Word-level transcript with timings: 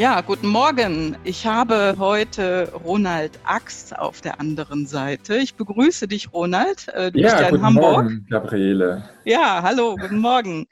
Ja, 0.00 0.22
guten 0.22 0.46
Morgen. 0.46 1.14
Ich 1.24 1.44
habe 1.44 1.96
heute 1.98 2.72
Ronald 2.86 3.38
Ax 3.44 3.92
auf 3.92 4.22
der 4.22 4.40
anderen 4.40 4.86
Seite. 4.86 5.36
Ich 5.36 5.56
begrüße 5.56 6.08
dich, 6.08 6.32
Ronald. 6.32 6.88
Äh, 6.88 7.12
du 7.12 7.18
ja, 7.18 7.28
bist 7.28 7.42
ja 7.42 7.48
in 7.50 7.60
Hamburg. 7.60 8.04
Morgen, 8.04 8.26
Gabriele. 8.30 9.10
Ja, 9.26 9.62
hallo, 9.62 9.96
guten 9.96 10.20
Morgen. 10.20 10.66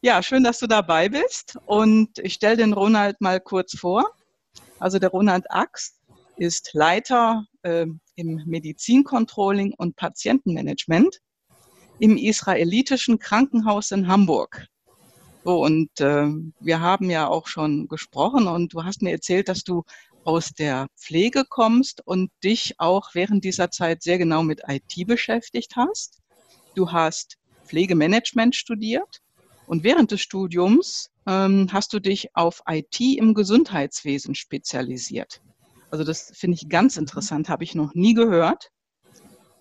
Ja, 0.00 0.22
schön, 0.22 0.44
dass 0.44 0.60
du 0.60 0.68
dabei 0.68 1.08
bist. 1.08 1.58
Und 1.66 2.20
ich 2.20 2.34
stelle 2.34 2.56
den 2.56 2.72
Ronald 2.72 3.20
mal 3.20 3.40
kurz 3.40 3.76
vor. 3.76 4.12
Also 4.78 5.00
der 5.00 5.10
Ronald 5.10 5.50
Ax 5.50 5.98
ist 6.36 6.70
Leiter 6.72 7.46
äh, 7.62 7.86
im 8.14 8.42
Medizincontrolling 8.46 9.74
und 9.76 9.96
Patientenmanagement 9.96 11.18
im 11.98 12.16
israelitischen 12.16 13.18
Krankenhaus 13.18 13.90
in 13.90 14.06
Hamburg. 14.06 14.68
So, 15.48 15.64
und 15.64 15.98
äh, 16.02 16.26
wir 16.60 16.80
haben 16.80 17.08
ja 17.08 17.26
auch 17.26 17.46
schon 17.46 17.88
gesprochen 17.88 18.48
und 18.48 18.74
du 18.74 18.84
hast 18.84 19.00
mir 19.00 19.12
erzählt, 19.12 19.48
dass 19.48 19.64
du 19.64 19.82
aus 20.26 20.50
der 20.50 20.88
Pflege 20.94 21.44
kommst 21.48 22.06
und 22.06 22.30
dich 22.44 22.74
auch 22.76 23.14
während 23.14 23.44
dieser 23.44 23.70
Zeit 23.70 24.02
sehr 24.02 24.18
genau 24.18 24.42
mit 24.42 24.60
IT 24.68 25.06
beschäftigt 25.06 25.74
hast. 25.74 26.18
Du 26.74 26.92
hast 26.92 27.38
Pflegemanagement 27.64 28.56
studiert 28.56 29.22
und 29.66 29.84
während 29.84 30.10
des 30.10 30.20
Studiums 30.20 31.08
ähm, 31.26 31.68
hast 31.72 31.94
du 31.94 31.98
dich 31.98 32.28
auf 32.36 32.60
IT 32.68 33.00
im 33.00 33.32
Gesundheitswesen 33.32 34.34
spezialisiert. 34.34 35.40
Also 35.90 36.04
das 36.04 36.30
finde 36.34 36.58
ich 36.60 36.68
ganz 36.68 36.98
interessant, 36.98 37.48
habe 37.48 37.64
ich 37.64 37.74
noch 37.74 37.94
nie 37.94 38.12
gehört. 38.12 38.68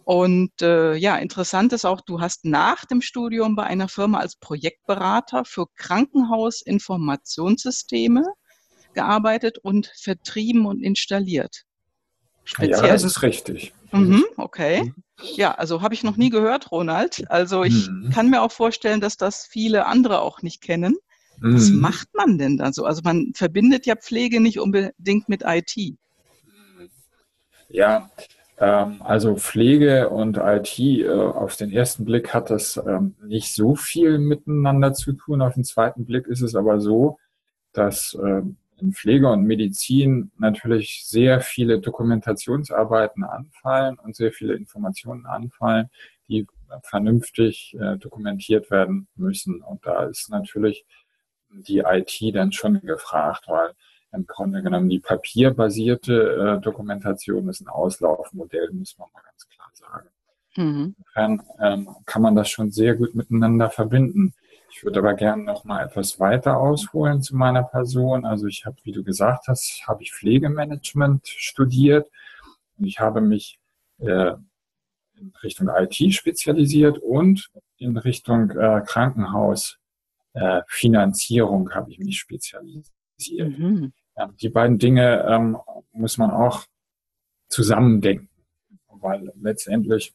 Und 0.08 0.62
äh, 0.62 0.96
ja, 0.96 1.18
interessant 1.18 1.74
ist 1.74 1.84
auch, 1.84 2.00
du 2.00 2.22
hast 2.22 2.46
nach 2.46 2.86
dem 2.86 3.02
Studium 3.02 3.58
bei 3.58 3.66
einer 3.66 3.90
Firma 3.90 4.20
als 4.20 4.38
Projektberater 4.38 5.44
für 5.44 5.66
Krankenhausinformationssysteme 5.76 8.24
gearbeitet 8.94 9.58
und 9.58 9.92
vertrieben 10.00 10.66
und 10.66 10.82
installiert. 10.82 11.64
Speziell. 12.46 12.86
Ja, 12.86 12.94
das 12.94 13.04
ist 13.04 13.22
richtig. 13.22 13.74
Mhm, 13.92 14.24
okay. 14.38 14.84
Mhm. 14.84 14.94
Ja, 15.36 15.56
also 15.56 15.82
habe 15.82 15.94
ich 15.94 16.04
noch 16.04 16.16
nie 16.16 16.30
gehört, 16.30 16.72
Ronald. 16.72 17.30
Also 17.30 17.66
ich 17.66 17.90
mhm. 17.90 18.10
kann 18.10 18.30
mir 18.30 18.44
auch 18.44 18.54
vorstellen, 18.54 19.02
dass 19.02 19.18
das 19.18 19.46
viele 19.46 19.88
andere 19.88 20.22
auch 20.22 20.42
nicht 20.42 20.62
kennen. 20.62 20.96
Was 21.42 21.70
mhm. 21.70 21.82
macht 21.82 22.08
man 22.14 22.38
denn 22.38 22.56
da 22.56 22.72
so? 22.72 22.86
Also 22.86 23.02
man 23.04 23.34
verbindet 23.36 23.86
ja 23.86 23.98
Pflege 23.98 24.40
nicht 24.40 24.62
unbedingt 24.62 25.28
mit 25.28 25.44
IT. 25.46 25.98
Ja, 27.68 28.10
also 28.66 29.36
Pflege 29.36 30.10
und 30.10 30.38
IT, 30.38 30.80
äh, 30.80 31.10
auf 31.10 31.56
den 31.56 31.72
ersten 31.72 32.06
Blick 32.06 32.34
hat 32.34 32.50
das 32.50 32.78
ähm, 32.78 33.16
nicht 33.24 33.54
so 33.54 33.76
viel 33.76 34.18
miteinander 34.18 34.94
zu 34.94 35.14
tun. 35.14 35.42
Auf 35.42 35.54
den 35.54 35.64
zweiten 35.64 36.06
Blick 36.06 36.28
ist 36.28 36.42
es 36.42 36.56
aber 36.56 36.80
so, 36.82 37.20
dass 37.74 38.18
ähm, 38.20 38.58
in 38.80 38.94
Pflege 38.94 39.30
und 39.30 39.44
Medizin 39.44 40.32
natürlich 40.38 41.04
sehr 41.06 41.42
viele 41.42 41.80
Dokumentationsarbeiten 41.80 43.24
anfallen 43.24 43.98
und 44.00 44.16
sehr 44.16 44.32
viele 44.32 44.56
Informationen 44.56 45.26
anfallen, 45.26 45.90
die 46.28 46.48
vernünftig 46.84 47.76
äh, 47.80 47.98
dokumentiert 47.98 48.72
werden 48.72 49.08
müssen. 49.16 49.62
Und 49.62 49.86
da 49.86 50.06
ist 50.06 50.30
natürlich 50.30 50.86
die 51.50 51.80
IT 51.80 52.36
dann 52.36 52.52
schon 52.52 52.82
gefragt, 52.82 53.46
weil 53.48 53.72
im 54.14 54.26
Grunde 54.26 54.62
genommen 54.62 54.90
die 54.90 55.00
papierbasierte 55.00 56.58
äh, 56.58 56.62
Dokumentation 56.62 57.50
ist 57.50 57.62
ein 57.62 57.68
Auslaufmodell, 57.68 58.72
muss 58.72 58.98
man 58.98 59.10
mal 59.14 59.22
ganz 59.22 59.48
klar 59.50 59.70
sagen. 59.74 60.08
Mhm. 60.56 60.96
Insofern 60.98 61.44
ähm, 61.62 61.90
kann 62.06 62.22
man 62.22 62.36
das 62.36 62.50
schon 62.50 62.72
sehr 62.72 62.96
gut 62.96 63.16
miteinander 63.16 63.70
verbinden. 63.70 64.34
Ich 64.72 64.84
würde 64.84 65.00
aber 65.00 65.14
gerne 65.14 65.44
noch 65.44 65.64
mal 65.64 65.86
etwas 65.86 66.20
weiter 66.20 66.60
ausholen 66.60 67.22
zu 67.22 67.36
meiner 67.36 67.64
Person. 67.64 68.26
Also 68.26 68.48
ich 68.48 68.66
habe, 68.66 68.78
wie 68.84 68.92
du 68.92 69.04
gesagt 69.04 69.48
hast, 69.48 69.88
habe 69.88 70.04
ich 70.04 70.14
Pflegemanagement 70.14 71.28
studiert 71.28 72.10
und 72.78 72.86
ich 72.86 73.00
habe 73.00 73.22
mich 73.22 73.60
äh, 74.00 74.34
in 75.16 75.34
Richtung 75.44 75.70
IT 75.70 75.96
spezialisiert 76.14 77.00
und 77.00 77.50
in 77.78 77.98
Richtung 77.98 78.52
äh, 78.52 78.82
Krankenhausfinanzierung 78.86 81.70
äh, 81.70 81.74
habe 81.74 81.92
ich 81.92 82.00
mich 82.00 82.20
spezialisiert. 82.20 82.97
Mhm. 83.20 83.94
Ja, 84.16 84.32
die 84.42 84.50
beiden 84.50 84.80
Dinge 84.80 85.26
ähm, 85.28 85.58
muss 85.92 86.18
man 86.18 86.32
auch 86.32 86.66
zusammendenken, 87.50 88.30
weil 88.88 89.32
letztendlich 89.40 90.14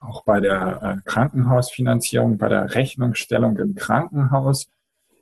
auch 0.00 0.24
bei 0.24 0.40
der 0.40 0.82
äh, 0.82 1.08
Krankenhausfinanzierung, 1.08 2.38
bei 2.38 2.48
der 2.48 2.74
Rechnungsstellung 2.74 3.56
im 3.58 3.74
Krankenhaus 3.74 4.68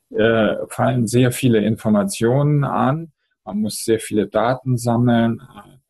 äh, 0.09 0.55
fallen 0.67 1.07
sehr 1.07 1.31
viele 1.31 1.59
Informationen 1.59 2.63
an. 2.63 3.11
Man 3.43 3.61
muss 3.61 3.83
sehr 3.83 3.99
viele 3.99 4.27
Daten 4.27 4.77
sammeln 4.77 5.41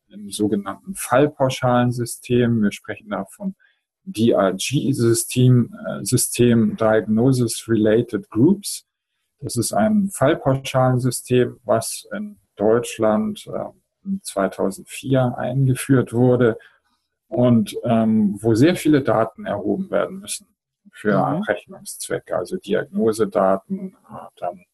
äh, 0.08 0.14
im 0.14 0.30
sogenannten 0.30 0.94
Fallpauschalensystem. 0.94 2.62
Wir 2.62 2.72
sprechen 2.72 3.10
da 3.10 3.24
von 3.24 3.54
DRG-System, 4.04 5.74
äh, 5.86 6.04
System 6.04 6.76
Diagnosis 6.76 7.66
Related 7.68 8.30
Groups. 8.30 8.86
Das 9.40 9.56
ist 9.56 9.72
ein 9.72 10.08
Fallpauschalensystem, 10.12 11.60
was 11.64 12.08
in 12.12 12.38
Deutschland 12.56 13.46
äh, 13.46 14.18
2004 14.22 15.36
eingeführt 15.36 16.12
wurde 16.12 16.58
und 17.28 17.76
ähm, 17.84 18.38
wo 18.40 18.54
sehr 18.54 18.76
viele 18.76 19.02
Daten 19.02 19.46
erhoben 19.46 19.90
werden 19.90 20.20
müssen 20.20 20.46
für 20.92 21.18
mhm. 21.18 21.42
Rechnungszwecke, 21.42 22.36
also 22.36 22.56
Diagnosedaten, 22.56 23.96
äh, 24.10 24.26
dann 24.36 24.64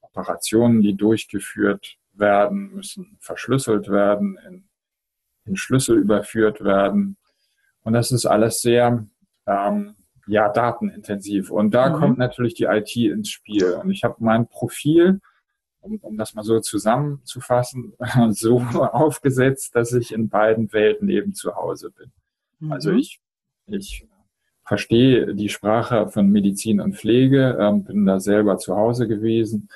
Operationen, 0.00 0.82
die 0.82 0.94
durchgeführt 0.94 1.96
werden, 2.12 2.74
müssen 2.74 3.16
verschlüsselt 3.20 3.88
werden, 3.88 4.38
in, 4.46 4.68
in 5.46 5.56
Schlüssel 5.56 5.98
überführt 5.98 6.62
werden. 6.62 7.16
Und 7.82 7.94
das 7.94 8.12
ist 8.12 8.26
alles 8.26 8.60
sehr 8.60 9.06
ähm, 9.46 9.96
ja, 10.26 10.48
datenintensiv. 10.48 11.50
Und 11.50 11.72
da 11.72 11.90
mhm. 11.90 11.98
kommt 11.98 12.18
natürlich 12.18 12.54
die 12.54 12.64
IT 12.64 12.94
ins 12.96 13.30
Spiel. 13.30 13.74
Und 13.74 13.90
ich 13.90 14.04
habe 14.04 14.16
mein 14.18 14.48
Profil, 14.48 15.20
um, 15.80 15.98
um 15.98 16.16
das 16.16 16.34
mal 16.34 16.44
so 16.44 16.60
zusammenzufassen, 16.60 17.94
so 18.30 18.60
aufgesetzt, 18.60 19.74
dass 19.74 19.92
ich 19.92 20.12
in 20.12 20.28
beiden 20.28 20.72
Welten 20.72 21.08
eben 21.08 21.34
zu 21.34 21.54
Hause 21.54 21.90
bin. 21.90 22.12
Mhm. 22.60 22.72
Also 22.72 22.92
ich, 22.92 23.20
ich 23.66 24.06
verstehe 24.64 25.34
die 25.34 25.48
Sprache 25.48 26.08
von 26.08 26.28
Medizin 26.28 26.80
und 26.80 26.96
Pflege, 26.96 27.58
äh, 27.58 27.72
bin 27.72 28.06
da 28.06 28.20
selber 28.20 28.58
zu 28.58 28.76
Hause 28.76 29.08
gewesen 29.08 29.68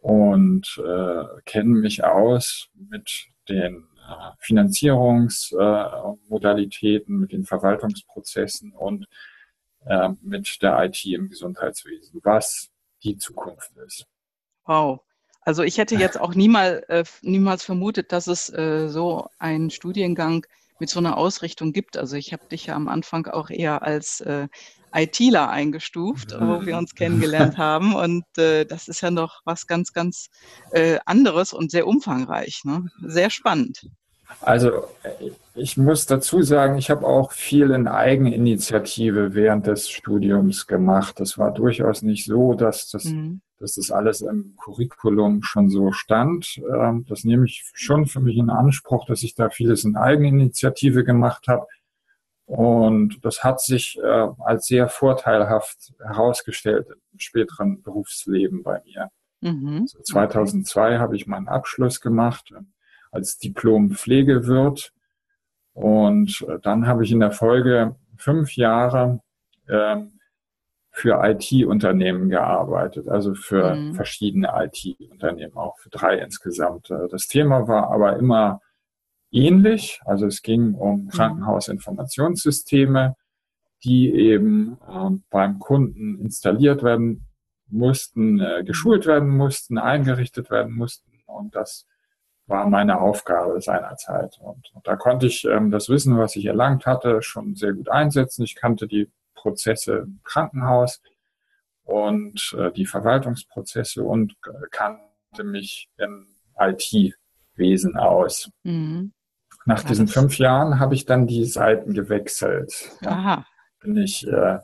und 0.00 0.78
äh, 0.84 1.24
kenne 1.44 1.70
mich 1.70 2.04
aus 2.04 2.68
mit 2.74 3.28
den 3.48 3.86
äh, 3.96 4.32
Finanzierungsmodalitäten, 4.38 7.18
mit 7.18 7.32
den 7.32 7.44
Verwaltungsprozessen 7.44 8.72
und 8.72 9.06
äh, 9.86 10.10
mit 10.22 10.62
der 10.62 10.82
IT 10.84 11.04
im 11.06 11.28
Gesundheitswesen, 11.28 12.20
was 12.22 12.68
die 13.02 13.16
Zukunft 13.18 13.72
ist. 13.86 14.06
Wow. 14.64 15.00
Also 15.44 15.64
ich 15.64 15.78
hätte 15.78 15.96
jetzt 15.96 16.20
auch 16.20 16.34
niemals, 16.34 16.82
äh, 16.88 17.04
niemals 17.22 17.64
vermutet, 17.64 18.12
dass 18.12 18.28
es 18.28 18.48
äh, 18.50 18.88
so 18.88 19.26
einen 19.38 19.70
Studiengang 19.70 20.46
mit 20.78 20.88
so 20.88 21.00
einer 21.00 21.16
Ausrichtung 21.16 21.72
gibt. 21.72 21.96
Also 21.96 22.16
ich 22.16 22.32
habe 22.32 22.46
dich 22.46 22.66
ja 22.66 22.74
am 22.74 22.88
Anfang 22.88 23.26
auch 23.26 23.50
eher 23.50 23.82
als 23.82 24.20
äh, 24.20 24.48
ITler 24.94 25.48
eingestuft, 25.48 26.32
wo 26.38 26.66
wir 26.66 26.76
uns 26.76 26.94
kennengelernt 26.96 27.56
haben. 27.56 27.94
Und 27.94 28.24
äh, 28.36 28.64
das 28.64 28.88
ist 28.88 29.00
ja 29.00 29.10
noch 29.10 29.40
was 29.44 29.66
ganz, 29.66 29.92
ganz 29.92 30.28
äh, 30.70 30.98
anderes 31.06 31.52
und 31.52 31.70
sehr 31.70 31.86
umfangreich. 31.86 32.62
Ne? 32.64 32.88
Sehr 33.04 33.30
spannend. 33.30 33.86
Also 34.40 34.88
ich 35.54 35.76
muss 35.76 36.06
dazu 36.06 36.42
sagen, 36.42 36.78
ich 36.78 36.90
habe 36.90 37.06
auch 37.06 37.32
viel 37.32 37.70
in 37.70 37.86
Eigeninitiative 37.86 39.34
während 39.34 39.66
des 39.66 39.88
Studiums 39.88 40.66
gemacht. 40.66 41.20
Das 41.20 41.36
war 41.38 41.52
durchaus 41.52 42.02
nicht 42.02 42.24
so, 42.24 42.54
dass 42.54 42.88
das, 42.90 43.04
mhm. 43.04 43.42
dass 43.58 43.74
das 43.74 43.90
alles 43.90 44.22
im 44.22 44.56
Curriculum 44.56 45.42
schon 45.42 45.68
so 45.68 45.92
stand. 45.92 46.60
Ähm, 46.72 47.04
das 47.08 47.24
nehme 47.24 47.44
ich 47.44 47.70
schon 47.74 48.06
für 48.06 48.20
mich 48.20 48.36
in 48.36 48.50
Anspruch, 48.50 49.04
dass 49.06 49.22
ich 49.22 49.34
da 49.34 49.50
vieles 49.50 49.84
in 49.84 49.96
Eigeninitiative 49.96 51.04
gemacht 51.04 51.48
habe. 51.48 51.66
Und 52.46 53.24
das 53.24 53.44
hat 53.44 53.60
sich 53.60 53.98
äh, 54.02 54.28
als 54.38 54.66
sehr 54.66 54.88
vorteilhaft 54.88 55.92
herausgestellt 55.98 56.86
im 57.12 57.18
späteren 57.18 57.82
Berufsleben 57.82 58.62
bei 58.62 58.82
mir. 58.84 59.10
Mhm. 59.40 59.80
Also 59.82 60.00
2002 60.00 60.98
habe 60.98 61.16
ich 61.16 61.26
meinen 61.26 61.48
Abschluss 61.48 62.00
gemacht 62.00 62.52
als 63.10 63.38
Diplom-Pflegewirt. 63.38 64.92
Und 65.74 66.46
dann 66.62 66.86
habe 66.86 67.04
ich 67.04 67.12
in 67.12 67.20
der 67.20 67.32
Folge 67.32 67.96
fünf 68.16 68.56
Jahre 68.56 69.20
ähm, 69.68 70.18
für 70.90 71.22
IT-Unternehmen 71.24 72.28
gearbeitet, 72.28 73.08
also 73.08 73.34
für 73.34 73.74
mhm. 73.74 73.94
verschiedene 73.94 74.52
IT-Unternehmen, 74.54 75.56
auch 75.56 75.78
für 75.78 75.88
drei 75.88 76.18
insgesamt. 76.18 76.90
Äh, 76.90 77.08
das 77.10 77.26
Thema 77.26 77.66
war 77.66 77.90
aber 77.90 78.18
immer 78.18 78.60
ähnlich. 79.30 80.00
Also 80.04 80.26
es 80.26 80.42
ging 80.42 80.74
um 80.74 81.04
mhm. 81.04 81.08
Krankenhausinformationssysteme, 81.08 83.16
die 83.84 84.12
eben 84.12 84.76
äh, 84.86 85.10
beim 85.30 85.58
Kunden 85.58 86.20
installiert 86.20 86.82
werden 86.82 87.26
mussten, 87.68 88.40
äh, 88.40 88.62
geschult 88.62 89.06
werden 89.06 89.30
mussten, 89.30 89.78
eingerichtet 89.78 90.50
werden 90.50 90.74
mussten. 90.74 91.22
Und 91.24 91.56
das 91.56 91.86
war 92.52 92.68
meine 92.68 93.00
Aufgabe 93.00 93.60
seinerzeit. 93.60 94.38
Und, 94.40 94.70
und 94.74 94.86
da 94.86 94.94
konnte 94.94 95.26
ich 95.26 95.44
ähm, 95.44 95.70
das 95.70 95.88
Wissen, 95.88 96.18
was 96.18 96.36
ich 96.36 96.44
erlangt 96.44 96.86
hatte, 96.86 97.22
schon 97.22 97.56
sehr 97.56 97.72
gut 97.72 97.88
einsetzen. 97.88 98.44
Ich 98.44 98.54
kannte 98.54 98.86
die 98.86 99.10
Prozesse 99.34 100.04
im 100.06 100.20
Krankenhaus 100.22 101.02
und 101.82 102.54
äh, 102.56 102.70
die 102.70 102.86
Verwaltungsprozesse 102.86 104.04
und 104.04 104.36
kannte 104.70 105.42
mich 105.42 105.88
im 105.96 106.26
IT-Wesen 106.58 107.96
aus. 107.96 108.50
Mhm. 108.62 109.12
Nach 109.64 109.82
diesen 109.82 110.06
fünf 110.06 110.38
Jahren 110.38 110.78
habe 110.78 110.94
ich 110.94 111.06
dann 111.06 111.26
die 111.26 111.46
Seiten 111.46 111.94
gewechselt. 111.94 112.90
Aha. 113.04 113.46
Bin 113.80 113.96
ich 113.96 114.26
äh, 114.28 114.58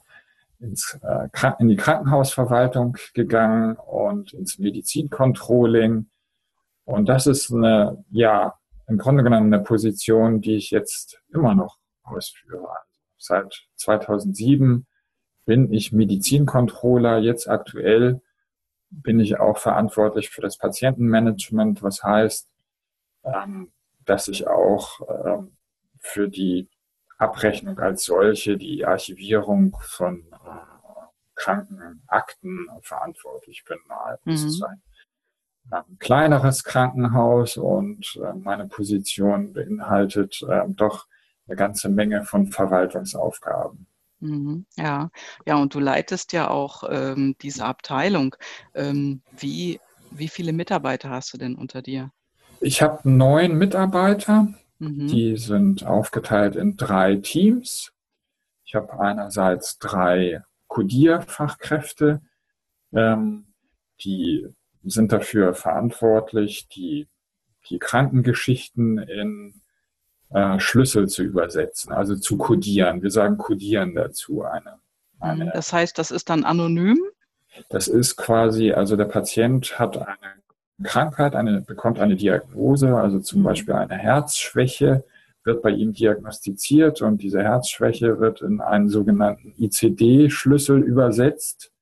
ins, 0.60 0.98
äh, 1.02 1.28
in 1.58 1.68
die 1.68 1.76
Krankenhausverwaltung 1.76 2.96
gegangen 3.14 3.76
und 3.76 4.34
ins 4.34 4.58
Medizincontrolling. 4.58 6.06
Und 6.88 7.06
das 7.06 7.26
ist 7.26 7.52
eine, 7.52 8.02
ja, 8.08 8.54
im 8.86 8.96
Grunde 8.96 9.22
genommen 9.22 9.52
eine 9.52 9.62
Position, 9.62 10.40
die 10.40 10.56
ich 10.56 10.70
jetzt 10.70 11.20
immer 11.28 11.54
noch 11.54 11.76
ausführe. 12.02 12.66
Seit 13.18 13.68
2007 13.74 14.86
bin 15.44 15.70
ich 15.70 15.92
Medizincontroller. 15.92 17.18
Jetzt 17.18 17.46
aktuell 17.46 18.22
bin 18.88 19.20
ich 19.20 19.38
auch 19.38 19.58
verantwortlich 19.58 20.30
für 20.30 20.40
das 20.40 20.56
Patientenmanagement, 20.56 21.82
was 21.82 22.02
heißt, 22.02 22.48
ähm, 23.22 23.70
dass 24.06 24.28
ich 24.28 24.46
auch 24.46 25.00
ähm, 25.26 25.58
für 25.98 26.30
die 26.30 26.70
Abrechnung 27.18 27.78
als 27.80 28.04
solche, 28.04 28.56
die 28.56 28.86
Archivierung 28.86 29.76
von 29.82 30.24
äh, 30.32 31.04
Krankenakten 31.34 32.66
verantwortlich 32.80 33.64
bin. 33.68 33.76
Das 34.24 34.40
mhm. 34.42 34.48
ist 34.48 34.62
ein, 34.62 34.82
ein, 35.70 35.98
kleineres 35.98 36.64
Krankenhaus 36.64 37.56
und 37.56 38.18
äh, 38.22 38.32
meine 38.34 38.66
Position 38.66 39.52
beinhaltet 39.52 40.42
äh, 40.48 40.62
doch 40.68 41.06
eine 41.46 41.56
ganze 41.56 41.88
Menge 41.88 42.24
von 42.24 42.46
Verwaltungsaufgaben. 42.46 43.86
Mhm, 44.20 44.66
ja, 44.76 45.10
ja, 45.46 45.56
und 45.56 45.74
du 45.74 45.80
leitest 45.80 46.32
ja 46.32 46.50
auch 46.50 46.82
ähm, 46.88 47.36
diese 47.40 47.64
Abteilung. 47.64 48.34
Ähm, 48.74 49.22
wie, 49.36 49.80
wie 50.10 50.28
viele 50.28 50.52
Mitarbeiter 50.52 51.10
hast 51.10 51.32
du 51.32 51.38
denn 51.38 51.54
unter 51.54 51.82
dir? 51.82 52.10
Ich 52.60 52.82
habe 52.82 53.08
neun 53.08 53.56
Mitarbeiter. 53.56 54.48
Mhm. 54.80 55.08
Die 55.08 55.36
sind 55.36 55.86
aufgeteilt 55.86 56.56
in 56.56 56.76
drei 56.76 57.16
Teams. 57.16 57.92
Ich 58.64 58.74
habe 58.74 58.98
einerseits 59.00 59.78
drei 59.78 60.42
Codierfachkräfte, 60.66 62.20
ähm, 62.92 63.46
die 64.00 64.46
sind 64.84 65.12
dafür 65.12 65.54
verantwortlich, 65.54 66.68
die, 66.68 67.08
die 67.68 67.78
Krankengeschichten 67.78 68.98
in 68.98 69.60
äh, 70.30 70.58
Schlüssel 70.58 71.08
zu 71.08 71.22
übersetzen, 71.22 71.92
also 71.92 72.16
zu 72.16 72.36
codieren. 72.36 73.02
Wir 73.02 73.10
sagen 73.10 73.38
codieren 73.38 73.94
dazu. 73.94 74.42
Eine, 74.42 74.78
eine, 75.20 75.46
mhm. 75.46 75.50
das 75.52 75.72
heißt, 75.72 75.98
das 75.98 76.10
ist 76.10 76.30
dann 76.30 76.44
anonym? 76.44 76.98
Das 77.70 77.88
ist 77.88 78.16
quasi, 78.16 78.72
also 78.72 78.96
der 78.96 79.06
Patient 79.06 79.78
hat 79.78 79.96
eine 79.96 80.42
Krankheit, 80.82 81.34
eine, 81.34 81.62
bekommt 81.62 81.98
eine 81.98 82.16
Diagnose, 82.16 82.94
also 82.96 83.20
zum 83.20 83.40
mhm. 83.40 83.44
Beispiel 83.44 83.74
eine 83.74 83.96
Herzschwäche, 83.96 85.04
wird 85.44 85.62
bei 85.62 85.70
ihm 85.70 85.92
diagnostiziert 85.92 87.00
und 87.00 87.22
diese 87.22 87.42
Herzschwäche 87.42 88.20
wird 88.20 88.42
in 88.42 88.60
einen 88.60 88.88
sogenannten 88.88 89.54
ICD-Schlüssel 89.56 90.80
übersetzt. 90.80 91.72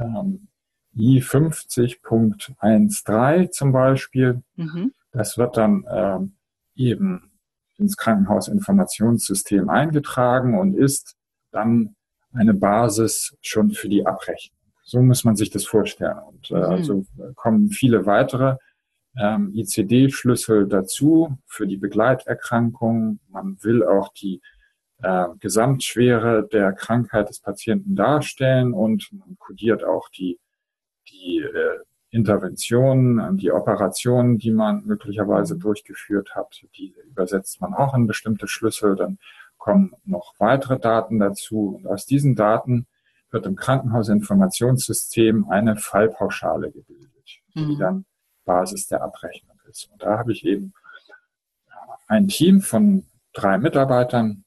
Ähm, 0.00 0.48
I50.13 0.96 3.50
zum 3.50 3.72
Beispiel. 3.72 4.42
Mhm. 4.56 4.92
Das 5.12 5.38
wird 5.38 5.56
dann 5.56 5.86
ähm, 5.90 6.34
eben 6.74 7.30
ins 7.76 7.96
Krankenhausinformationssystem 7.96 9.68
eingetragen 9.68 10.58
und 10.58 10.74
ist 10.74 11.16
dann 11.50 11.94
eine 12.32 12.54
Basis 12.54 13.36
schon 13.40 13.72
für 13.72 13.88
die 13.88 14.06
Abrechnung. 14.06 14.56
So 14.84 15.02
muss 15.02 15.24
man 15.24 15.36
sich 15.36 15.50
das 15.50 15.64
vorstellen. 15.64 16.18
Und 16.18 16.50
äh, 16.50 16.54
mhm. 16.54 16.64
also 16.64 17.06
kommen 17.34 17.70
viele 17.70 18.06
weitere 18.06 18.56
ähm, 19.16 19.52
ICD-Schlüssel 19.54 20.66
dazu 20.66 21.38
für 21.46 21.66
die 21.66 21.76
Begleiterkrankung. 21.76 23.20
Man 23.28 23.58
will 23.62 23.84
auch 23.84 24.12
die 24.12 24.40
äh, 25.02 25.26
Gesamtschwere 25.40 26.48
der 26.50 26.72
Krankheit 26.72 27.28
des 27.28 27.40
Patienten 27.40 27.96
darstellen 27.96 28.72
und 28.72 29.08
man 29.12 29.36
kodiert 29.38 29.84
auch 29.84 30.08
die, 30.08 30.38
die 31.10 31.38
äh, 31.38 31.78
Interventionen, 32.10 33.38
die 33.38 33.52
Operationen, 33.52 34.36
die 34.38 34.50
man 34.50 34.84
möglicherweise 34.84 35.56
durchgeführt 35.56 36.34
hat, 36.34 36.62
die 36.76 36.94
übersetzt 37.06 37.60
man 37.60 37.72
auch 37.72 37.94
in 37.94 38.06
bestimmte 38.06 38.46
Schlüssel. 38.46 38.96
Dann 38.96 39.18
kommen 39.56 39.94
noch 40.04 40.34
weitere 40.38 40.78
Daten 40.78 41.18
dazu. 41.18 41.76
Und 41.76 41.86
aus 41.86 42.04
diesen 42.04 42.34
Daten 42.34 42.86
wird 43.30 43.46
im 43.46 43.56
Krankenhausinformationssystem 43.56 45.48
eine 45.48 45.76
Fallpauschale 45.76 46.70
gebildet, 46.70 47.40
die 47.54 47.60
mhm. 47.60 47.78
dann 47.78 48.04
Basis 48.44 48.88
der 48.88 49.02
Abrechnung 49.02 49.56
ist. 49.70 49.88
Und 49.90 50.02
da 50.02 50.18
habe 50.18 50.32
ich 50.32 50.44
eben 50.44 50.74
ein 52.08 52.28
Team 52.28 52.60
von 52.60 53.06
drei 53.32 53.56
Mitarbeitern, 53.56 54.44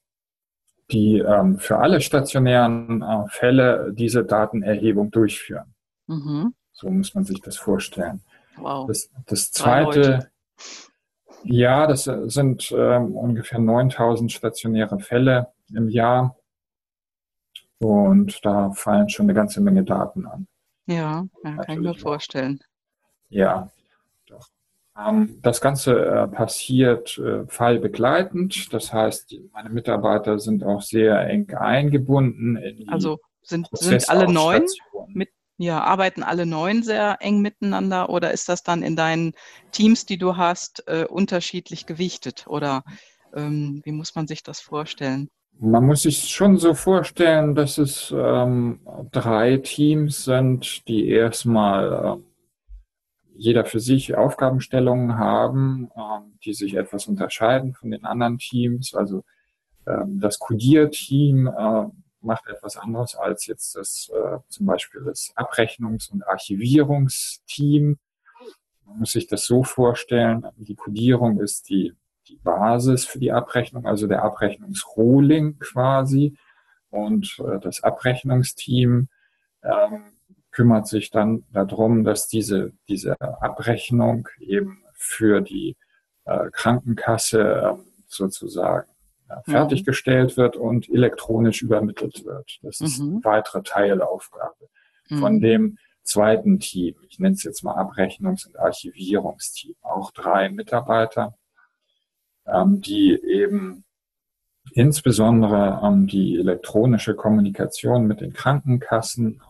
die 0.91 1.17
ähm, 1.17 1.57
für 1.57 1.79
alle 1.79 1.99
stationären 2.01 3.01
äh, 3.01 3.27
Fälle 3.29 3.91
diese 3.93 4.23
Datenerhebung 4.23 5.09
durchführen. 5.09 5.74
Mhm. 6.07 6.53
So 6.71 6.89
muss 6.89 7.13
man 7.13 7.23
sich 7.23 7.41
das 7.41 7.57
vorstellen. 7.57 8.21
Wow. 8.57 8.87
Das, 8.87 9.09
das 9.25 9.51
zweite, 9.51 10.29
ja, 11.43 11.87
das 11.87 12.03
sind 12.03 12.71
ähm, 12.75 13.15
ungefähr 13.15 13.59
9000 13.59 14.31
stationäre 14.31 14.99
Fälle 14.99 15.51
im 15.73 15.89
Jahr. 15.89 16.35
Und 17.79 18.43
da 18.45 18.71
fallen 18.71 19.09
schon 19.09 19.25
eine 19.25 19.33
ganze 19.33 19.61
Menge 19.61 19.83
Daten 19.83 20.25
an. 20.25 20.47
Ja, 20.85 21.25
ja 21.43 21.55
kann 21.57 21.75
ich 21.75 21.79
mir 21.79 21.95
vorstellen. 21.95 22.63
Ja, 23.29 23.69
doch. 24.27 24.49
Ähm, 24.97 25.39
das 25.41 25.61
Ganze 25.61 26.05
äh, 26.05 26.27
passiert 26.27 27.17
äh, 27.17 27.45
fallbegleitend. 27.47 28.73
Das 28.73 28.93
heißt, 28.93 29.35
meine 29.51 29.69
Mitarbeiter 29.69 30.39
sind 30.39 30.63
auch 30.63 30.81
sehr 30.81 31.19
eng 31.27 31.53
eingebunden. 31.53 32.55
In 32.57 32.77
die 32.77 32.87
also 32.87 33.19
sind, 33.41 33.67
sind 33.73 34.09
alle 34.09 34.31
neun 34.31 34.65
mit, 35.09 35.29
ja, 35.57 35.81
arbeiten 35.81 36.23
alle 36.23 36.45
neun 36.45 36.83
sehr 36.83 37.17
eng 37.21 37.41
miteinander 37.41 38.09
oder 38.09 38.31
ist 38.31 38.49
das 38.49 38.63
dann 38.63 38.83
in 38.83 38.95
deinen 38.95 39.33
Teams, 39.71 40.05
die 40.05 40.17
du 40.17 40.37
hast, 40.37 40.83
äh, 40.87 41.05
unterschiedlich 41.05 41.85
gewichtet? 41.85 42.45
Oder 42.47 42.83
ähm, 43.33 43.81
wie 43.83 43.91
muss 43.91 44.15
man 44.15 44.27
sich 44.27 44.43
das 44.43 44.59
vorstellen? 44.59 45.29
Man 45.57 45.85
muss 45.85 46.01
sich 46.01 46.25
schon 46.25 46.57
so 46.57 46.73
vorstellen, 46.73 47.55
dass 47.55 47.77
es 47.77 48.13
ähm, 48.15 48.81
drei 49.11 49.57
Teams 49.57 50.25
sind, 50.25 50.85
die 50.89 51.07
erstmal 51.07 52.17
äh, 52.19 52.21
jeder 53.37 53.63
für 53.63 53.79
sich 53.79 54.15
Aufgabenstellungen 54.15 55.17
haben, 55.17 55.89
äh, 55.95 56.19
die 56.43 56.53
sich 56.53 56.75
etwas 56.75 57.07
unterscheiden 57.07 57.73
von 57.73 57.91
den 57.91 58.03
anderen 58.03 58.37
Teams. 58.37 58.93
Also 58.93 59.23
ähm, 59.87 60.19
das 60.19 60.39
Codier-Team 60.39 61.47
äh, 61.47 61.85
macht 62.25 62.47
etwas 62.47 62.77
anderes 62.77 63.15
als 63.15 63.45
jetzt 63.45 63.75
das 63.75 64.11
äh, 64.13 64.37
zum 64.49 64.65
Beispiel 64.65 65.03
das 65.03 65.31
Abrechnungs- 65.35 66.11
und 66.11 66.27
Archivierungsteam. 66.27 67.97
Man 68.85 68.99
muss 68.99 69.11
sich 69.11 69.27
das 69.27 69.45
so 69.45 69.63
vorstellen, 69.63 70.45
die 70.57 70.75
Codierung 70.75 71.39
ist 71.39 71.69
die 71.69 71.95
die 72.27 72.37
Basis 72.37 73.05
für 73.05 73.19
die 73.19 73.31
Abrechnung, 73.31 73.85
also 73.85 74.07
der 74.07 74.23
Abrechnungsrohling 74.23 75.59
quasi. 75.59 76.37
Und 76.89 77.37
äh, 77.39 77.59
das 77.59 77.83
Abrechnungsteam 77.83 79.09
ähm, 79.63 80.03
kümmert 80.51 80.87
sich 80.87 81.11
dann 81.11 81.43
darum, 81.51 82.03
dass 82.03 82.27
diese, 82.27 82.73
diese 82.87 83.19
Abrechnung 83.19 84.29
eben 84.39 84.83
für 84.93 85.41
die 85.41 85.75
äh, 86.25 86.49
Krankenkasse 86.51 87.41
äh, 87.41 87.73
sozusagen 88.07 88.89
ja, 89.29 89.41
mhm. 89.45 89.51
fertiggestellt 89.51 90.37
wird 90.37 90.55
und 90.57 90.89
elektronisch 90.89 91.61
übermittelt 91.61 92.25
wird. 92.25 92.59
Das 92.61 92.81
ist 92.81 92.99
mhm. 92.99 93.15
eine 93.15 93.23
weitere 93.23 93.63
Teilaufgabe 93.63 94.69
mhm. 95.09 95.19
von 95.19 95.39
dem 95.39 95.77
zweiten 96.03 96.59
Team. 96.59 96.95
Ich 97.09 97.19
nenne 97.19 97.33
es 97.33 97.43
jetzt 97.43 97.63
mal 97.63 97.75
Abrechnungs- 97.75 98.47
und 98.47 98.59
Archivierungsteam. 98.59 99.75
Auch 99.81 100.11
drei 100.11 100.49
Mitarbeiter 100.49 101.35
ähm, 102.47 102.81
die 102.81 103.19
eben 103.23 103.83
insbesondere 104.73 105.81
ähm, 105.83 106.07
die 106.07 106.37
elektronische 106.37 107.15
Kommunikation 107.15 108.07
mit 108.07 108.21
den 108.21 108.33
Krankenkassen 108.33 109.41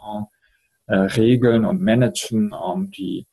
äh 0.88 0.96
regeln 0.96 1.66
und 1.66 1.82
managen, 1.82 2.54
ähm, 2.54 2.92
die 2.92 3.26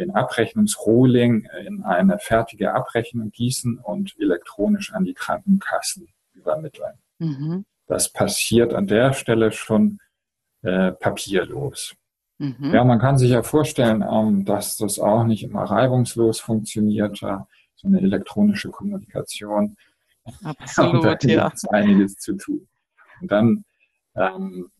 den 0.00 0.10
Abrechnungsrohling 0.10 1.46
in 1.66 1.84
eine 1.84 2.18
fertige 2.18 2.74
Abrechnung 2.74 3.30
gießen 3.30 3.78
und 3.78 4.16
elektronisch 4.18 4.92
an 4.92 5.04
die 5.04 5.14
Krankenkassen 5.14 6.08
übermitteln. 6.34 6.94
Mhm. 7.18 7.64
Das 7.86 8.12
passiert 8.12 8.72
an 8.74 8.86
der 8.86 9.12
Stelle 9.12 9.52
schon 9.52 9.98
äh, 10.62 10.92
papierlos. 10.92 11.94
Mhm. 12.38 12.72
Ja, 12.72 12.84
man 12.84 12.98
kann 12.98 13.18
sich 13.18 13.30
ja 13.30 13.42
vorstellen, 13.42 14.02
ähm, 14.08 14.44
dass 14.44 14.76
das 14.76 14.98
auch 14.98 15.24
nicht 15.24 15.42
immer 15.42 15.64
reibungslos 15.64 16.40
funktioniert, 16.40 17.22
äh, 17.22 17.36
so 17.76 17.88
eine 17.88 18.00
elektronische 18.00 18.70
Kommunikation. 18.70 19.76
Absolut, 20.42 20.94
und 20.94 21.04
da 21.04 21.16
ja. 21.20 21.44
gibt 21.44 21.56
es 21.56 21.64
einiges 21.66 22.16
zu 22.16 22.36
tun. 22.36 22.66
Und 23.20 23.30
dann 23.30 23.64
ähm, 24.14 24.70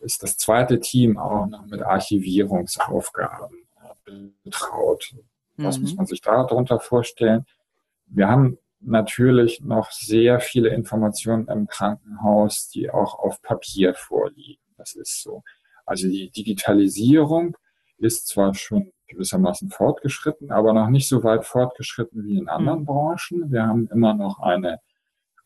ist 0.00 0.22
das 0.22 0.36
zweite 0.36 0.80
Team 0.80 1.18
auch 1.18 1.46
noch 1.46 1.66
mit 1.66 1.82
Archivierungsaufgaben 1.82 3.56
betraut. 4.42 5.14
Was 5.56 5.76
mhm. 5.76 5.82
muss 5.82 5.94
man 5.96 6.06
sich 6.06 6.20
darunter 6.20 6.80
vorstellen? 6.80 7.44
Wir 8.06 8.28
haben 8.28 8.58
natürlich 8.80 9.60
noch 9.60 9.90
sehr 9.90 10.40
viele 10.40 10.70
Informationen 10.70 11.46
im 11.48 11.66
Krankenhaus, 11.66 12.68
die 12.68 12.90
auch 12.90 13.18
auf 13.18 13.42
Papier 13.42 13.94
vorliegen. 13.94 14.62
Das 14.76 14.94
ist 14.94 15.22
so. 15.22 15.42
Also 15.84 16.08
die 16.08 16.30
Digitalisierung 16.30 17.56
ist 17.98 18.28
zwar 18.28 18.54
schon 18.54 18.92
gewissermaßen 19.08 19.70
fortgeschritten, 19.70 20.50
aber 20.50 20.72
noch 20.72 20.88
nicht 20.88 21.08
so 21.08 21.22
weit 21.24 21.44
fortgeschritten 21.44 22.24
wie 22.24 22.38
in 22.38 22.48
anderen 22.48 22.80
mhm. 22.80 22.86
Branchen. 22.86 23.52
Wir 23.52 23.66
haben 23.66 23.88
immer 23.88 24.14
noch 24.14 24.38
eine, 24.40 24.80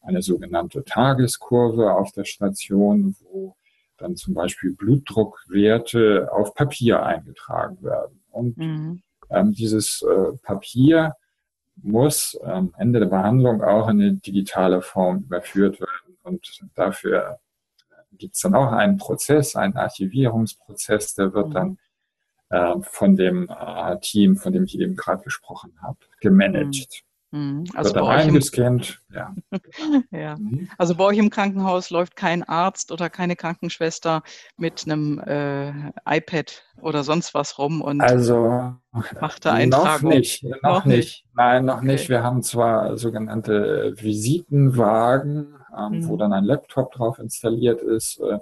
eine 0.01 0.23
sogenannte 0.23 0.85
Tageskurve 0.85 1.93
auf 1.93 2.13
der 2.13 2.25
Station, 2.25 3.17
wo 3.21 3.57
dann 3.97 4.17
zum 4.17 4.35
Beispiel 4.35 4.73
Blutdruckwerte 4.73 6.29
auf 6.33 6.55
Papier 6.55 7.03
eingetragen 7.03 7.83
werden. 7.83 8.21
Und 8.35 8.57
mhm. 8.57 9.03
ähm, 9.31 9.53
dieses 9.53 10.03
äh, 10.03 10.37
Papier 10.43 11.15
muss 11.77 12.39
am 12.45 12.73
Ende 12.77 13.01
der 13.01 13.07
Behandlung 13.07 13.63
auch 13.63 13.89
in 13.89 14.01
eine 14.01 14.15
digitale 14.15 14.83
Form 14.83 15.25
überführt 15.25 15.81
werden. 15.81 16.19
Und 16.23 16.61
dafür 16.75 17.39
gibt 18.13 18.37
es 18.37 18.43
dann 18.43 18.55
auch 18.55 18.73
einen 18.73 18.97
Prozess, 18.97 19.57
einen 19.57 19.77
Archivierungsprozess, 19.77 21.15
der 21.15 21.35
wird 21.35 21.49
mhm. 21.49 21.53
dann 21.53 21.79
äh, 22.51 22.75
von 22.83 23.17
dem 23.17 23.49
äh, 23.49 23.99
Team, 24.01 24.37
von 24.37 24.53
dem 24.53 24.65
ich 24.65 24.79
eben 24.79 24.97
gerade 24.97 25.23
gesprochen 25.25 25.73
habe, 25.83 25.99
gemanagt. 26.21 26.75
Mhm. 26.75 27.14
Also 27.75 27.95
wird 27.95 28.05
dann 28.05 28.07
eingescannt. 28.07 29.03
Ja. 29.13 29.35
ja. 30.13 30.37
Mhm. 30.37 30.69
Also 30.79 30.95
bei 30.95 31.05
euch 31.05 31.19
im 31.19 31.31
Krankenhaus 31.31 31.91
läuft 31.91 32.15
kein 32.15 32.45
Arzt 32.45 32.93
oder 32.93 33.11
keine 33.11 33.35
Krankenschwester 33.35 34.23
mit 34.57 34.85
einem 34.87 35.19
äh, 35.19 35.73
iPad 36.07 36.63
oder 36.81 37.03
sonst 37.03 37.35
was 37.35 37.59
rum 37.59 37.83
und 37.83 38.01
also, 38.01 38.75
macht 38.93 39.45
da 39.45 39.53
Eintragung. 39.53 40.11
Noch 40.11 40.17
nicht, 40.17 40.45
noch, 40.45 40.63
noch 40.63 40.85
nicht. 40.85 40.97
nicht. 40.97 41.27
Nein, 41.35 41.65
noch 41.65 41.79
okay. 41.79 41.87
nicht. 41.87 42.09
Wir 42.09 42.23
haben 42.23 42.43
zwar 42.43 42.97
sogenannte 42.97 43.95
Visitenwagen, 43.97 45.57
ähm, 45.77 45.91
mhm. 45.91 46.09
wo 46.09 46.17
dann 46.17 46.33
ein 46.33 46.45
Laptop 46.45 46.93
drauf 46.93 47.19
installiert 47.19 47.83
ist. 47.83 48.21
Äh, 48.21 48.39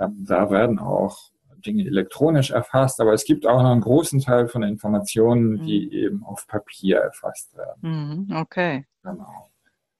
ähm, 0.00 0.24
da 0.26 0.50
werden 0.50 0.78
auch 0.80 1.29
Dinge 1.60 1.86
elektronisch 1.86 2.50
erfasst, 2.50 3.00
aber 3.00 3.12
es 3.12 3.24
gibt 3.24 3.46
auch 3.46 3.62
noch 3.62 3.70
einen 3.70 3.80
großen 3.80 4.20
Teil 4.20 4.48
von 4.48 4.62
Informationen, 4.62 5.52
mhm. 5.52 5.66
die 5.66 5.92
eben 5.94 6.24
auf 6.24 6.46
Papier 6.46 6.98
erfasst 6.98 7.56
werden. 7.56 8.26
Mhm, 8.28 8.36
okay. 8.36 8.86
Genau. 9.02 9.50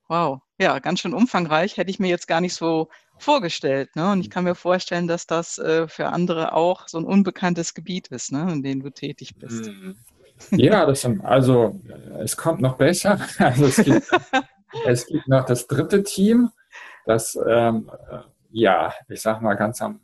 Wow, 0.08 0.40
ja, 0.58 0.78
ganz 0.80 1.00
schön 1.00 1.14
umfangreich. 1.14 1.76
Hätte 1.76 1.90
ich 1.90 2.00
mir 2.00 2.08
jetzt 2.08 2.26
gar 2.26 2.40
nicht 2.40 2.54
so 2.54 2.88
vorgestellt. 3.18 3.94
Ne? 3.94 4.10
Und 4.10 4.20
ich 4.20 4.30
kann 4.30 4.44
mir 4.44 4.56
vorstellen, 4.56 5.06
dass 5.06 5.26
das 5.26 5.58
äh, 5.58 5.86
für 5.86 6.08
andere 6.08 6.52
auch 6.52 6.88
so 6.88 6.98
ein 6.98 7.04
unbekanntes 7.04 7.74
Gebiet 7.74 8.08
ist, 8.08 8.32
ne? 8.32 8.50
in 8.52 8.62
dem 8.62 8.82
du 8.82 8.90
tätig 8.90 9.36
bist. 9.38 9.66
Mhm. 9.66 9.96
Ja, 10.50 10.86
das 10.86 11.02
sind, 11.02 11.24
also 11.24 11.78
es 12.18 12.36
kommt 12.36 12.60
noch 12.60 12.76
besser. 12.76 13.20
Also 13.38 13.66
es 13.66 13.76
gibt, 13.76 14.10
es 14.86 15.06
gibt 15.06 15.28
noch 15.28 15.44
das 15.44 15.66
dritte 15.66 16.02
Team, 16.02 16.50
das 17.04 17.38
ähm, 17.46 17.90
äh, 18.10 18.18
ja, 18.50 18.92
ich 19.08 19.20
sag 19.20 19.42
mal 19.42 19.54
ganz 19.54 19.80
am 19.80 20.00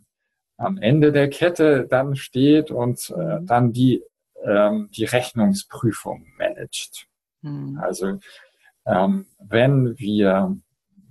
am 0.56 0.78
Ende 0.78 1.12
der 1.12 1.28
Kette 1.28 1.86
dann 1.88 2.16
steht 2.16 2.70
und 2.70 3.10
äh, 3.10 3.40
mhm. 3.40 3.46
dann 3.46 3.72
die, 3.72 4.02
ähm, 4.44 4.88
die 4.92 5.04
Rechnungsprüfung 5.04 6.26
managt. 6.38 7.06
Mhm. 7.42 7.78
Also 7.80 8.18
ähm, 8.86 9.26
wenn 9.38 9.98
wir 9.98 10.56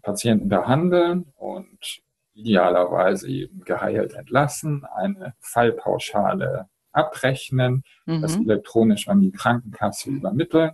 Patienten 0.01 0.49
behandeln 0.49 1.25
und 1.35 2.01
idealerweise 2.33 3.29
eben 3.29 3.61
geheilt 3.61 4.13
entlassen, 4.13 4.85
eine 4.85 5.33
Fallpauschale 5.39 6.67
abrechnen, 6.91 7.83
mhm. 8.05 8.21
das 8.21 8.35
elektronisch 8.35 9.07
an 9.07 9.21
die 9.21 9.31
Krankenkasse 9.31 10.09
übermitteln, 10.09 10.71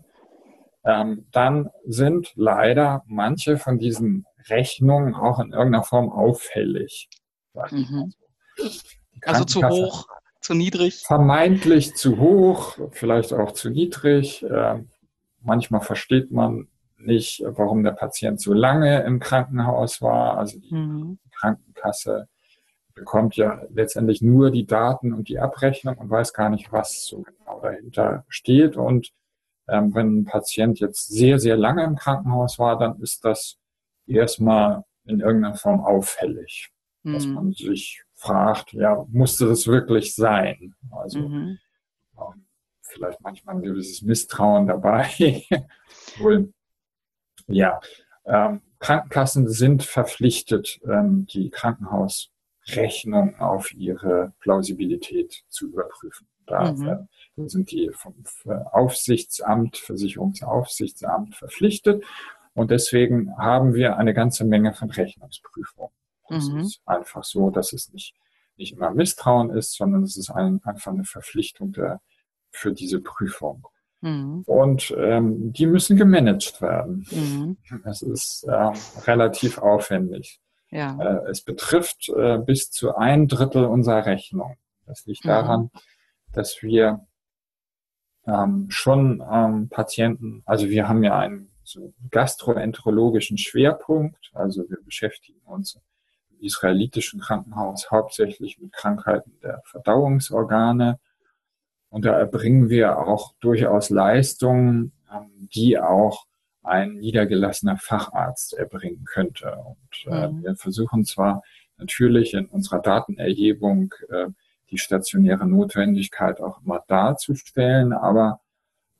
ähm, 0.84 1.28
dann 1.32 1.70
sind 1.86 2.32
leider 2.36 3.04
manche 3.06 3.58
von 3.58 3.78
diesen 3.78 4.26
Rechnungen 4.50 5.14
auch 5.14 5.40
in 5.40 5.52
irgendeiner 5.52 5.84
Form 5.84 6.10
auffällig. 6.12 7.10
Mhm. 7.70 8.14
Also 9.24 9.44
zu 9.46 9.62
hoch, 9.68 10.08
zu 10.42 10.54
niedrig? 10.54 11.04
Vermeintlich 11.06 11.96
zu 11.96 12.18
hoch, 12.18 12.78
vielleicht 12.92 13.34
auch 13.34 13.52
zu 13.52 13.70
niedrig. 13.70 14.44
Ähm, 14.50 14.90
manchmal 15.42 15.82
versteht 15.82 16.32
man 16.32 16.68
nicht, 16.98 17.44
warum 17.46 17.84
der 17.84 17.92
Patient 17.92 18.40
so 18.40 18.54
lange 18.54 19.04
im 19.04 19.20
Krankenhaus 19.20 20.02
war. 20.02 20.38
Also 20.38 20.60
die 20.60 20.74
mhm. 20.74 21.20
Krankenkasse 21.32 22.28
bekommt 22.94 23.36
ja 23.36 23.62
letztendlich 23.70 24.22
nur 24.22 24.52
die 24.52 24.66
Daten 24.66 25.14
und 25.14 25.30
die 25.30 25.40
Abrechnung 25.40 25.98
und 25.98 26.10
weiß 26.10 26.34
gar 26.34 26.50
nicht, 26.50 26.72
was 26.72 27.06
so 27.06 27.22
genau 27.24 27.60
dahinter 27.62 28.26
steht. 28.28 28.78
Und 28.78 29.12
ähm, 29.68 29.94
wenn 29.96 30.20
ein 30.20 30.26
Patient 30.26 30.80
jetzt 30.80 31.08
sehr, 31.08 31.40
sehr 31.40 31.58
lange 31.58 31.84
im 31.84 31.96
Krankenhaus 31.96 32.60
war, 32.60 32.78
dann 32.78 33.00
ist 33.02 33.24
das 33.26 33.58
erstmal 34.08 34.84
in 35.06 35.20
irgendeiner 35.20 35.56
Form 35.56 35.82
auffällig, 35.82 36.70
mhm. 37.04 37.14
dass 37.14 37.26
man 37.26 37.54
sich 37.54 38.04
fragt, 38.22 38.74
ja, 38.74 39.04
musste 39.10 39.48
das 39.48 39.66
wirklich 39.66 40.14
sein? 40.14 40.76
Also 40.92 41.20
mhm. 41.20 41.58
vielleicht 42.84 43.20
manchmal 43.22 43.56
ein 43.56 43.64
gewisses 43.64 44.04
Misstrauen 44.04 44.68
dabei. 44.68 45.10
Wohl, 46.20 46.54
ja, 47.48 47.82
ähm, 48.26 48.62
Krankenkassen 48.78 49.50
sind 49.50 49.84
verpflichtet, 49.84 50.80
ähm, 50.88 51.26
die 51.34 51.50
Krankenhausrechnung 51.50 53.40
auf 53.40 53.74
ihre 53.74 54.34
Plausibilität 54.40 55.44
zu 55.50 55.70
überprüfen. 55.70 56.28
Da 56.46 56.74
mhm. 56.74 57.08
äh, 57.38 57.50
sind 57.50 57.72
die 57.72 57.90
vom 57.92 58.24
Aufsichtsamt, 58.72 59.78
Versicherungsaufsichtsamt 59.78 61.36
verpflichtet. 61.36 62.04
Und 62.54 62.70
deswegen 62.70 63.36
haben 63.38 63.74
wir 63.74 63.98
eine 63.98 64.14
ganze 64.14 64.46
Menge 64.46 64.74
von 64.74 64.92
Rechnungsprüfungen. 64.92 65.92
Das 66.32 66.50
mhm. 66.50 66.60
ist 66.60 66.82
einfach 66.86 67.24
so, 67.24 67.50
dass 67.50 67.74
es 67.74 67.92
nicht, 67.92 68.16
nicht 68.56 68.74
immer 68.74 68.92
Misstrauen 68.92 69.50
ist, 69.52 69.76
sondern 69.76 70.04
es 70.04 70.18
ist 70.18 70.30
ein, 70.30 70.62
einfach 70.64 70.92
eine 70.92 71.04
Verpflichtung 71.04 71.74
der, 71.74 72.02
für 72.52 72.74
diese 72.74 73.02
Prüfung. 73.02 73.68
Mhm. 74.02 74.44
Und 74.46 74.94
ähm, 74.98 75.54
die 75.54 75.68
müssen 75.68 75.98
gemanagt 75.98 76.62
werden. 76.62 77.06
Mhm. 77.12 77.58
Das 77.84 78.02
ist 78.02 78.44
äh, 78.48 78.72
relativ 79.06 79.58
aufwendig. 79.60 80.40
Ja. 80.70 80.98
Äh, 81.00 81.30
es 81.30 81.42
betrifft 81.42 82.10
äh, 82.10 82.38
bis 82.40 82.72
zu 82.72 82.96
ein 82.96 83.28
Drittel 83.28 83.66
unserer 83.66 84.06
Rechnung. 84.06 84.56
Das 84.86 85.06
liegt 85.06 85.26
mhm. 85.26 85.30
daran, 85.30 85.72
dass 86.32 86.64
wir 86.64 87.06
ähm, 88.26 88.68
schon 88.70 89.24
ähm, 89.30 89.70
Patienten, 89.70 90.44
also 90.46 90.70
wir 90.70 90.88
haben 90.88 91.04
ja 91.04 91.18
einen 91.18 91.52
so 91.64 91.94
gastroenterologischen 92.10 93.38
Schwerpunkt, 93.38 94.32
also 94.34 94.68
wir 94.70 94.78
beschäftigen 94.84 95.42
uns 95.46 95.80
israelitischen 96.42 97.20
Krankenhaus 97.20 97.90
hauptsächlich 97.92 98.60
mit 98.60 98.74
Krankheiten 98.74 99.32
der 99.42 99.62
Verdauungsorgane. 99.66 101.00
Und 101.90 102.06
da 102.06 102.18
erbringen 102.18 102.70
wir 102.70 103.00
auch 103.00 103.34
durchaus 103.42 103.90
Leistungen, 103.90 104.94
ähm, 105.12 105.50
die 105.54 105.78
auch 105.80 106.26
ein 106.64 106.94
niedergelassener 106.96 107.78
Facharzt 107.78 108.54
erbringen 108.54 109.06
könnte. 109.06 109.56
Und 109.56 110.14
äh, 110.14 110.28
mhm. 110.28 110.44
wir 110.44 110.56
versuchen 110.56 111.06
zwar 111.06 111.42
natürlich 111.78 112.34
in 112.34 112.46
unserer 112.46 112.80
Datenerhebung 112.80 113.94
äh, 114.10 114.28
die 114.70 114.78
stationäre 114.78 115.48
Notwendigkeit 115.48 116.40
auch 116.40 116.62
immer 116.64 116.84
darzustellen, 116.88 117.94
aber 117.94 118.40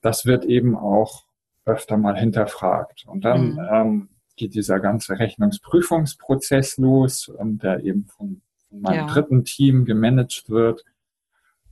das 0.02 0.26
wird 0.26 0.46
eben 0.46 0.76
auch 0.76 1.26
öfter 1.66 1.98
mal 1.98 2.18
hinterfragt. 2.18 3.06
Und 3.08 3.24
dann 3.24 3.54
mhm. 3.54 3.70
ähm, 3.72 4.10
geht 4.42 4.56
dieser 4.56 4.80
ganze 4.80 5.20
Rechnungsprüfungsprozess 5.20 6.78
los, 6.78 7.32
der 7.40 7.84
eben 7.84 8.06
von, 8.06 8.42
von 8.70 8.82
meinem 8.82 9.08
ja. 9.08 9.14
dritten 9.14 9.46
Team 9.46 9.86
gemanagt 9.86 10.50
wird. 10.50 10.84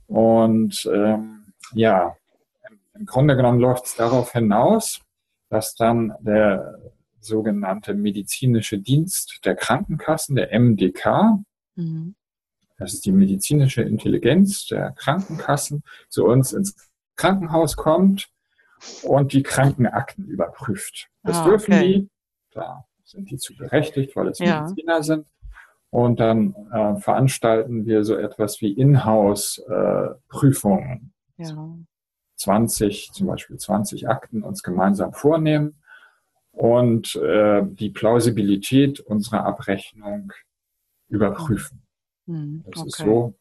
Und 0.06 0.88
ähm, 0.92 1.52
ja, 1.74 2.16
im 2.94 3.06
Grunde 3.06 3.36
genommen 3.36 3.58
läuft 3.60 3.86
es 3.86 3.96
darauf 3.96 4.32
hinaus, 4.32 5.00
dass 5.48 5.74
dann 5.74 6.14
der, 6.20 6.78
sogenannte 7.20 7.94
medizinische 7.94 8.78
Dienst 8.78 9.40
der 9.44 9.54
Krankenkassen, 9.54 10.36
der 10.36 10.58
MDK. 10.58 11.38
Mhm. 11.76 12.14
Das 12.78 12.94
ist 12.94 13.04
die 13.04 13.12
medizinische 13.12 13.82
Intelligenz 13.82 14.66
der 14.66 14.92
Krankenkassen, 14.92 15.82
zu 16.08 16.24
uns 16.24 16.52
ins 16.52 16.74
Krankenhaus 17.16 17.76
kommt 17.76 18.30
und 19.02 19.34
die 19.34 19.42
Krankenakten 19.42 20.26
überprüft. 20.26 21.08
Das 21.22 21.38
ah, 21.38 21.44
dürfen 21.44 21.74
okay. 21.74 21.92
die, 21.92 22.10
da 22.50 22.84
sind 23.04 23.30
die 23.30 23.38
zu 23.38 23.56
berechtigt, 23.56 24.14
weil 24.16 24.28
es 24.28 24.38
ja. 24.38 24.62
Mediziner 24.62 25.02
sind. 25.02 25.26
Und 25.90 26.20
dann 26.20 26.54
äh, 26.72 26.96
veranstalten 26.96 27.84
wir 27.84 28.04
so 28.04 28.16
etwas 28.16 28.60
wie 28.60 28.72
Inhouse-Prüfungen. 28.72 31.12
Äh, 31.36 31.44
ja. 31.44 31.76
20, 32.36 33.12
zum 33.12 33.26
Beispiel 33.26 33.58
20 33.58 34.08
Akten 34.08 34.42
uns 34.42 34.62
gemeinsam 34.62 35.12
vornehmen 35.12 35.82
und 36.52 37.16
äh, 37.16 37.62
die 37.64 37.90
Plausibilität 37.90 39.00
unserer 39.00 39.44
Abrechnung 39.44 40.32
überprüfen. 41.08 41.82
Das 42.26 42.80
okay. 42.80 42.88
ist 42.88 42.98
so, 42.98 43.34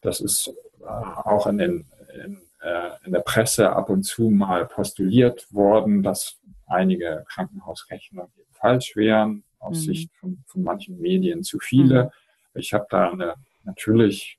das 0.00 0.20
ist 0.20 0.52
äh, 0.80 0.86
auch 0.86 1.46
in, 1.46 1.58
den, 1.58 1.86
in, 2.24 2.40
äh, 2.62 2.90
in 3.04 3.12
der 3.12 3.20
Presse 3.20 3.70
ab 3.70 3.90
und 3.90 4.04
zu 4.04 4.30
mal 4.30 4.66
postuliert 4.66 5.52
worden, 5.52 6.02
dass 6.02 6.38
einige 6.66 7.24
Krankenhausrechnungen 7.28 8.30
falsch 8.52 8.96
wären, 8.96 9.44
aus 9.58 9.80
mhm. 9.80 9.82
Sicht 9.82 10.10
von, 10.16 10.42
von, 10.46 10.62
manchen 10.62 11.00
Medien 11.00 11.42
zu 11.42 11.58
viele. 11.58 12.04
Mhm. 12.04 12.60
Ich 12.60 12.72
habe 12.72 12.86
da 12.90 13.10
eine 13.10 13.34
natürlich 13.64 14.38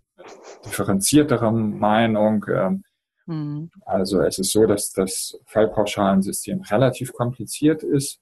differenziertere 0.66 1.52
Meinung. 1.52 2.46
Ähm, 2.50 2.84
Mhm. 3.28 3.70
Also 3.86 4.22
es 4.22 4.40
ist 4.40 4.52
so, 4.52 4.66
dass 4.66 4.92
das 4.94 5.38
Fallpauschalensystem 5.46 6.62
relativ 6.62 7.14
kompliziert 7.14 7.84
ist 7.84 8.20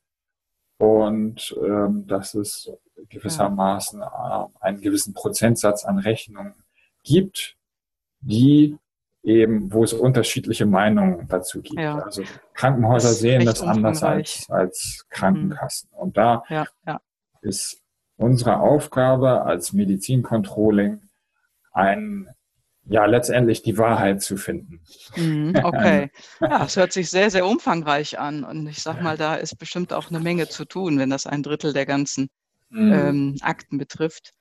und 0.78 1.56
ähm, 1.64 2.06
dass 2.08 2.34
es 2.34 2.72
gewissermaßen 3.10 4.02
äh, 4.02 4.06
einen 4.60 4.82
gewissen 4.82 5.14
Prozentsatz 5.14 5.86
an 5.86 6.00
Rechnungen 6.00 6.56
gibt, 7.04 7.56
die 8.22 8.78
eben, 9.26 9.74
wo 9.74 9.84
es 9.84 9.94
unterschiedliche 9.94 10.66
Meinungen 10.66 11.28
dazu 11.28 11.62
gibt. 11.62 11.80
Ja. 11.80 12.00
Also 12.00 12.24
Krankenhäuser 12.54 13.10
das 13.10 13.20
sehen 13.20 13.46
das 13.46 13.62
anders 13.62 14.04
als, 14.04 14.46
als 14.50 15.06
Krankenkassen. 15.10 15.90
Mhm. 15.92 15.98
Und 15.98 16.18
da 16.18 16.44
ja, 16.50 16.66
ja. 16.86 17.02
ist 17.42 17.82
unsere 18.18 18.60
Aufgabe 18.60 19.44
als 19.44 19.74
Medizincontrolling, 19.74 21.02
ein 21.74 22.30
ja, 22.88 23.06
letztendlich 23.06 23.64
die 23.64 23.80
Wahrheit 23.80 24.22
zu 24.22 24.38
finden. 24.38 24.82
Mhm, 25.16 25.56
okay. 25.64 26.12
Ja, 26.40 26.66
es 26.66 26.78
hört 26.78 26.94
sich 26.94 27.10
sehr, 27.10 27.32
sehr 27.32 27.48
umfangreich 27.48 28.20
an. 28.20 28.44
Und 28.44 28.68
ich 28.68 28.84
sag 28.84 29.02
mal, 29.02 29.18
da 29.18 29.36
ist 29.36 29.58
bestimmt 29.58 29.92
auch 29.92 30.10
eine 30.10 30.20
Menge 30.20 30.48
zu 30.50 30.66
tun, 30.66 31.00
wenn 31.00 31.10
das 31.10 31.26
ein 31.26 31.42
Drittel 31.42 31.74
der 31.74 31.88
ganzen 31.88 32.30
mhm. 32.70 32.94
ähm, 32.94 33.36
Akten 33.42 33.80
betrifft. 33.80 34.34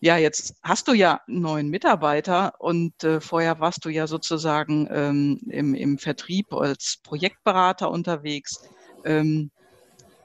Ja, 0.00 0.16
jetzt 0.16 0.54
hast 0.62 0.86
du 0.86 0.92
ja 0.92 1.20
einen 1.26 1.40
neuen 1.40 1.68
Mitarbeiter 1.70 2.54
und 2.60 3.02
äh, 3.02 3.20
vorher 3.20 3.58
warst 3.58 3.84
du 3.84 3.88
ja 3.88 4.06
sozusagen 4.06 4.88
ähm, 4.90 5.40
im, 5.48 5.74
im 5.74 5.98
Vertrieb 5.98 6.52
als 6.52 7.00
Projektberater 7.02 7.90
unterwegs. 7.90 8.62
Ähm, 9.04 9.50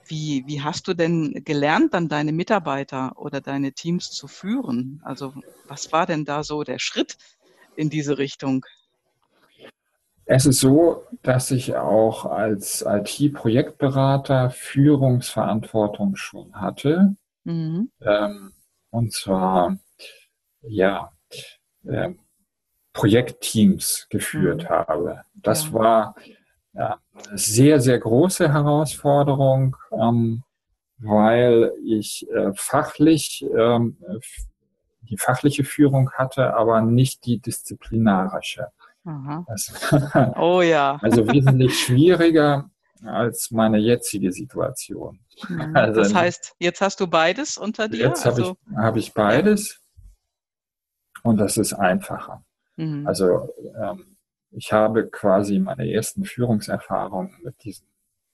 wie, 0.07 0.43
wie 0.45 0.61
hast 0.61 0.87
du 0.87 0.93
denn 0.93 1.41
gelernt, 1.43 1.93
dann 1.93 2.07
deine 2.07 2.33
Mitarbeiter 2.33 3.13
oder 3.15 3.41
deine 3.41 3.73
Teams 3.73 4.11
zu 4.11 4.27
führen? 4.27 5.01
Also 5.03 5.33
was 5.67 5.91
war 5.91 6.05
denn 6.05 6.25
da 6.25 6.43
so 6.43 6.63
der 6.63 6.77
Schritt, 6.77 7.17
in 7.75 7.89
diese 7.89 8.17
Richtung? 8.17 8.65
Es 10.25 10.45
ist 10.45 10.59
so, 10.59 11.03
dass 11.21 11.51
ich 11.51 11.75
auch 11.75 12.25
als 12.25 12.85
IT-Projektberater 12.87 14.51
Führungsverantwortung 14.51 16.15
schon 16.15 16.53
hatte. 16.53 17.15
Mhm. 17.43 17.89
Ähm, 18.01 18.53
und 18.93 19.11
zwar, 19.11 19.77
ja, 20.61 21.11
äh, 21.85 22.11
Projektteams 22.93 24.05
geführt 24.09 24.63
mhm. 24.63 24.69
habe. 24.69 25.21
Das 25.33 25.65
ja. 25.65 25.73
war 25.73 26.15
ja, 26.73 26.99
eine 27.13 27.37
sehr, 27.37 27.81
sehr 27.81 27.97
große 27.97 28.53
Herausforderung, 28.53 29.75
ähm, 29.91 30.43
weil 30.99 31.71
ich 31.83 32.29
äh, 32.29 32.51
fachlich 32.53 33.43
ähm, 33.57 33.97
die 35.01 35.17
fachliche 35.17 35.63
Führung 35.63 36.11
hatte, 36.11 36.53
aber 36.53 36.81
nicht 36.81 37.25
die 37.25 37.39
disziplinarische. 37.39 38.67
Also, 39.47 39.73
oh 40.37 40.61
ja. 40.61 40.97
also 41.01 41.27
wesentlich 41.27 41.77
schwieriger 41.77 42.69
als 43.05 43.51
meine 43.51 43.77
jetzige 43.77 44.31
Situation. 44.31 45.19
Mhm. 45.47 45.75
Also, 45.75 46.01
das 46.01 46.13
heißt, 46.13 46.55
jetzt 46.59 46.81
hast 46.81 46.99
du 46.99 47.07
beides 47.07 47.57
unter 47.57 47.87
dir? 47.87 48.07
Jetzt 48.07 48.25
habe 48.25 48.37
also, 48.37 48.57
ich, 48.69 48.77
hab 48.77 48.97
ich 48.97 49.13
beides 49.13 49.81
und 51.23 51.37
das 51.37 51.57
ist 51.57 51.73
einfacher. 51.73 52.43
Mhm. 52.75 53.07
Also 53.07 53.49
ähm, 53.75 54.17
ich 54.51 54.71
habe 54.71 55.09
quasi 55.09 55.59
meine 55.59 55.91
ersten 55.91 56.25
Führungserfahrungen 56.25 57.35
mit 57.43 57.63
diesen 57.63 57.87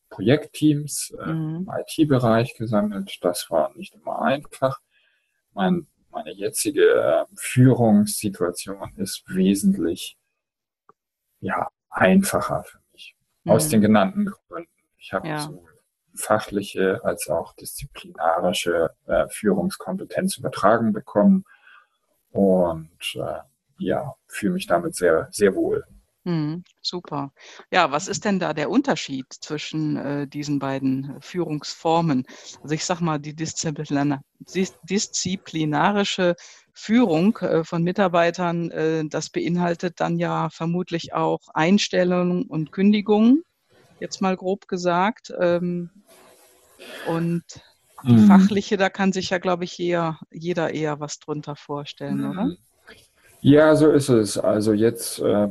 Projektteams 0.10 1.16
äh, 1.20 1.32
mhm. 1.32 1.68
im 1.68 1.72
IT-Bereich 1.78 2.56
gesammelt. 2.58 3.18
Das 3.22 3.50
war 3.50 3.74
nicht 3.76 3.94
immer 3.96 4.22
einfach. 4.22 4.80
Mein 5.54 5.88
meine 6.12 6.32
jetzige 6.32 6.84
äh, 6.84 7.26
Führungssituation 7.36 8.94
ist 8.98 9.24
wesentlich 9.28 10.18
ja, 11.40 11.70
einfacher 11.90 12.64
für 12.64 12.80
mich. 12.80 12.89
Mhm. 13.44 13.52
Aus 13.52 13.70
den 13.70 13.82
genannten 13.82 14.26
Gründen. 14.26 14.70
Ich 14.98 15.14
habe 15.14 15.28
ja. 15.28 15.40
sowohl 15.40 15.70
fachliche 16.16 17.00
als 17.04 17.30
auch 17.30 17.54
disziplinarische 17.54 18.92
äh, 19.06 19.28
Führungskompetenz 19.30 20.38
übertragen 20.38 20.92
bekommen 20.92 21.46
und 22.32 22.90
äh, 23.16 23.40
ja, 23.78 24.16
fühle 24.28 24.54
mich 24.54 24.68
damit 24.68 24.96
sehr, 24.96 25.30
sehr 25.32 25.56
wohl. 25.56 25.86
Mhm, 26.26 26.64
super. 26.82 27.32
Ja, 27.72 27.92
was 27.92 28.10
ist 28.10 28.26
denn 28.26 28.40
da 28.40 28.54
der 28.54 28.70
Unterschied 28.70 29.26
zwischen 29.32 29.96
äh, 29.96 30.28
diesen 30.28 30.60
beiden 30.60 31.20
Führungsformen? 31.22 32.26
Also 32.62 32.76
ich 32.76 32.84
sage 32.84 33.04
mal, 33.04 33.20
die 33.20 33.36
Disziplina 33.36 34.22
disziplinarische 34.40 36.36
Führung 36.80 37.38
äh, 37.40 37.64
von 37.64 37.84
Mitarbeitern, 37.84 38.72
äh, 38.72 39.04
das 39.06 39.30
beinhaltet 39.30 40.00
dann 40.00 40.18
ja 40.18 40.50
vermutlich 40.50 41.14
auch 41.14 41.42
Einstellungen 41.54 42.44
und 42.44 42.72
Kündigungen, 42.72 43.44
jetzt 44.00 44.22
mal 44.22 44.38
grob 44.38 44.68
gesagt. 44.68 45.34
Ähm, 45.40 45.90
und 47.08 47.44
die 48.04 48.14
mhm. 48.14 48.28
fachliche, 48.28 48.78
da 48.78 48.90
kann 48.90 49.12
sich 49.12 49.30
ja, 49.30 49.40
glaube 49.40 49.66
ich, 49.66 49.78
eher, 49.80 50.20
jeder 50.32 50.74
eher 50.74 51.02
was 51.02 51.20
drunter 51.20 51.58
vorstellen, 51.58 52.22
mhm. 52.22 52.32
oder? 52.32 52.52
Ja, 53.42 53.76
so 53.76 53.92
ist 53.92 54.10
es. 54.10 54.38
Also 54.38 54.72
jetzt 54.72 55.20
äh, 55.20 55.50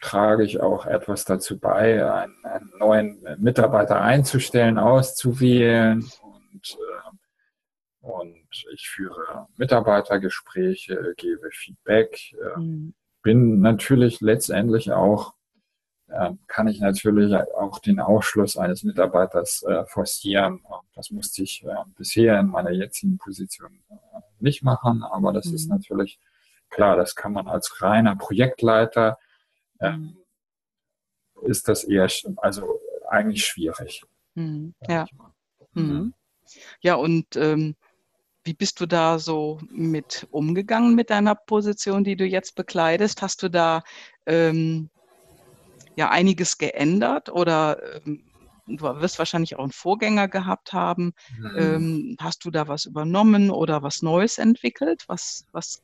trage 0.00 0.44
ich 0.44 0.60
auch 0.60 0.86
etwas 0.86 1.26
dazu 1.26 1.58
bei, 1.58 2.02
einen, 2.10 2.44
einen 2.44 2.72
neuen 2.78 3.26
Mitarbeiter 3.38 4.00
einzustellen, 4.00 4.78
auszuwählen 4.78 6.02
und, 6.22 6.78
äh, 6.78 8.06
und 8.06 8.45
ich 8.72 8.88
führe 8.88 9.48
Mitarbeitergespräche, 9.56 11.14
gebe 11.16 11.50
Feedback, 11.50 12.32
äh, 12.32 12.58
mhm. 12.58 12.94
bin 13.22 13.60
natürlich 13.60 14.20
letztendlich 14.20 14.92
auch 14.92 15.34
äh, 16.08 16.32
kann 16.46 16.68
ich 16.68 16.80
natürlich 16.80 17.34
auch 17.34 17.80
den 17.80 17.98
Ausschluss 17.98 18.56
eines 18.56 18.84
Mitarbeiters 18.84 19.64
äh, 19.64 19.84
forcieren. 19.86 20.62
Das 20.94 21.10
musste 21.10 21.42
ich 21.42 21.64
äh, 21.64 21.74
bisher 21.96 22.38
in 22.38 22.46
meiner 22.46 22.70
jetzigen 22.70 23.18
Position 23.18 23.80
äh, 23.90 23.94
nicht 24.38 24.62
machen, 24.62 25.02
aber 25.02 25.32
das 25.32 25.46
mhm. 25.46 25.54
ist 25.56 25.66
natürlich 25.68 26.20
klar, 26.70 26.96
das 26.96 27.16
kann 27.16 27.32
man 27.32 27.48
als 27.48 27.82
reiner 27.82 28.14
Projektleiter 28.14 29.18
ähm, 29.80 30.16
ist 31.42 31.68
das 31.68 31.84
eher, 31.84 32.08
also 32.36 32.80
eigentlich 33.08 33.44
schwierig. 33.44 34.04
Mhm. 34.34 34.74
Ja. 34.88 35.06
Mhm. 35.72 35.82
mhm. 35.82 36.14
Ja, 36.80 36.94
und 36.94 37.34
ähm, 37.34 37.74
wie 38.46 38.54
bist 38.54 38.80
du 38.80 38.86
da 38.86 39.18
so 39.18 39.58
mit 39.70 40.26
umgegangen 40.30 40.94
mit 40.94 41.10
deiner 41.10 41.34
Position, 41.34 42.04
die 42.04 42.16
du 42.16 42.24
jetzt 42.24 42.54
bekleidest? 42.54 43.20
Hast 43.20 43.42
du 43.42 43.50
da 43.50 43.82
ähm, 44.24 44.88
ja 45.96 46.10
einiges 46.10 46.58
geändert 46.58 47.28
oder 47.28 47.78
ähm, 48.06 48.22
du 48.66 48.84
wirst 49.00 49.18
wahrscheinlich 49.18 49.56
auch 49.56 49.62
einen 49.62 49.72
Vorgänger 49.72 50.28
gehabt 50.28 50.72
haben. 50.72 51.12
Mhm. 51.38 51.56
Ähm, 51.58 52.16
hast 52.20 52.44
du 52.44 52.50
da 52.50 52.68
was 52.68 52.84
übernommen 52.84 53.50
oder 53.50 53.82
was 53.82 54.02
Neues 54.02 54.38
entwickelt? 54.38 55.04
Was, 55.08 55.44
was 55.52 55.82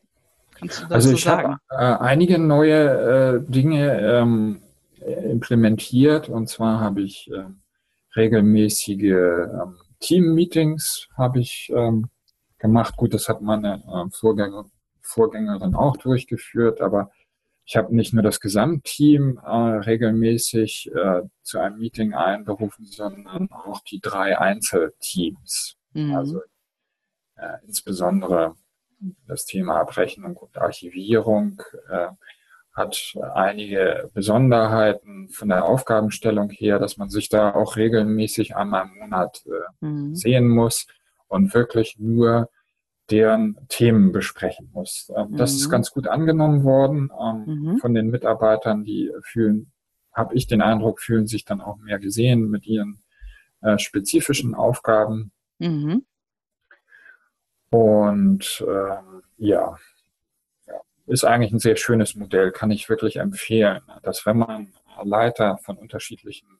Kannst 0.54 0.80
du 0.80 0.82
dazu 0.82 0.94
also 0.94 1.12
ich 1.12 1.26
habe 1.26 1.58
äh, 1.70 1.76
einige 1.76 2.38
neue 2.38 3.40
äh, 3.44 3.50
Dinge 3.50 4.00
ähm, 4.00 4.62
implementiert 5.00 6.28
und 6.28 6.48
zwar 6.48 6.80
habe 6.80 7.02
ich 7.02 7.30
äh, 7.32 7.44
regelmäßige 8.16 9.02
ähm, 9.02 9.76
Team-Meetings 10.00 11.08
habe 11.16 11.40
ich 11.40 11.72
ähm, 11.74 12.08
gemacht. 12.62 12.96
Gut, 12.96 13.12
das 13.12 13.28
hat 13.28 13.42
meine 13.42 13.82
äh, 13.86 14.10
Vorgänger, 14.10 14.64
Vorgängerin 15.02 15.74
auch 15.74 15.96
durchgeführt, 15.98 16.80
aber 16.80 17.10
ich 17.64 17.76
habe 17.76 17.94
nicht 17.94 18.14
nur 18.14 18.22
das 18.22 18.40
Gesamtteam 18.40 19.38
äh, 19.44 19.50
regelmäßig 19.50 20.90
äh, 20.94 21.22
zu 21.42 21.58
einem 21.58 21.78
Meeting 21.78 22.14
einberufen, 22.14 22.86
sondern 22.86 23.50
auch 23.50 23.80
die 23.80 24.00
drei 24.00 24.38
Einzelteams. 24.38 25.76
Mhm. 25.92 26.14
Also 26.14 26.40
äh, 27.36 27.58
insbesondere 27.66 28.54
das 29.26 29.44
Thema 29.44 29.80
Abrechnung 29.80 30.36
und 30.36 30.56
Archivierung 30.56 31.60
äh, 31.90 32.08
hat 32.72 33.14
einige 33.34 34.10
Besonderheiten 34.14 35.28
von 35.28 35.48
der 35.48 35.66
Aufgabenstellung 35.66 36.50
her, 36.50 36.78
dass 36.78 36.96
man 36.96 37.10
sich 37.10 37.28
da 37.28 37.54
auch 37.54 37.76
regelmäßig 37.76 38.56
einmal 38.56 38.86
im 38.86 38.98
Monat 39.00 39.42
äh, 39.46 39.84
mhm. 39.84 40.14
sehen 40.14 40.48
muss 40.48 40.86
und 41.32 41.54
wirklich 41.54 41.98
nur 41.98 42.50
deren 43.10 43.56
Themen 43.68 44.12
besprechen 44.12 44.70
muss. 44.72 45.10
Ähm, 45.16 45.36
das 45.36 45.52
mhm. 45.52 45.58
ist 45.58 45.70
ganz 45.70 45.90
gut 45.90 46.06
angenommen 46.06 46.62
worden 46.62 47.10
ähm, 47.18 47.44
mhm. 47.46 47.78
von 47.78 47.94
den 47.94 48.10
Mitarbeitern, 48.10 48.84
die 48.84 49.10
fühlen, 49.22 49.72
habe 50.12 50.34
ich 50.34 50.46
den 50.46 50.62
Eindruck, 50.62 51.00
fühlen 51.00 51.26
sich 51.26 51.44
dann 51.44 51.60
auch 51.60 51.78
mehr 51.78 51.98
gesehen 51.98 52.50
mit 52.50 52.66
ihren 52.66 53.02
äh, 53.62 53.78
spezifischen 53.78 54.54
Aufgaben. 54.54 55.32
Mhm. 55.58 56.04
Und 57.70 58.64
ähm, 58.68 59.22
ja, 59.38 59.76
ist 61.06 61.24
eigentlich 61.24 61.52
ein 61.52 61.58
sehr 61.58 61.76
schönes 61.76 62.14
Modell, 62.14 62.52
kann 62.52 62.70
ich 62.70 62.88
wirklich 62.88 63.16
empfehlen, 63.16 63.80
dass 64.02 64.26
wenn 64.26 64.38
man 64.38 64.72
Leiter 65.02 65.56
von 65.56 65.78
unterschiedlichen 65.78 66.58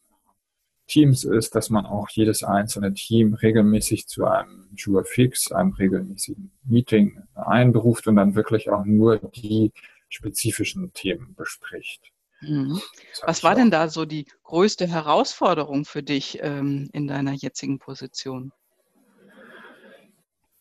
Teams 0.93 1.25
ist, 1.25 1.55
dass 1.55 1.71
man 1.71 1.87
auch 1.87 2.11
jedes 2.11 2.45
einzelne 2.45 2.93
Team 2.93 3.33
regelmäßig 3.33 4.09
zu 4.09 4.27
einem 4.27 4.69
Jura 4.77 5.05
Fix, 5.05 5.51
einem 5.51 5.73
regelmäßigen 5.73 6.53
Meeting 6.65 7.23
einberuft 7.35 8.07
und 8.09 8.17
dann 8.17 8.35
wirklich 8.35 8.69
auch 8.69 8.85
nur 8.85 9.17
die 9.17 9.73
spezifischen 10.11 10.93
Themen 10.93 11.35
bespricht. 11.35 12.13
Mhm. 12.43 12.79
Was 13.25 13.43
war 13.43 13.55
denn 13.55 13.71
da 13.71 13.89
so 13.89 14.05
die 14.05 14.27
größte 14.43 14.87
Herausforderung 14.87 15.87
für 15.87 16.03
dich 16.03 16.41
ähm, 16.43 16.91
in 16.93 17.07
deiner 17.07 17.33
jetzigen 17.33 17.79
Position? 17.79 18.53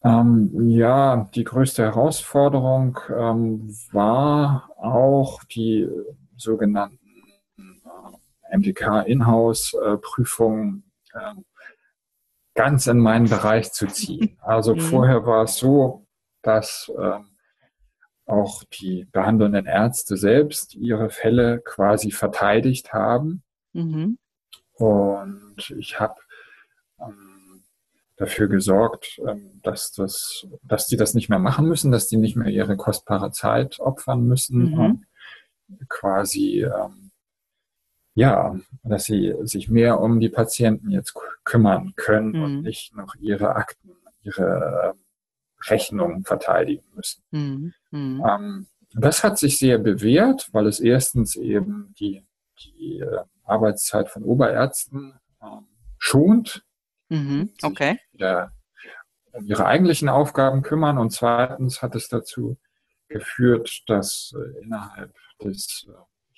Ähm, 0.05 0.69
ja, 0.69 1.29
die 1.35 1.43
größte 1.43 1.83
Herausforderung 1.83 2.97
ähm, 3.13 3.75
war 3.91 4.69
auch 4.77 5.43
die 5.43 5.89
sogenannten 6.37 7.00
MDK-Inhouse-Prüfungen 8.51 10.91
äh, 11.13 11.33
ganz 12.53 12.85
in 12.87 12.99
meinen 12.99 13.29
Bereich 13.29 13.71
zu 13.71 13.87
ziehen. 13.87 14.37
Also 14.41 14.75
mhm. 14.75 14.81
vorher 14.81 15.25
war 15.25 15.43
es 15.43 15.55
so, 15.57 16.05
dass 16.41 16.91
äh, 16.97 17.19
auch 18.25 18.63
die 18.63 19.05
behandelnden 19.11 19.65
Ärzte 19.65 20.17
selbst 20.17 20.75
ihre 20.75 21.09
Fälle 21.09 21.61
quasi 21.61 22.11
verteidigt 22.11 22.91
haben. 22.93 23.43
Mhm. 23.73 24.17
Und 24.73 25.73
ich 25.77 25.99
habe 25.99 26.15
ähm, 26.99 27.31
dafür 28.21 28.47
gesorgt, 28.47 29.19
ähm, 29.27 29.59
dass, 29.63 29.91
das, 29.91 30.47
dass 30.63 30.87
die 30.87 30.97
das 30.97 31.13
nicht 31.13 31.29
mehr 31.29 31.39
machen 31.39 31.67
müssen, 31.67 31.91
dass 31.91 32.07
die 32.07 32.17
nicht 32.17 32.35
mehr 32.35 32.49
ihre 32.49 32.77
kostbare 32.77 33.31
Zeit 33.31 33.79
opfern 33.79 34.25
müssen. 34.25 34.75
Mhm. 34.75 35.05
Quasi, 35.89 36.63
ähm, 36.63 37.00
ja, 38.13 38.55
dass 38.83 39.05
sie 39.05 39.33
sich 39.43 39.69
mehr 39.69 39.99
um 39.99 40.19
die 40.19 40.29
Patienten 40.29 40.89
jetzt 40.91 41.13
kümmern 41.43 41.93
können 41.95 42.31
mhm. 42.31 42.43
und 42.43 42.61
nicht 42.61 42.95
noch 42.95 43.15
ihre 43.15 43.55
Akten, 43.55 43.91
ihre 44.21 44.95
Rechnungen 45.67 46.23
verteidigen 46.23 46.85
müssen. 46.95 47.23
Mhm. 47.31 47.73
mhm. 47.91 48.23
Ähm, 48.27 48.67
das 48.93 49.23
hat 49.23 49.39
sich 49.39 49.57
sehr 49.57 49.77
bewährt, 49.77 50.49
weil 50.51 50.67
es 50.67 50.81
erstens 50.81 51.37
eben 51.37 51.95
die, 51.97 52.25
die 52.59 52.99
äh, 52.99 53.19
Arbeitszeit 53.45 54.09
von 54.09 54.23
Oberärzten 54.23 55.13
ähm, 55.41 55.65
schont, 55.97 56.65
Mhm, 57.11 57.49
okay. 57.61 57.99
Wieder 58.13 58.53
um 59.33 59.45
ihre 59.45 59.65
eigentlichen 59.65 60.07
Aufgaben 60.07 60.61
kümmern. 60.61 60.97
Und 60.97 61.11
zweitens 61.11 61.81
hat 61.81 61.93
es 61.95 62.07
dazu 62.07 62.57
geführt, 63.09 63.83
dass 63.87 64.33
äh, 64.33 64.63
innerhalb 64.63 65.13
des, 65.43 65.87
äh, 65.89 65.91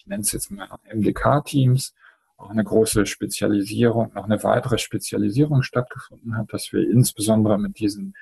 ich 0.03 0.09
nenne 0.09 0.21
es 0.21 0.31
jetzt 0.33 0.51
mal 0.51 0.67
MDK-Teams, 0.93 1.93
auch 2.37 2.49
eine 2.49 2.63
große 2.63 3.05
Spezialisierung, 3.05 4.11
noch 4.13 4.25
eine 4.25 4.43
weitere 4.43 4.77
Spezialisierung 4.77 5.61
stattgefunden 5.63 6.35
hat, 6.37 6.51
dass 6.51 6.73
wir 6.73 6.89
insbesondere 6.89 7.57
mit 7.57 7.79
diesen 7.79 8.13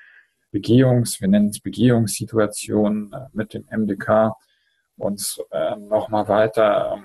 Begehungs, 0.52 1.20
wir 1.20 1.28
nennen 1.28 1.48
es 1.48 1.60
Begehungssituationen 1.60 3.12
äh, 3.12 3.26
mit 3.32 3.54
dem 3.54 3.64
MDK 3.70 4.34
uns 4.96 5.40
äh, 5.50 5.76
nochmal 5.76 6.28
weiter 6.28 6.92
ähm, 6.96 7.04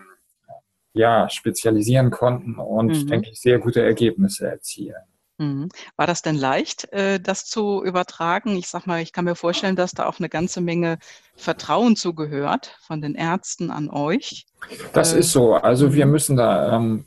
ja, 0.93 1.29
spezialisieren 1.29 2.11
konnten 2.11 2.55
und, 2.55 2.89
mhm. 2.89 3.07
denke 3.07 3.29
ich, 3.31 3.39
sehr 3.39 3.59
gute 3.59 3.81
Ergebnisse 3.81 4.47
erzielen. 4.47 5.01
Mhm. 5.37 5.69
War 5.95 6.07
das 6.07 6.21
denn 6.21 6.35
leicht, 6.35 6.91
äh, 6.91 7.19
das 7.19 7.45
zu 7.45 7.83
übertragen? 7.83 8.55
Ich 8.55 8.67
sag 8.67 8.87
mal, 8.87 9.01
ich 9.01 9.13
kann 9.13 9.25
mir 9.25 9.35
vorstellen, 9.35 9.75
dass 9.75 9.91
da 9.91 10.07
auch 10.07 10.19
eine 10.19 10.29
ganze 10.29 10.61
Menge 10.61 10.97
Vertrauen 11.35 11.95
zugehört 11.95 12.75
von 12.81 13.01
den 13.01 13.13
Ärzten 13.13 13.69
an 13.69 13.89
euch. 13.89 14.47
Das 14.93 15.13
äh, 15.13 15.19
ist 15.19 15.31
so. 15.31 15.53
Also 15.53 15.93
wir 15.93 16.05
mhm. 16.07 16.11
müssen 16.11 16.37
da 16.37 16.75
ähm, 16.75 17.05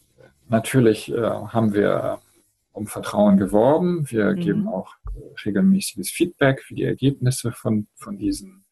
natürlich 0.49 1.11
äh, 1.11 1.21
haben 1.21 1.75
wir 1.75 2.21
um 2.73 2.87
Vertrauen 2.87 3.37
geworben. 3.37 4.09
Wir 4.09 4.27
mhm. 4.27 4.41
geben 4.41 4.69
auch 4.69 4.95
regelmäßiges 5.45 6.11
Feedback, 6.11 6.63
wie 6.69 6.77
die 6.77 6.85
Ergebnisse 6.85 7.51
von, 7.51 7.89
von 7.97 8.17
diesen 8.17 8.65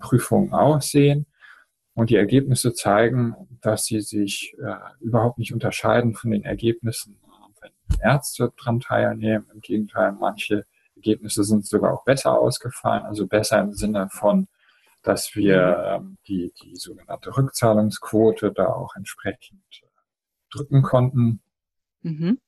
Prüfungen 0.00 0.52
aussehen. 0.52 1.26
Und 1.94 2.10
die 2.10 2.16
Ergebnisse 2.16 2.74
zeigen, 2.74 3.34
dass 3.60 3.86
sie 3.86 4.00
sich 4.00 4.56
überhaupt 5.00 5.38
nicht 5.38 5.54
unterscheiden 5.54 6.14
von 6.14 6.30
den 6.30 6.44
Ergebnissen 6.44 7.18
Ärzte 8.00 8.52
dran 8.56 8.80
teilnehmen. 8.80 9.46
Im 9.52 9.60
Gegenteil, 9.60 10.12
manche 10.12 10.64
Ergebnisse 10.96 11.44
sind 11.44 11.66
sogar 11.66 11.92
auch 11.92 12.04
besser 12.04 12.38
ausgefallen, 12.38 13.04
also 13.04 13.26
besser 13.26 13.60
im 13.60 13.72
Sinne 13.72 14.08
von, 14.10 14.48
dass 15.02 15.34
wir 15.34 15.84
ähm, 15.86 16.16
die, 16.26 16.52
die 16.62 16.76
sogenannte 16.76 17.36
Rückzahlungsquote 17.36 18.52
da 18.52 18.66
auch 18.66 18.96
entsprechend 18.96 19.62
äh, 19.82 19.86
drücken 20.50 20.82
konnten. 20.82 21.40
Mhm. 22.02 22.38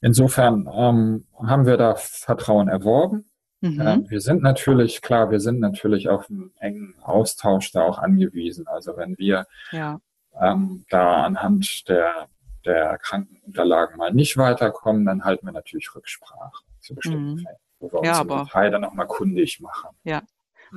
Insofern 0.00 0.68
ähm, 0.72 1.26
haben 1.38 1.66
wir 1.66 1.76
da 1.76 1.94
Vertrauen 1.94 2.68
erworben. 2.68 3.26
Mhm. 3.60 3.80
Ähm, 3.80 4.10
wir 4.10 4.20
sind 4.20 4.42
natürlich, 4.42 5.02
klar, 5.02 5.30
wir 5.30 5.40
sind 5.40 5.60
natürlich 5.60 6.08
auf 6.08 6.28
einen 6.30 6.52
engen 6.58 6.94
Austausch 7.02 7.70
da 7.72 7.82
auch 7.82 7.98
angewiesen. 7.98 8.66
Also 8.66 8.96
wenn 8.96 9.18
wir 9.18 9.46
ja. 9.70 10.00
ähm, 10.40 10.84
da 10.88 11.22
anhand 11.24 11.88
der 11.88 12.28
der 12.64 12.98
Krankenunterlagen 12.98 13.96
mal 13.96 14.12
nicht 14.12 14.36
weiterkommen, 14.36 15.06
dann 15.06 15.24
halten 15.24 15.46
wir 15.46 15.52
natürlich 15.52 15.94
Rücksprache 15.94 16.64
zu 16.80 16.94
bestimmten 16.94 17.32
mhm. 17.32 17.38
Fällen, 17.38 17.56
wo 17.80 17.92
wir 17.92 18.04
ja, 18.04 18.20
uns 18.20 18.30
im 18.30 18.38
Detail 18.44 18.70
dann 18.70 18.80
nochmal 18.82 19.06
kundig 19.06 19.60
machen. 19.60 19.90
Ja. 20.04 20.22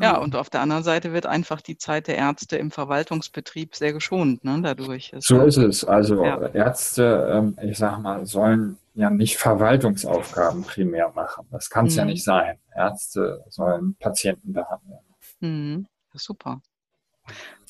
Ja, 0.01 0.17
mhm. 0.17 0.23
und 0.23 0.35
auf 0.35 0.49
der 0.49 0.61
anderen 0.61 0.83
Seite 0.83 1.13
wird 1.13 1.25
einfach 1.25 1.61
die 1.61 1.77
Zeit 1.77 2.07
der 2.07 2.17
Ärzte 2.17 2.57
im 2.57 2.71
Verwaltungsbetrieb 2.71 3.75
sehr 3.75 3.93
geschont, 3.93 4.43
ne, 4.43 4.59
dadurch. 4.61 5.13
so 5.19 5.41
ist 5.41 5.57
es. 5.57 5.85
Also 5.85 6.23
ja. 6.25 6.47
Ärzte, 6.47 7.29
ähm, 7.31 7.57
ich 7.61 7.77
sag 7.77 7.99
mal, 7.99 8.25
sollen 8.25 8.77
ja 8.95 9.09
nicht 9.09 9.37
Verwaltungsaufgaben 9.37 10.63
primär 10.63 11.11
machen. 11.13 11.47
Das 11.51 11.69
kann 11.69 11.87
es 11.87 11.93
mhm. 11.93 11.99
ja 11.99 12.05
nicht 12.05 12.23
sein. 12.23 12.57
Ärzte 12.75 13.43
sollen 13.49 13.95
Patienten 13.99 14.53
behandeln. 14.53 14.99
Mhm. 15.41 15.87
super. 16.13 16.61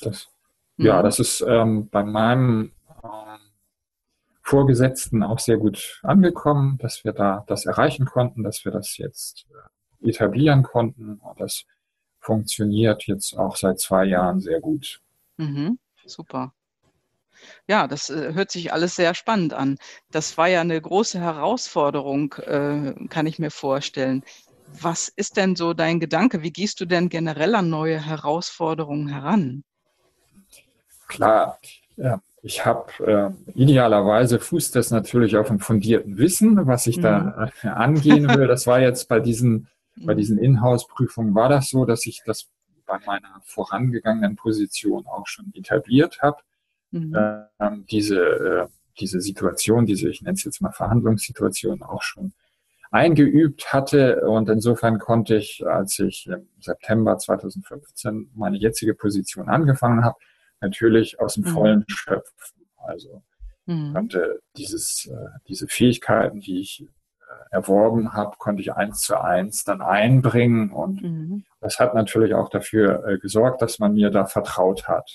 Das, 0.02 0.30
ja, 0.78 0.99
mhm. 0.99 1.04
das 1.04 1.19
ist 1.19 1.41
ähm, 1.47 1.89
bei 1.89 2.04
meinem 2.04 2.71
ähm, 3.04 3.39
Vorgesetzten 4.53 5.23
auch 5.23 5.39
sehr 5.39 5.57
gut 5.57 5.99
angekommen, 6.03 6.77
dass 6.77 7.03
wir 7.03 7.11
da 7.11 7.43
das 7.47 7.65
erreichen 7.65 8.05
konnten, 8.05 8.43
dass 8.43 8.63
wir 8.65 8.71
das 8.71 8.97
jetzt 8.97 9.47
äh, 9.49 10.09
etablieren 10.09 10.61
konnten. 10.61 11.19
Das 11.39 11.63
funktioniert 12.19 13.07
jetzt 13.07 13.35
auch 13.35 13.55
seit 13.55 13.79
zwei 13.79 14.05
Jahren 14.05 14.41
sehr 14.41 14.59
gut. 14.61 15.01
Mhm, 15.37 15.79
super. 16.05 16.53
Ja, 17.67 17.87
das 17.87 18.11
äh, 18.11 18.35
hört 18.35 18.51
sich 18.51 18.71
alles 18.71 18.95
sehr 18.95 19.15
spannend 19.15 19.55
an. 19.55 19.79
Das 20.11 20.37
war 20.37 20.47
ja 20.49 20.61
eine 20.61 20.79
große 20.79 21.19
Herausforderung, 21.19 22.33
äh, 22.33 22.93
kann 23.09 23.25
ich 23.25 23.39
mir 23.39 23.49
vorstellen. 23.49 24.23
Was 24.67 25.07
ist 25.07 25.35
denn 25.35 25.55
so 25.55 25.73
dein 25.73 25.99
Gedanke? 25.99 26.43
Wie 26.43 26.53
gehst 26.53 26.79
du 26.79 26.85
denn 26.85 27.09
generell 27.09 27.55
an 27.55 27.71
neue 27.71 27.99
Herausforderungen 27.99 29.07
heran? 29.07 29.63
Klar, 31.07 31.57
ja, 31.97 32.21
ich 32.45 32.65
habe 32.65 33.34
äh, 33.47 33.51
idealerweise 33.53 34.38
fußt 34.38 34.75
das 34.75 34.91
natürlich 34.91 35.38
auf 35.38 35.49
einem 35.49 35.60
fundierten 35.60 36.17
Wissen, 36.17 36.67
was 36.67 36.88
ich 36.88 36.97
mhm. 36.97 37.01
da 37.01 37.49
äh, 37.63 37.67
angehen 37.69 38.27
will. 38.27 38.47
Das 38.47 38.67
war 38.67 38.82
jetzt 38.82 39.08
bei 39.08 39.21
diesen, 39.21 39.69
bei 39.95 40.13
diesen 40.13 40.38
Inhouse-Prüfungen 40.38 41.34
war 41.34 41.47
das 41.47 41.69
so, 41.69 41.86
dass 41.86 42.06
ich 42.06 42.21
das 42.25 42.49
bei 42.86 42.99
meiner 43.06 43.41
vorangegangenen 43.45 44.36
Position 44.36 45.08
auch 45.08 45.25
schon 45.25 45.53
etabliert 45.53 46.21
habe. 46.21 46.38
Mhm. 46.91 47.15
Äh, 47.15 47.69
diese, 47.89 48.19
äh, 48.19 48.67
diese 48.99 49.21
Situation, 49.21 49.86
diese, 49.86 50.10
ich 50.10 50.21
nenne 50.21 50.34
es 50.34 50.43
jetzt 50.43 50.62
mal 50.62 50.73
Verhandlungssituation, 50.73 51.82
auch 51.82 52.01
schon 52.01 52.34
eingeübt 52.91 53.71
hatte. 53.71 54.27
Und 54.27 54.49
insofern 54.49 54.99
konnte 54.99 55.38
ich, 55.38 55.65
als 55.65 55.97
ich 55.97 56.27
im 56.27 56.49
September 56.60 57.17
2015 57.17 58.32
meine 58.36 58.58
jetzige 58.58 58.93
Position 58.95 59.47
angefangen 59.47 60.03
habe, 60.03 60.17
natürlich 60.63 61.19
aus 61.19 61.36
dem 61.36 61.43
mhm. 61.43 61.49
Vollen 61.49 61.86
schöpfen. 61.88 62.65
Also 62.78 63.23
mhm. 63.65 63.93
konnte 63.93 64.41
dieses, 64.58 65.06
äh, 65.06 65.39
diese 65.47 65.67
Fähigkeiten, 65.67 66.39
die 66.39 66.60
ich 66.60 66.82
äh, 66.82 66.86
erworben 67.52 68.13
habe, 68.13 68.38
konnte 68.38 68.62
ich 68.62 68.73
eins 68.73 69.02
zu 69.02 69.19
eins 69.21 69.63
dann 69.63 69.82
einbringen. 69.82 70.71
Und 70.71 71.04
mhm. 71.04 71.45
das 71.62 71.80
hat 71.80 71.93
natürlich 71.93 72.34
auch 72.34 72.49
dafür 72.49 73.06
äh, 73.08 73.17
gesorgt, 73.19 73.62
dass 73.62 73.80
man 73.80 73.93
mir 73.93 74.10
da 74.10 74.26
vertraut 74.26 74.88
hat. 74.88 75.10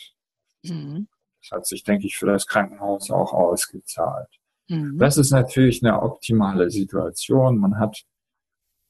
Mhm. 0.63 1.09
Das 1.43 1.51
hat 1.51 1.67
sich, 1.67 1.85
denke 1.85 2.07
ich, 2.07 2.17
für 2.17 2.27
das 2.27 2.47
Krankenhaus 2.47 3.11
auch 3.11 3.33
ausgezahlt. 3.33 4.29
Mhm. 4.69 4.99
Das 4.99 5.17
ist 5.17 5.31
natürlich 5.31 5.83
eine 5.83 6.03
optimale 6.03 6.71
Situation. 6.71 7.59
Man 7.59 7.79
hat 7.79 8.05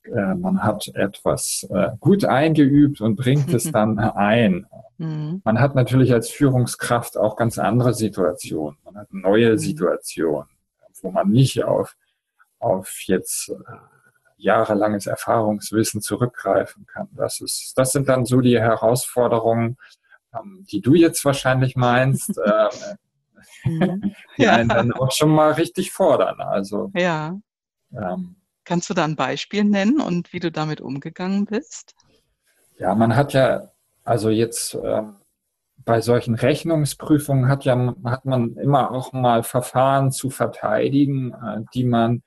äh, 0.04 0.34
man 0.34 0.62
hat 0.62 0.88
etwas 0.94 1.66
äh, 1.70 1.90
gut 2.00 2.24
eingeübt 2.24 3.00
und 3.00 3.16
bringt 3.16 3.52
es 3.52 3.64
dann 3.72 3.98
ein. 3.98 4.66
Mhm. 4.98 5.42
Man 5.44 5.60
hat 5.60 5.74
natürlich 5.74 6.12
als 6.12 6.30
Führungskraft 6.30 7.16
auch 7.16 7.36
ganz 7.36 7.58
andere 7.58 7.94
Situationen. 7.94 8.78
Man 8.84 8.96
hat 8.96 9.12
neue 9.12 9.52
mhm. 9.52 9.58
Situationen, 9.58 10.48
wo 11.02 11.10
man 11.10 11.28
nicht 11.30 11.64
auf, 11.64 11.96
auf 12.58 13.02
jetzt 13.06 13.50
äh, 13.50 13.54
jahrelanges 14.36 15.06
Erfahrungswissen 15.06 16.00
zurückgreifen 16.00 16.86
kann. 16.86 17.08
Das 17.12 17.40
ist, 17.40 17.72
das 17.76 17.92
sind 17.92 18.08
dann 18.08 18.24
so 18.24 18.40
die 18.40 18.58
Herausforderungen, 18.58 19.76
ähm, 20.34 20.64
die 20.70 20.80
du 20.80 20.94
jetzt 20.94 21.24
wahrscheinlich 21.24 21.76
meinst, 21.76 22.36
mhm. 23.64 24.14
die 24.36 24.42
ja. 24.42 24.52
einen 24.52 24.68
dann 24.68 24.92
auch 24.92 25.12
schon 25.12 25.30
mal 25.30 25.52
richtig 25.52 25.90
fordern. 25.92 26.40
Also 26.40 26.90
ja. 26.94 27.38
Ähm, 27.92 28.36
Kannst 28.68 28.90
du 28.90 28.92
da 28.94 29.06
ein 29.06 29.16
Beispiel 29.16 29.64
nennen 29.64 29.98
und 29.98 30.34
wie 30.34 30.40
du 30.40 30.52
damit 30.52 30.82
umgegangen 30.82 31.46
bist? 31.46 31.94
Ja, 32.78 32.94
man 32.94 33.16
hat 33.16 33.32
ja, 33.32 33.72
also 34.04 34.28
jetzt 34.28 34.74
ähm, 34.84 35.16
bei 35.86 36.02
solchen 36.02 36.34
Rechnungsprüfungen 36.34 37.48
hat 37.48 37.64
ja 37.64 37.94
hat 38.04 38.26
man 38.26 38.56
immer 38.56 38.90
auch 38.90 39.14
mal 39.14 39.42
Verfahren 39.42 40.12
zu 40.12 40.28
verteidigen, 40.28 41.32
äh, 41.32 41.62
die 41.72 41.84
man 41.84 42.22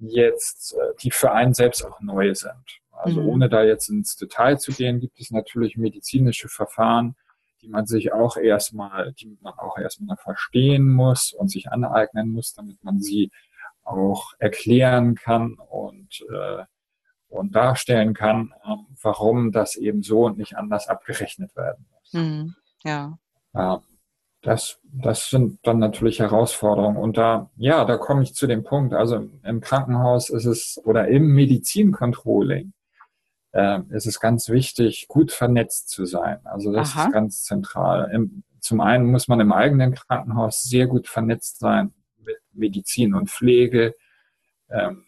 jetzt, 0.00 0.74
äh, 0.74 0.94
die 1.00 1.12
für 1.12 1.30
einen 1.30 1.54
selbst 1.54 1.86
auch 1.86 2.00
neu 2.00 2.34
sind. 2.34 2.80
Also 2.90 3.22
mhm. 3.22 3.28
ohne 3.28 3.48
da 3.48 3.62
jetzt 3.62 3.88
ins 3.88 4.16
Detail 4.16 4.58
zu 4.58 4.72
gehen, 4.72 4.98
gibt 4.98 5.20
es 5.20 5.30
natürlich 5.30 5.76
medizinische 5.76 6.48
Verfahren, 6.48 7.14
die 7.62 7.68
man 7.68 7.86
sich 7.86 8.12
auch 8.12 8.36
erstmal, 8.36 9.12
die 9.12 9.38
man 9.40 9.54
auch 9.54 9.78
erstmal 9.78 10.16
verstehen 10.16 10.92
muss 10.92 11.32
und 11.32 11.48
sich 11.48 11.70
aneignen 11.70 12.32
muss, 12.32 12.54
damit 12.54 12.82
man 12.82 13.00
sie 13.00 13.30
auch 13.84 14.32
erklären 14.38 15.14
kann 15.14 15.54
und, 15.54 16.24
äh, 16.32 16.64
und 17.28 17.54
darstellen 17.54 18.14
kann, 18.14 18.52
äh, 18.64 18.76
warum 19.02 19.52
das 19.52 19.76
eben 19.76 20.02
so 20.02 20.24
und 20.24 20.38
nicht 20.38 20.56
anders 20.56 20.88
abgerechnet 20.88 21.54
werden 21.56 21.86
muss. 21.92 22.12
Mhm, 22.12 22.54
ja. 22.84 23.18
ja. 23.54 23.82
Das, 24.42 24.78
das 24.82 25.30
sind 25.30 25.58
dann 25.62 25.78
natürlich 25.78 26.18
Herausforderungen. 26.18 26.98
Und 26.98 27.16
da, 27.16 27.50
ja, 27.56 27.86
da 27.86 27.96
komme 27.96 28.22
ich 28.22 28.34
zu 28.34 28.46
dem 28.46 28.62
Punkt. 28.62 28.92
Also 28.92 29.26
im 29.42 29.60
Krankenhaus 29.62 30.28
ist 30.28 30.44
es 30.44 30.78
oder 30.84 31.08
im 31.08 31.28
Medizincontrolling 31.28 32.74
äh, 33.52 33.80
ist 33.88 34.06
es 34.06 34.20
ganz 34.20 34.50
wichtig, 34.50 35.06
gut 35.08 35.32
vernetzt 35.32 35.88
zu 35.88 36.04
sein. 36.04 36.40
Also 36.44 36.72
das 36.72 36.94
Aha. 36.94 37.06
ist 37.06 37.12
ganz 37.12 37.42
zentral. 37.44 38.10
Im, 38.12 38.44
zum 38.60 38.82
einen 38.82 39.10
muss 39.10 39.28
man 39.28 39.40
im 39.40 39.52
eigenen 39.52 39.94
Krankenhaus 39.94 40.60
sehr 40.62 40.88
gut 40.88 41.08
vernetzt 41.08 41.58
sein 41.58 41.94
Medizin 42.56 43.14
und 43.14 43.30
Pflege, 43.30 43.94
ähm, 44.70 45.04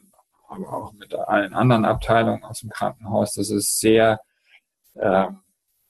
aber 0.48 0.72
auch 0.72 0.92
mit 0.92 1.14
allen 1.14 1.54
anderen 1.54 1.84
Abteilungen 1.84 2.44
aus 2.44 2.60
dem 2.60 2.70
Krankenhaus. 2.70 3.34
Das 3.34 3.50
ist 3.50 3.80
sehr, 3.80 4.20
äh, 4.94 5.26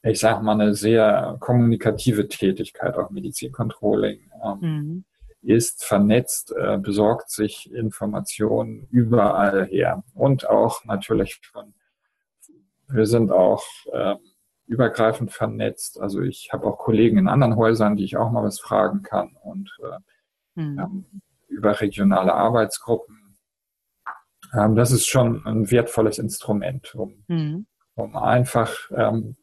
ich 0.02 0.20
sage 0.20 0.42
mal, 0.42 0.52
eine 0.52 0.74
sehr 0.74 1.36
kommunikative 1.40 2.28
Tätigkeit, 2.28 2.96
auch 2.96 3.10
Medizincontrolling. 3.10 4.30
Ähm, 4.44 4.58
mhm. 4.60 5.04
ist 5.42 5.84
vernetzt, 5.84 6.52
äh, 6.52 6.78
besorgt 6.78 7.30
sich 7.30 7.72
Informationen 7.72 8.86
überall 8.90 9.66
her 9.66 10.04
und 10.14 10.48
auch 10.48 10.84
natürlich 10.84 11.40
von, 11.52 11.74
wir 12.88 13.06
sind 13.06 13.30
auch 13.30 13.64
äh, 13.92 14.16
übergreifend 14.66 15.32
vernetzt. 15.32 16.00
Also 16.00 16.20
ich 16.22 16.50
habe 16.52 16.66
auch 16.66 16.78
Kollegen 16.78 17.18
in 17.18 17.28
anderen 17.28 17.56
Häusern, 17.56 17.96
die 17.96 18.04
ich 18.04 18.16
auch 18.16 18.30
mal 18.30 18.42
was 18.42 18.60
fragen 18.60 19.02
kann 19.02 19.36
und 19.42 19.70
äh, 19.82 20.60
mhm. 20.60 21.06
Ähm, 21.48 21.56
überregionale 21.56 22.34
Arbeitsgruppen. 22.34 23.36
Ähm, 24.54 24.76
das 24.76 24.92
ist 24.92 25.06
schon 25.06 25.44
ein 25.46 25.70
wertvolles 25.70 26.18
Instrument, 26.18 26.94
um, 26.94 27.24
mhm. 27.28 27.66
um 27.94 28.16
einfach 28.16 28.72
ähm, 28.94 29.36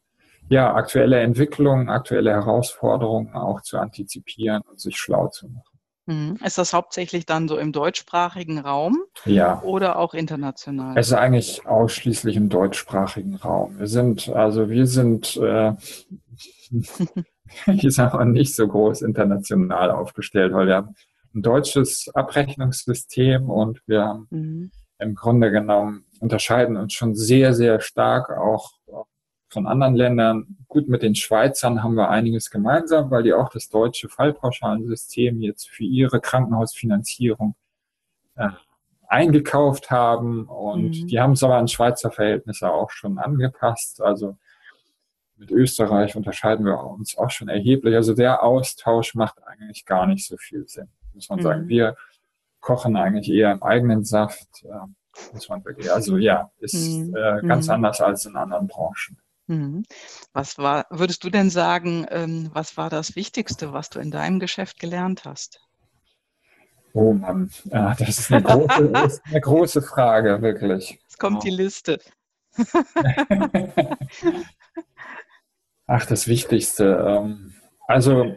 ja, 0.48 0.74
aktuelle 0.74 1.20
Entwicklungen, 1.20 1.88
aktuelle 1.88 2.30
Herausforderungen 2.32 3.34
auch 3.34 3.62
zu 3.62 3.78
antizipieren 3.78 4.62
und 4.68 4.80
sich 4.80 4.96
schlau 4.96 5.28
zu 5.28 5.48
machen. 5.48 5.62
Mhm. 6.06 6.38
Ist 6.44 6.58
das 6.58 6.74
hauptsächlich 6.74 7.24
dann 7.24 7.48
so 7.48 7.56
im 7.56 7.72
deutschsprachigen 7.72 8.58
Raum 8.58 9.04
ja. 9.24 9.62
oder 9.62 9.98
auch 9.98 10.12
international? 10.12 10.98
Es 10.98 11.08
ist 11.08 11.14
eigentlich 11.14 11.66
ausschließlich 11.66 12.36
im 12.36 12.50
deutschsprachigen 12.50 13.36
Raum. 13.36 13.78
Wir 13.78 13.86
sind, 13.86 14.28
also 14.28 14.68
wir 14.68 14.86
sind 14.86 15.36
äh, 15.38 15.72
ich 17.66 17.94
sage 17.94 18.16
mal, 18.16 18.24
nicht 18.24 18.54
so 18.54 18.66
groß 18.66 19.02
international 19.02 19.90
aufgestellt, 19.90 20.52
weil 20.52 20.66
wir 20.66 20.76
haben 20.76 20.94
ein 21.34 21.42
deutsches 21.42 22.08
Abrechnungssystem 22.14 23.50
und 23.50 23.80
wir 23.86 24.04
haben 24.04 24.26
mhm. 24.30 24.70
im 24.98 25.14
Grunde 25.14 25.50
genommen 25.50 26.04
unterscheiden 26.20 26.76
uns 26.76 26.92
schon 26.92 27.14
sehr, 27.14 27.54
sehr 27.54 27.80
stark 27.80 28.30
auch 28.30 28.72
von 29.48 29.66
anderen 29.66 29.94
Ländern. 29.94 30.56
Gut, 30.68 30.88
mit 30.88 31.02
den 31.02 31.14
Schweizern 31.14 31.82
haben 31.82 31.94
wir 31.94 32.08
einiges 32.10 32.50
gemeinsam, 32.50 33.10
weil 33.10 33.22
die 33.22 33.32
auch 33.32 33.48
das 33.48 33.68
deutsche 33.68 34.08
Fallpauschalensystem 34.08 35.40
jetzt 35.40 35.68
für 35.68 35.84
ihre 35.84 36.20
Krankenhausfinanzierung 36.20 37.54
äh, 38.36 38.48
eingekauft 39.06 39.90
haben 39.90 40.46
und 40.46 41.02
mhm. 41.02 41.06
die 41.06 41.20
haben 41.20 41.32
es 41.32 41.42
aber 41.42 41.56
an 41.56 41.68
Schweizer 41.68 42.10
Verhältnisse 42.10 42.70
auch 42.70 42.90
schon 42.90 43.18
angepasst. 43.18 44.02
Also 44.02 44.36
mit 45.36 45.50
Österreich 45.50 46.16
unterscheiden 46.16 46.66
wir 46.66 46.82
uns 46.82 47.16
auch 47.16 47.30
schon 47.30 47.48
erheblich. 47.48 47.94
Also 47.94 48.14
der 48.14 48.42
Austausch 48.42 49.14
macht 49.14 49.42
eigentlich 49.46 49.84
gar 49.84 50.06
nicht 50.06 50.26
so 50.26 50.36
viel 50.36 50.66
Sinn, 50.66 50.88
muss 51.14 51.28
man 51.28 51.38
mhm. 51.38 51.42
sagen. 51.42 51.68
Wir 51.68 51.96
kochen 52.60 52.96
eigentlich 52.96 53.30
eher 53.30 53.52
im 53.52 53.62
eigenen 53.62 54.04
Saft, 54.04 54.48
äh, 54.64 55.32
muss 55.32 55.48
man 55.48 55.64
wirklich. 55.64 55.92
Also 55.92 56.16
ja, 56.16 56.50
ist 56.60 56.74
mhm. 56.74 57.14
äh, 57.16 57.46
ganz 57.46 57.66
mhm. 57.66 57.74
anders 57.74 58.00
als 58.00 58.26
in 58.26 58.36
anderen 58.36 58.66
Branchen. 58.66 59.18
Mhm. 59.46 59.84
Was 60.32 60.58
war, 60.58 60.86
würdest 60.90 61.22
du 61.24 61.30
denn 61.30 61.50
sagen, 61.50 62.06
ähm, 62.10 62.50
was 62.52 62.76
war 62.76 62.88
das 62.90 63.14
Wichtigste, 63.14 63.72
was 63.72 63.90
du 63.90 63.98
in 63.98 64.10
deinem 64.10 64.40
Geschäft 64.40 64.80
gelernt 64.80 65.24
hast? 65.24 65.60
Oh 66.94 67.12
Mann, 67.12 67.50
ja, 67.64 67.94
das 67.98 68.08
ist 68.20 68.32
eine 68.32 68.42
große, 68.42 68.84
ist 69.06 69.22
eine 69.26 69.40
große 69.40 69.82
Frage, 69.82 70.40
wirklich. 70.42 71.00
Jetzt 71.02 71.18
kommt 71.18 71.42
die 71.42 71.50
Liste. 71.50 71.98
Ach, 75.86 76.06
das 76.06 76.28
Wichtigste. 76.28 77.04
Ähm, 77.06 77.54
also, 77.88 78.36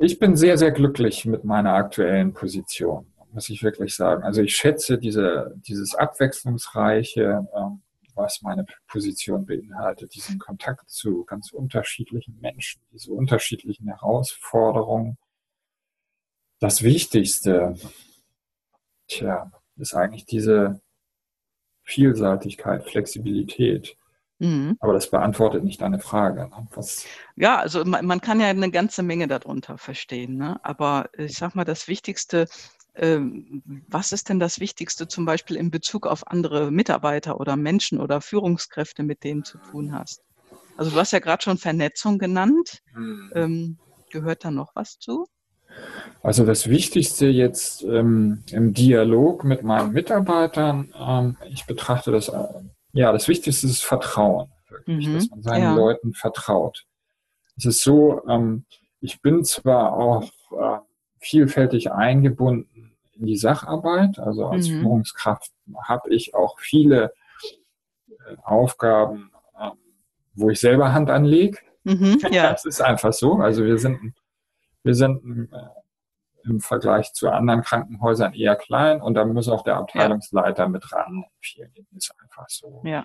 ich 0.00 0.18
bin 0.18 0.34
sehr, 0.36 0.56
sehr 0.56 0.70
glücklich 0.70 1.26
mit 1.26 1.44
meiner 1.44 1.74
aktuellen 1.74 2.32
Position, 2.32 3.12
muss 3.32 3.50
ich 3.50 3.62
wirklich 3.62 3.94
sagen. 3.94 4.22
Also, 4.22 4.42
ich 4.42 4.56
schätze 4.56 4.98
diese, 4.98 5.54
dieses 5.66 5.94
Abwechslungsreiche, 5.94 7.46
ähm, 7.54 7.82
was 8.14 8.40
meine 8.42 8.64
Position 8.88 9.44
beinhaltet, 9.44 10.14
diesen 10.14 10.38
Kontakt 10.38 10.90
zu 10.90 11.24
ganz 11.24 11.52
unterschiedlichen 11.52 12.38
Menschen, 12.40 12.82
diese 12.92 13.12
unterschiedlichen 13.12 13.88
Herausforderungen. 13.88 15.18
Das 16.60 16.82
Wichtigste, 16.82 17.76
tja, 19.06 19.50
ist 19.76 19.94
eigentlich 19.94 20.24
diese 20.24 20.80
Vielseitigkeit, 21.82 22.84
Flexibilität. 22.84 23.96
Mhm. 24.40 24.76
Aber 24.80 24.94
das 24.94 25.10
beantwortet 25.10 25.62
nicht 25.64 25.80
deine 25.82 25.98
Frage. 25.98 26.48
Ne? 26.48 26.66
Ja, 27.36 27.58
also 27.58 27.84
man, 27.84 28.06
man, 28.06 28.20
kann 28.20 28.40
ja 28.40 28.48
eine 28.48 28.70
ganze 28.70 29.02
Menge 29.02 29.28
darunter 29.28 29.78
verstehen. 29.78 30.36
Ne? 30.36 30.58
Aber 30.64 31.10
ich 31.16 31.36
sag 31.36 31.54
mal, 31.54 31.64
das 31.64 31.88
Wichtigste, 31.88 32.46
ähm, 32.96 33.62
was 33.86 34.12
ist 34.12 34.30
denn 34.30 34.40
das 34.40 34.58
Wichtigste 34.58 35.06
zum 35.06 35.26
Beispiel 35.26 35.56
in 35.56 35.70
Bezug 35.70 36.06
auf 36.06 36.26
andere 36.26 36.70
Mitarbeiter 36.70 37.38
oder 37.38 37.56
Menschen 37.56 38.00
oder 38.00 38.22
Führungskräfte, 38.22 39.02
mit 39.02 39.24
denen 39.24 39.42
du 39.42 39.50
zu 39.50 39.58
tun 39.58 39.92
hast? 39.92 40.22
Also 40.78 40.90
du 40.90 40.96
hast 40.96 41.12
ja 41.12 41.18
gerade 41.18 41.42
schon 41.42 41.58
Vernetzung 41.58 42.18
genannt. 42.18 42.80
Mhm. 42.94 43.32
Ähm, 43.34 43.78
gehört 44.10 44.44
da 44.44 44.50
noch 44.50 44.74
was 44.74 44.98
zu? 44.98 45.26
Also 46.22 46.46
das 46.46 46.68
Wichtigste 46.68 47.26
jetzt 47.26 47.82
ähm, 47.82 48.42
im 48.50 48.72
Dialog 48.72 49.44
mit 49.44 49.62
meinen 49.62 49.92
Mitarbeitern, 49.92 50.92
ähm, 50.98 51.36
ich 51.48 51.66
betrachte 51.66 52.10
das 52.10 52.28
äh, 52.28 52.44
ja, 52.92 53.12
das 53.12 53.28
Wichtigste 53.28 53.66
ist 53.66 53.84
Vertrauen, 53.84 54.50
wirklich, 54.68 55.08
mhm. 55.08 55.14
dass 55.14 55.30
man 55.30 55.42
seinen 55.42 55.62
ja. 55.62 55.74
Leuten 55.74 56.12
vertraut. 56.12 56.86
Es 57.56 57.64
ist 57.64 57.82
so, 57.82 58.22
ähm, 58.28 58.64
ich 59.00 59.20
bin 59.20 59.44
zwar 59.44 59.92
auch 59.92 60.24
äh, 60.52 60.78
vielfältig 61.18 61.92
eingebunden 61.92 62.92
in 63.12 63.26
die 63.26 63.36
Sacharbeit, 63.36 64.18
also 64.18 64.46
als 64.46 64.68
mhm. 64.68 64.80
Führungskraft 64.80 65.52
habe 65.84 66.14
ich 66.14 66.34
auch 66.34 66.58
viele 66.58 67.12
äh, 68.08 68.36
Aufgaben, 68.42 69.30
äh, 69.58 69.70
wo 70.34 70.50
ich 70.50 70.60
selber 70.60 70.92
Hand 70.92 71.10
anlege. 71.10 71.58
Mhm, 71.84 72.18
ja. 72.30 72.50
Das 72.50 72.64
ist 72.64 72.80
einfach 72.80 73.12
so. 73.12 73.34
Also 73.34 73.64
wir 73.64 73.78
sind, 73.78 74.14
wir 74.82 74.94
sind 74.94 75.50
äh, 75.52 75.56
im 76.44 76.60
Vergleich 76.60 77.12
zu 77.12 77.30
anderen 77.30 77.62
Krankenhäusern 77.62 78.34
eher 78.34 78.56
klein 78.56 79.00
und 79.00 79.14
da 79.14 79.24
muss 79.24 79.48
auch 79.48 79.62
der 79.62 79.76
Abteilungsleiter 79.76 80.64
ja. 80.64 80.68
mit 80.68 80.92
ran. 80.92 81.24
Vielen 81.40 81.70
ist 81.96 82.12
einfach 82.20 82.48
so. 82.48 82.82
Ja. 82.84 83.04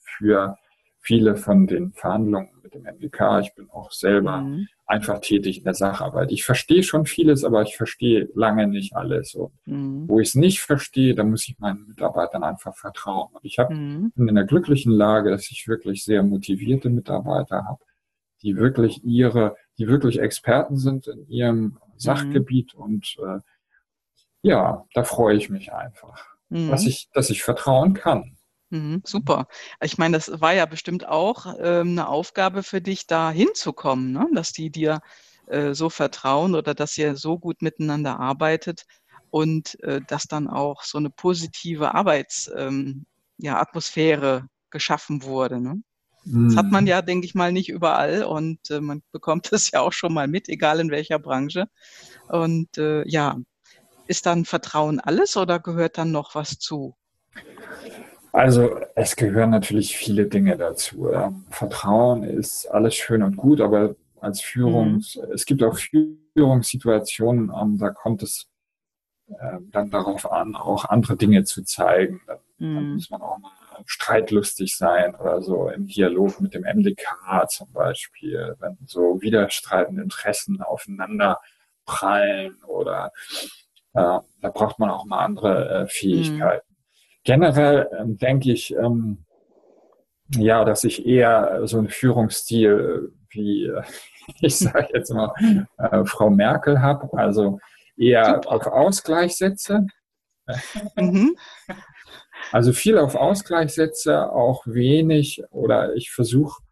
Für 0.00 0.56
viele 1.00 1.36
von 1.36 1.66
den 1.66 1.92
Verhandlungen 1.92 2.50
mit 2.62 2.74
dem 2.74 2.82
MDK, 2.82 3.40
ich 3.40 3.54
bin 3.54 3.70
auch 3.70 3.90
selber 3.92 4.42
mhm. 4.42 4.68
einfach 4.86 5.20
tätig 5.20 5.58
in 5.58 5.64
der 5.64 5.74
Sacharbeit. 5.74 6.32
Ich 6.32 6.44
verstehe 6.44 6.82
schon 6.82 7.06
vieles, 7.06 7.44
aber 7.44 7.62
ich 7.62 7.76
verstehe 7.76 8.28
lange 8.34 8.66
nicht 8.66 8.94
alles. 8.94 9.34
Und 9.34 9.52
mhm. 9.64 10.08
wo 10.08 10.20
ich 10.20 10.28
es 10.28 10.34
nicht 10.34 10.60
verstehe, 10.60 11.14
da 11.14 11.24
muss 11.24 11.48
ich 11.48 11.58
meinen 11.58 11.86
Mitarbeitern 11.86 12.44
einfach 12.44 12.76
vertrauen. 12.76 13.30
Und 13.32 13.44
ich 13.44 13.58
hab, 13.58 13.70
mhm. 13.70 14.12
bin 14.14 14.28
in 14.28 14.34
der 14.34 14.44
glücklichen 14.44 14.92
Lage, 14.92 15.30
dass 15.30 15.50
ich 15.50 15.66
wirklich 15.66 16.04
sehr 16.04 16.22
motivierte 16.22 16.90
Mitarbeiter 16.90 17.64
habe, 17.64 17.82
die 18.42 18.56
wirklich 18.56 19.02
ihre, 19.04 19.56
die 19.78 19.88
wirklich 19.88 20.20
Experten 20.20 20.76
sind 20.76 21.06
in 21.06 21.26
ihrem 21.28 21.78
Sachgebiet 21.98 22.74
mhm. 22.74 22.80
und 22.80 23.16
äh, 23.18 23.40
ja, 24.42 24.84
da 24.94 25.04
freue 25.04 25.36
ich 25.36 25.50
mich 25.50 25.72
einfach, 25.72 26.24
mhm. 26.48 26.70
dass 26.70 26.86
ich, 26.86 27.08
dass 27.12 27.30
ich 27.30 27.42
vertrauen 27.42 27.94
kann. 27.94 28.36
Mhm, 28.70 29.02
super. 29.04 29.46
Ich 29.82 29.96
meine, 29.96 30.16
das 30.16 30.40
war 30.40 30.52
ja 30.52 30.66
bestimmt 30.66 31.08
auch 31.08 31.46
ähm, 31.58 31.92
eine 31.92 32.08
Aufgabe 32.08 32.62
für 32.62 32.82
dich, 32.82 33.06
da 33.06 33.30
hinzukommen, 33.30 34.12
ne? 34.12 34.28
dass 34.34 34.52
die 34.52 34.70
dir 34.70 35.00
äh, 35.46 35.72
so 35.72 35.88
vertrauen 35.88 36.54
oder 36.54 36.74
dass 36.74 36.98
ihr 36.98 37.16
so 37.16 37.38
gut 37.38 37.62
miteinander 37.62 38.20
arbeitet 38.20 38.84
und 39.30 39.80
äh, 39.82 40.00
dass 40.06 40.24
dann 40.24 40.48
auch 40.48 40.82
so 40.82 40.98
eine 40.98 41.10
positive 41.10 41.94
Arbeitsatmosphäre 41.94 44.36
ähm, 44.36 44.42
ja, 44.42 44.46
geschaffen 44.70 45.22
wurde. 45.22 45.60
Ne? 45.60 45.82
Das 46.24 46.56
hat 46.56 46.70
man 46.70 46.84
mhm. 46.84 46.88
ja, 46.88 47.02
denke 47.02 47.26
ich 47.26 47.34
mal, 47.34 47.52
nicht 47.52 47.70
überall 47.70 48.22
und 48.22 48.70
äh, 48.70 48.80
man 48.80 49.02
bekommt 49.12 49.50
es 49.52 49.70
ja 49.70 49.80
auch 49.80 49.92
schon 49.92 50.12
mal 50.12 50.28
mit, 50.28 50.48
egal 50.48 50.80
in 50.80 50.90
welcher 50.90 51.18
Branche. 51.18 51.68
Und 52.28 52.76
äh, 52.76 53.06
ja, 53.08 53.38
ist 54.06 54.26
dann 54.26 54.44
Vertrauen 54.44 55.00
alles 55.00 55.36
oder 55.36 55.58
gehört 55.58 55.96
dann 55.96 56.12
noch 56.12 56.34
was 56.34 56.58
zu? 56.58 56.96
Also 58.32 58.78
es 58.94 59.16
gehören 59.16 59.50
natürlich 59.50 59.96
viele 59.96 60.26
Dinge 60.26 60.56
dazu. 60.56 61.10
Ähm, 61.10 61.44
Vertrauen 61.50 62.24
ist 62.24 62.66
alles 62.66 62.94
schön 62.94 63.22
und 63.22 63.36
gut, 63.36 63.60
aber 63.60 63.96
als 64.20 64.40
Führungs, 64.40 65.16
mhm. 65.16 65.32
es 65.32 65.46
gibt 65.46 65.62
auch 65.62 65.78
Führungssituationen, 66.34 67.50
ähm, 67.58 67.78
da 67.78 67.90
kommt 67.90 68.22
es 68.22 68.48
äh, 69.28 69.58
dann 69.70 69.90
darauf 69.90 70.30
an, 70.30 70.54
auch 70.54 70.84
andere 70.84 71.16
Dinge 71.16 71.44
zu 71.44 71.62
zeigen. 71.64 72.20
Dann, 72.26 72.38
mhm. 72.58 72.74
dann 72.74 72.94
muss 72.94 73.10
man 73.10 73.22
auch 73.22 73.38
mal 73.38 73.50
streitlustig 73.86 74.76
sein 74.76 75.14
oder 75.14 75.42
so 75.42 75.68
im 75.68 75.86
Dialog 75.86 76.40
mit 76.40 76.54
dem 76.54 76.62
MDK 76.62 77.48
zum 77.48 77.72
Beispiel, 77.72 78.56
wenn 78.60 78.78
so 78.86 79.20
widerstreitende 79.20 80.02
Interessen 80.02 80.62
aufeinander 80.62 81.40
prallen 81.84 82.62
oder 82.64 83.12
äh, 83.94 84.18
da 84.40 84.50
braucht 84.52 84.78
man 84.78 84.90
auch 84.90 85.04
mal 85.04 85.24
andere 85.24 85.68
äh, 85.68 85.86
Fähigkeiten. 85.88 86.66
Mhm. 86.68 86.76
Generell 87.24 87.88
ähm, 87.98 88.18
denke 88.18 88.52
ich, 88.52 88.74
ähm, 88.74 89.24
ja, 90.36 90.64
dass 90.64 90.84
ich 90.84 91.06
eher 91.06 91.62
so 91.66 91.78
einen 91.78 91.88
Führungsstil 91.88 93.12
wie, 93.30 93.66
äh, 93.66 93.82
ich 94.40 94.58
sage 94.58 94.88
jetzt 94.94 95.12
mal, 95.12 95.32
äh, 95.78 96.04
Frau 96.04 96.30
Merkel 96.30 96.80
habe, 96.80 97.16
also 97.16 97.58
eher 97.96 98.36
Super. 98.36 98.52
auf 98.52 98.66
Ausgleich 98.66 99.36
setze. 99.36 99.86
Mhm. 100.96 101.36
Also 102.52 102.72
viel 102.72 102.98
auf 102.98 103.14
Ausgleich 103.14 103.74
setze, 103.74 104.32
auch 104.32 104.66
wenig 104.66 105.42
oder 105.50 105.94
ich 105.94 106.10
versuche 106.10 106.62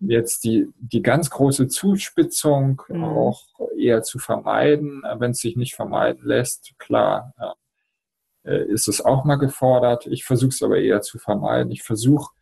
jetzt 0.00 0.44
die, 0.44 0.68
die 0.78 1.02
ganz 1.02 1.30
große 1.30 1.68
Zuspitzung 1.68 2.82
mhm. 2.88 3.04
auch 3.04 3.46
eher 3.76 4.02
zu 4.02 4.18
vermeiden. 4.18 5.02
Wenn 5.18 5.32
es 5.32 5.38
sich 5.38 5.56
nicht 5.56 5.74
vermeiden 5.74 6.24
lässt, 6.24 6.72
klar, 6.78 7.34
äh, 8.44 8.64
ist 8.64 8.88
es 8.88 9.00
auch 9.00 9.24
mal 9.24 9.36
gefordert. 9.36 10.06
Ich 10.06 10.24
versuche 10.24 10.50
es 10.50 10.62
aber 10.62 10.78
eher 10.78 11.02
zu 11.02 11.18
vermeiden. 11.18 11.70
Ich 11.72 11.82
versuche 11.82 12.32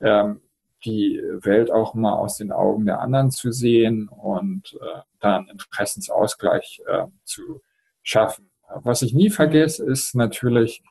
ähm, 0.00 0.40
die 0.84 1.22
Welt 1.40 1.70
auch 1.70 1.94
mal 1.94 2.14
aus 2.14 2.36
den 2.36 2.52
Augen 2.52 2.84
der 2.86 3.00
anderen 3.00 3.30
zu 3.30 3.52
sehen 3.52 4.08
und 4.08 4.74
äh, 4.80 5.00
dann 5.20 5.48
Interessensausgleich 5.48 6.82
äh, 6.86 7.06
zu 7.24 7.60
schaffen. 8.02 8.50
Was 8.68 9.02
ich 9.02 9.14
nie 9.14 9.28
mhm. 9.28 9.32
vergesse, 9.32 9.84
ist 9.84 10.14
natürlich 10.14 10.82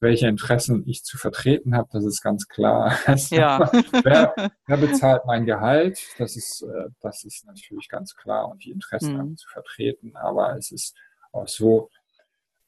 welche 0.00 0.26
Interessen 0.26 0.82
ich 0.86 1.04
zu 1.04 1.18
vertreten 1.18 1.76
habe, 1.76 1.88
das 1.92 2.04
ist 2.04 2.22
ganz 2.22 2.48
klar. 2.48 2.96
Also, 3.06 3.36
ja. 3.36 3.70
wer, 4.02 4.34
wer, 4.66 4.76
bezahlt 4.76 5.22
mein 5.26 5.44
Gehalt? 5.44 6.00
Das 6.18 6.36
ist, 6.36 6.62
äh, 6.62 6.88
das 7.00 7.24
ist 7.24 7.46
natürlich 7.46 7.88
ganz 7.88 8.14
klar 8.16 8.48
und 8.48 8.64
die 8.64 8.70
Interessen 8.70 9.16
mhm. 9.16 9.36
zu 9.36 9.48
vertreten. 9.48 10.16
Aber 10.16 10.56
es 10.56 10.72
ist 10.72 10.96
auch 11.32 11.48
so, 11.48 11.90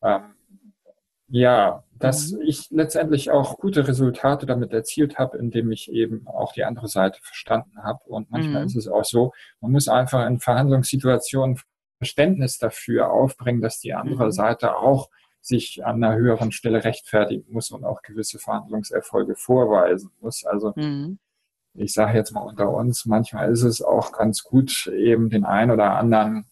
ähm, 0.03 0.35
ja, 1.29 1.85
dass 1.95 2.33
mhm. 2.33 2.43
ich 2.43 2.71
letztendlich 2.71 3.31
auch 3.31 3.57
gute 3.59 3.89
Resultate 3.89 4.45
damit 4.45 4.73
erzielt 4.73 5.19
habe, 5.19 5.39
indem 5.39 5.73
ich 5.73 5.91
eben 5.91 6.27
auch 6.27 6.53
die 6.53 6.65
andere 6.65 6.89
Seite 6.89 7.19
verstanden 7.23 7.83
habe. 7.83 8.05
Und 8.05 8.31
manchmal 8.31 8.63
mhm. 8.63 8.67
ist 8.67 8.77
es 8.77 8.89
auch 8.89 9.05
so, 9.05 9.33
man 9.61 9.73
muss 9.73 9.89
einfach 9.89 10.27
in 10.27 10.41
Verhandlungssituationen 10.41 11.59
Verständnis 11.97 12.59
dafür 12.59 13.11
aufbringen, 13.13 13.63
dass 13.63 13.79
die 13.79 13.95
andere 13.95 14.27
mhm. 14.27 14.33
Seite 14.33 14.77
auch 14.77 15.09
sich 15.43 15.85
an 15.85 16.03
einer 16.03 16.17
höheren 16.17 16.53
Stelle 16.53 16.85
rechtfertigen 16.85 17.53
muss 17.53 17.71
und 17.73 17.85
auch 17.85 18.03
gewisse 18.03 18.39
Verhandlungserfolge 18.39 19.35
vorweisen 19.35 20.11
muss. 20.21 20.45
Also 20.45 20.73
mhm. 20.77 21.19
ich 21.75 21.93
sage 21.93 22.17
jetzt 22.17 22.33
mal 22.33 22.43
unter 22.43 22.71
uns, 22.71 23.05
manchmal 23.07 23.51
ist 23.51 23.65
es 23.65 23.83
auch 23.83 24.13
ganz 24.13 24.45
gut, 24.45 24.87
eben 24.87 25.29
den 25.31 25.45
einen 25.45 25.73
oder 25.73 25.97
anderen 25.97 26.47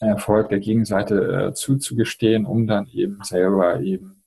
Erfolg 0.00 0.48
der 0.48 0.58
Gegenseite 0.58 1.48
äh, 1.48 1.54
zuzugestehen, 1.54 2.46
um 2.46 2.66
dann 2.66 2.88
eben 2.88 3.22
selber 3.22 3.80
eben 3.80 4.22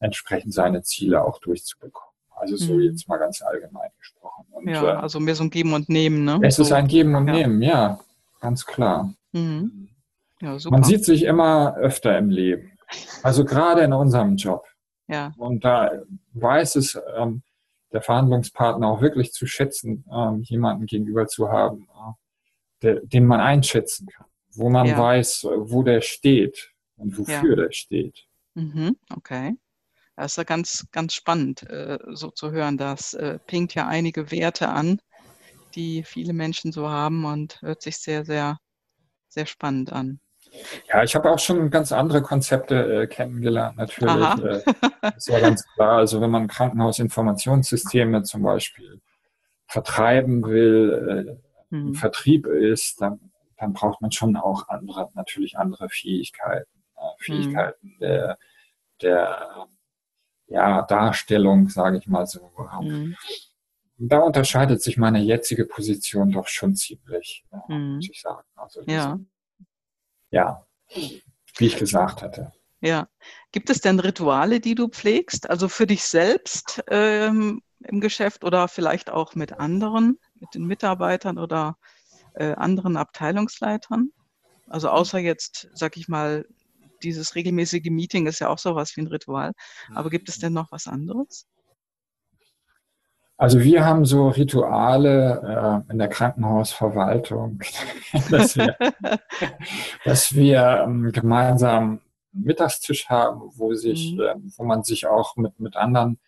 entsprechend 0.00 0.54
seine 0.54 0.82
Ziele 0.82 1.24
auch 1.24 1.40
durchzubekommen. 1.40 2.08
Also 2.30 2.56
so 2.56 2.74
mhm. 2.74 2.82
jetzt 2.82 3.08
mal 3.08 3.16
ganz 3.18 3.42
allgemein 3.42 3.90
gesprochen. 3.98 4.44
Und, 4.50 4.68
ja, 4.68 4.82
äh, 4.82 4.96
also 4.96 5.18
mehr 5.20 5.34
so 5.34 5.44
ein 5.44 5.50
Geben 5.50 5.72
und 5.72 5.88
Nehmen, 5.88 6.24
ne? 6.24 6.40
Es 6.42 6.56
so. 6.56 6.62
ist 6.62 6.72
ein 6.72 6.86
Geben 6.86 7.14
und 7.14 7.26
ja. 7.28 7.34
Nehmen, 7.34 7.62
ja, 7.62 7.98
ganz 8.40 8.64
klar. 8.66 9.12
Mhm. 9.32 9.88
Ja, 10.40 10.56
Man 10.70 10.84
sieht 10.84 11.04
sich 11.04 11.24
immer 11.24 11.76
öfter 11.76 12.16
im 12.16 12.30
Leben. 12.30 12.77
Also 13.22 13.44
gerade 13.44 13.82
in 13.82 13.92
unserem 13.92 14.36
Job. 14.36 14.66
Ja. 15.06 15.32
Und 15.36 15.64
da 15.64 15.90
weiß 16.32 16.76
es 16.76 17.00
ähm, 17.16 17.42
der 17.92 18.02
Verhandlungspartner 18.02 18.86
auch 18.86 19.00
wirklich 19.00 19.32
zu 19.32 19.46
schätzen, 19.46 20.04
ähm, 20.12 20.42
jemanden 20.42 20.86
gegenüber 20.86 21.26
zu 21.26 21.50
haben, 21.50 21.88
äh, 21.88 22.12
der, 22.82 23.00
den 23.00 23.26
man 23.26 23.40
einschätzen 23.40 24.06
kann, 24.06 24.26
wo 24.54 24.68
man 24.68 24.86
ja. 24.86 24.98
weiß, 24.98 25.44
wo 25.44 25.82
der 25.82 26.00
steht 26.00 26.72
und 26.96 27.18
wofür 27.18 27.50
ja. 27.50 27.56
der 27.56 27.72
steht. 27.72 28.26
Mhm, 28.54 28.96
okay. 29.14 29.56
Das 30.16 30.32
ist 30.32 30.36
ja 30.36 30.44
ganz, 30.44 30.86
ganz 30.90 31.14
spannend, 31.14 31.62
äh, 31.70 31.98
so 32.08 32.30
zu 32.30 32.50
hören. 32.50 32.76
Das 32.76 33.14
äh, 33.14 33.38
pinkt 33.46 33.74
ja 33.74 33.86
einige 33.86 34.30
Werte 34.32 34.68
an, 34.68 35.00
die 35.74 36.02
viele 36.02 36.32
Menschen 36.32 36.72
so 36.72 36.88
haben 36.88 37.24
und 37.24 37.62
hört 37.62 37.82
sich 37.82 37.98
sehr, 37.98 38.24
sehr, 38.24 38.58
sehr 39.28 39.46
spannend 39.46 39.92
an. 39.92 40.20
Ja, 40.88 41.02
ich 41.02 41.14
habe 41.14 41.30
auch 41.30 41.38
schon 41.38 41.70
ganz 41.70 41.92
andere 41.92 42.22
Konzepte 42.22 43.02
äh, 43.02 43.06
kennengelernt, 43.06 43.76
natürlich. 43.76 44.44
Äh, 44.44 44.62
ist 45.16 45.28
ja 45.28 45.40
ganz 45.40 45.64
klar. 45.74 45.98
Also 45.98 46.20
wenn 46.20 46.30
man 46.30 46.48
Krankenhausinformationssysteme 46.48 48.22
zum 48.22 48.42
Beispiel 48.42 49.00
vertreiben 49.66 50.44
will, 50.44 51.38
äh, 51.70 51.74
hm. 51.74 51.94
Vertrieb 51.94 52.46
ist, 52.46 53.00
dann, 53.00 53.32
dann 53.58 53.72
braucht 53.72 54.00
man 54.00 54.10
schon 54.10 54.36
auch 54.36 54.68
andere, 54.68 55.10
natürlich 55.14 55.58
andere 55.58 55.88
Fähigkeiten. 55.88 56.70
Äh, 56.96 57.22
Fähigkeiten 57.24 57.90
hm. 57.90 57.98
der, 58.00 58.38
der 59.02 59.66
ja, 60.46 60.82
Darstellung, 60.82 61.68
sage 61.68 61.98
ich 61.98 62.06
mal 62.06 62.26
so. 62.26 62.50
Hm. 62.80 63.14
Da 63.98 64.20
unterscheidet 64.20 64.80
sich 64.80 64.96
meine 64.96 65.18
jetzige 65.18 65.66
Position 65.66 66.30
doch 66.30 66.48
schon 66.48 66.74
ziemlich, 66.74 67.44
hm. 67.66 67.96
muss 67.96 68.08
ich 68.08 68.20
sagen. 68.20 68.46
Also 68.56 68.82
ja 68.86 69.18
ja, 70.30 70.66
wie 70.94 71.66
ich 71.66 71.76
gesagt 71.76 72.22
hatte. 72.22 72.52
Ja. 72.80 73.08
Gibt 73.50 73.70
es 73.70 73.80
denn 73.80 73.98
Rituale, 73.98 74.60
die 74.60 74.74
du 74.74 74.88
pflegst? 74.88 75.50
Also 75.50 75.68
für 75.68 75.86
dich 75.86 76.04
selbst 76.04 76.82
ähm, 76.88 77.62
im 77.80 78.00
Geschäft 78.00 78.44
oder 78.44 78.68
vielleicht 78.68 79.10
auch 79.10 79.34
mit 79.34 79.54
anderen, 79.54 80.18
mit 80.34 80.54
den 80.54 80.64
Mitarbeitern 80.64 81.38
oder 81.38 81.76
äh, 82.34 82.54
anderen 82.54 82.96
Abteilungsleitern? 82.96 84.12
Also 84.68 84.90
außer 84.90 85.18
jetzt, 85.18 85.68
sag 85.74 85.96
ich 85.96 86.08
mal, 86.08 86.46
dieses 87.02 87.34
regelmäßige 87.34 87.90
Meeting 87.90 88.26
ist 88.26 88.40
ja 88.40 88.48
auch 88.48 88.58
sowas 88.58 88.96
wie 88.96 89.02
ein 89.02 89.06
Ritual. 89.06 89.52
Aber 89.94 90.10
gibt 90.10 90.28
es 90.28 90.38
denn 90.38 90.52
noch 90.52 90.70
was 90.70 90.86
anderes? 90.86 91.46
Also 93.40 93.60
wir 93.60 93.86
haben 93.86 94.04
so 94.04 94.28
Rituale 94.30 95.84
äh, 95.88 95.92
in 95.92 95.98
der 95.98 96.08
Krankenhausverwaltung, 96.08 97.60
dass 98.30 98.56
wir, 98.56 98.76
dass 100.04 100.34
wir 100.34 100.82
ähm, 100.84 101.12
gemeinsam 101.12 102.00
einen 102.34 102.44
Mittagstisch 102.44 103.08
haben, 103.08 103.40
wo 103.54 103.74
sich, 103.74 104.14
mhm. 104.14 104.20
äh, 104.20 104.34
wo 104.56 104.64
man 104.64 104.82
sich 104.82 105.06
auch 105.06 105.36
mit 105.36 105.60
mit 105.60 105.76
anderen 105.76 106.18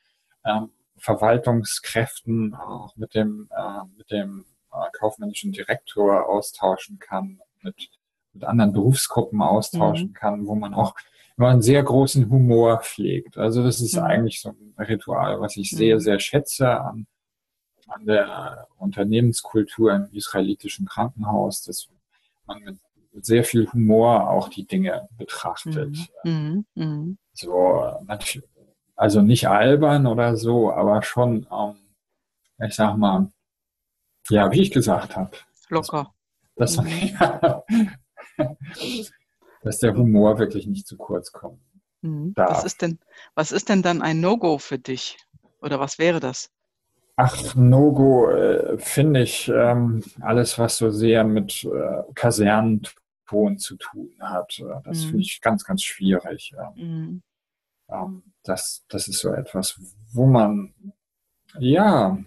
ähm, 0.44 0.70
Verwaltungskräften, 0.98 2.54
auch 2.54 2.94
mit 2.94 3.12
dem 3.16 3.48
äh, 3.50 3.84
mit 3.98 4.12
dem 4.12 4.44
äh, 4.72 4.88
kaufmännischen 4.96 5.50
Direktor 5.50 6.28
austauschen 6.28 7.00
kann, 7.00 7.40
mit, 7.61 7.90
mit 8.34 8.44
anderen 8.44 8.72
Berufsgruppen 8.72 9.42
austauschen 9.42 10.11
mhm. 10.11 10.14
kann, 10.14 10.46
wo 10.46 10.54
man 10.54 10.74
auch 10.74 10.94
immer 11.41 11.49
einen 11.49 11.62
sehr 11.62 11.82
großen 11.82 12.28
Humor 12.28 12.80
pflegt. 12.80 13.38
Also 13.38 13.64
das 13.64 13.80
ist 13.80 13.97
mhm. 13.97 14.03
eigentlich 14.03 14.43
so 14.43 14.51
ein 14.51 14.74
Ritual, 14.84 15.41
was 15.41 15.57
ich 15.57 15.70
sehr, 15.70 15.95
mhm. 15.95 16.01
sehr 16.01 16.20
schätze 16.20 16.68
an, 16.68 17.07
an 17.86 18.05
der 18.05 18.68
Unternehmenskultur 18.76 19.95
im 19.95 20.11
israelitischen 20.12 20.86
Krankenhaus, 20.86 21.62
dass 21.62 21.88
man 22.47 22.78
mit 23.12 23.24
sehr 23.24 23.43
viel 23.43 23.72
Humor 23.72 24.28
auch 24.28 24.51
die 24.51 24.66
Dinge 24.66 25.09
betrachtet. 25.16 25.97
Mhm. 26.24 26.66
Mhm. 26.74 26.84
mhm. 26.84 27.18
So, 27.32 27.91
also 28.95 29.22
nicht 29.22 29.49
albern 29.49 30.07
oder 30.07 30.36
so, 30.36 30.70
aber 30.70 31.03
schon, 31.03 31.47
ähm, 31.51 31.76
ich 32.66 32.74
sag 32.74 32.99
mal, 32.99 33.32
ja, 34.28 34.53
wie 34.53 34.61
ich 34.61 34.72
gesagt 34.72 35.16
habe. 35.16 35.30
Locker. 35.70 36.12
Dass, 36.57 36.76
dass, 36.76 36.84
mhm. 36.84 37.16
ja, 37.18 37.62
dass, 39.62 39.78
der 39.78 39.94
Humor 39.94 40.38
wirklich 40.38 40.66
nicht 40.66 40.86
zu 40.86 40.96
kurz 40.96 41.32
kommt. 41.32 41.61
Mhm. 42.02 42.32
Was, 42.36 42.64
ist 42.64 42.82
denn, 42.82 42.98
was 43.34 43.52
ist 43.52 43.68
denn 43.68 43.82
dann 43.82 44.02
ein 44.02 44.20
No-Go 44.20 44.58
für 44.58 44.78
dich? 44.78 45.18
Oder 45.61 45.78
was 45.80 45.98
wäre 45.98 46.20
das? 46.20 46.50
Ach, 47.16 47.54
No-Go 47.54 48.30
äh, 48.30 48.78
finde 48.78 49.22
ich 49.22 49.48
ähm, 49.48 50.02
alles, 50.20 50.58
was 50.58 50.78
so 50.78 50.90
sehr 50.90 51.24
mit 51.24 51.64
äh, 51.64 52.02
Kasernenton 52.14 53.58
zu 53.58 53.76
tun 53.76 54.11
hat. 54.20 54.58
Äh, 54.58 54.80
das 54.84 55.04
mhm. 55.04 55.08
finde 55.08 55.20
ich 55.20 55.40
ganz, 55.42 55.64
ganz 55.64 55.82
schwierig. 55.82 56.54
Mhm. 56.76 57.22
Ähm, 57.90 58.22
das, 58.42 58.84
das 58.88 59.08
ist 59.08 59.18
so 59.18 59.32
etwas, 59.32 59.78
wo 60.12 60.26
man 60.26 60.72
ja 61.58 62.18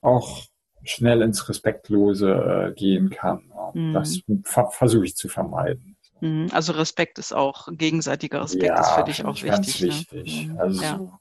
auch 0.00 0.44
schnell 0.84 1.22
ins 1.22 1.48
Respektlose 1.48 2.70
äh, 2.70 2.74
gehen 2.74 3.10
kann. 3.10 3.52
Mhm. 3.74 3.92
Das 3.92 4.20
ver 4.44 4.70
versuche 4.70 5.04
ich 5.04 5.16
zu 5.16 5.28
vermeiden. 5.28 5.95
Mhm. 6.20 6.48
Also 6.52 6.72
Respekt 6.72 7.18
ist 7.18 7.32
auch, 7.32 7.68
gegenseitiger 7.70 8.42
Respekt 8.42 8.64
ja, 8.64 8.80
ist 8.80 8.90
für 8.90 9.04
dich 9.04 9.24
auch 9.24 9.42
wichtig. 9.42 9.50
Ganz 9.50 9.82
wichtig. 9.82 10.48
Ne? 10.48 10.60
Also 10.60 10.82
ja. 10.82 11.20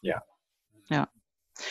ja. 0.00 0.22
ja. 0.88 1.08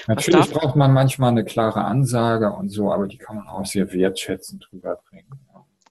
Natürlich 0.08 0.52
braucht 0.52 0.76
man 0.76 0.94
manchmal 0.94 1.32
eine 1.32 1.44
klare 1.44 1.84
Ansage 1.84 2.52
und 2.52 2.70
so, 2.70 2.92
aber 2.92 3.08
die 3.08 3.18
kann 3.18 3.38
man 3.38 3.48
auch 3.48 3.66
sehr 3.66 3.92
wertschätzend 3.92 4.70
rüberbringen. 4.72 5.40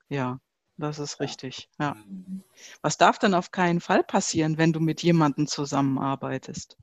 Ja, 0.08 0.38
das 0.76 0.98
ist 0.98 1.20
richtig. 1.20 1.68
Ja. 1.78 1.94
Mhm. 1.94 2.42
Was 2.82 2.96
darf 2.96 3.18
denn 3.18 3.34
auf 3.34 3.50
keinen 3.50 3.80
Fall 3.80 4.02
passieren, 4.02 4.58
wenn 4.58 4.72
du 4.72 4.80
mit 4.80 5.02
jemandem 5.02 5.46
zusammenarbeitest? 5.46 6.76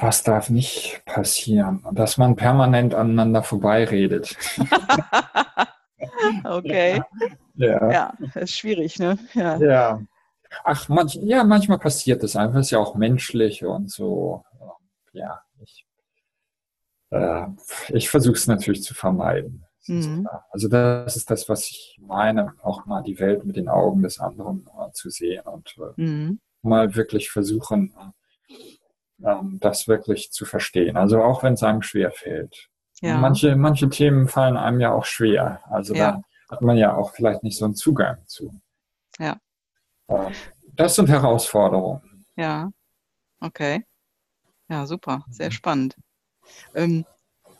Was 0.00 0.22
darf 0.22 0.48
nicht 0.48 1.02
passieren? 1.06 1.84
Dass 1.92 2.18
man 2.18 2.36
permanent 2.36 2.94
aneinander 2.94 3.42
vorbeiredet. 3.42 4.36
okay. 6.44 7.02
Ja. 7.54 7.90
ja, 7.90 8.14
ist 8.34 8.56
schwierig, 8.56 8.98
ne? 8.98 9.18
Ja. 9.34 9.56
ja. 9.58 10.02
Ach, 10.64 10.88
manch, 10.88 11.16
ja, 11.16 11.44
manchmal 11.44 11.78
passiert 11.78 12.22
das 12.22 12.36
einfach. 12.36 12.60
Ist 12.60 12.70
ja 12.70 12.78
auch 12.78 12.94
menschlich 12.94 13.64
und 13.64 13.90
so. 13.90 14.44
Ja, 15.12 15.42
ich, 15.60 15.86
äh, 17.10 17.46
ich 17.88 18.08
versuche 18.08 18.36
es 18.36 18.46
natürlich 18.46 18.82
zu 18.82 18.94
vermeiden. 18.94 19.66
Mhm. 19.88 20.28
Also 20.50 20.68
das 20.68 21.16
ist 21.16 21.30
das, 21.30 21.48
was 21.48 21.70
ich 21.70 21.98
meine, 22.00 22.54
auch 22.62 22.86
mal 22.86 23.02
die 23.02 23.18
Welt 23.18 23.44
mit 23.44 23.56
den 23.56 23.68
Augen 23.68 24.02
des 24.02 24.20
anderen 24.20 24.68
äh, 24.78 24.92
zu 24.92 25.10
sehen 25.10 25.44
und 25.46 25.74
äh, 25.78 26.00
mhm. 26.00 26.40
mal 26.62 26.94
wirklich 26.94 27.30
versuchen, 27.30 27.94
äh, 29.22 29.34
das 29.60 29.88
wirklich 29.88 30.30
zu 30.30 30.44
verstehen. 30.44 30.96
Also 30.96 31.22
auch 31.22 31.42
wenn 31.42 31.54
es 31.54 31.62
einem 31.62 31.82
schwer 31.82 32.10
fällt. 32.10 32.68
Ja. 33.00 33.18
Manche, 33.18 33.54
manche 33.56 33.88
Themen 33.88 34.28
fallen 34.28 34.56
einem 34.56 34.80
ja 34.80 34.92
auch 34.92 35.04
schwer. 35.04 35.60
Also 35.70 35.94
ja. 35.94 36.12
da 36.12 36.22
hat 36.50 36.62
man 36.62 36.76
ja 36.76 36.94
auch 36.94 37.12
vielleicht 37.12 37.42
nicht 37.42 37.56
so 37.56 37.64
einen 37.64 37.74
Zugang 37.74 38.18
zu. 38.26 38.52
Ja. 39.18 39.38
Das 40.74 40.94
sind 40.94 41.08
Herausforderungen. 41.08 42.24
Ja, 42.36 42.70
okay. 43.40 43.84
Ja, 44.68 44.86
super, 44.86 45.24
sehr 45.30 45.48
mhm. 45.48 45.52
spannend. 45.52 45.96
Ähm, 46.74 47.04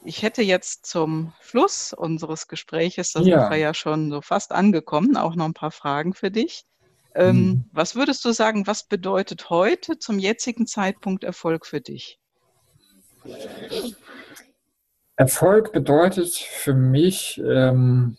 ich 0.05 0.23
hätte 0.23 0.43
jetzt 0.43 0.87
zum 0.87 1.33
Schluss 1.41 1.93
unseres 1.93 2.49
Gespräches, 2.49 3.13
da 3.13 3.21
ja. 3.21 3.41
sind 3.41 3.51
wir 3.51 3.59
ja 3.59 3.75
schon 3.75 4.11
so 4.11 4.23
fast 4.23 4.53
angekommen, 4.53 5.17
auch 5.17 5.35
noch 5.35 5.45
ein 5.45 5.55
paar 5.55 5.71
Fragen 5.71 6.15
für 6.15 6.31
dich. 6.31 6.65
Ähm, 7.15 7.37
mhm. 7.37 7.65
Was 7.73 7.97
würdest 7.97 8.25
du 8.25 8.33
sagen, 8.33 8.67
was 8.67 8.85
bedeutet 8.85 9.51
heute 9.51 9.99
zum 9.99 10.19
jetzigen 10.19 10.67
Zeitpunkt 10.67 11.25
Erfolg 11.25 11.67
für 11.67 11.81
dich? 11.81 12.19
Erfolg 15.19 15.73
bedeutet 15.73 16.35
für 16.35 16.75
mich 16.75 17.41
ähm, 17.45 18.17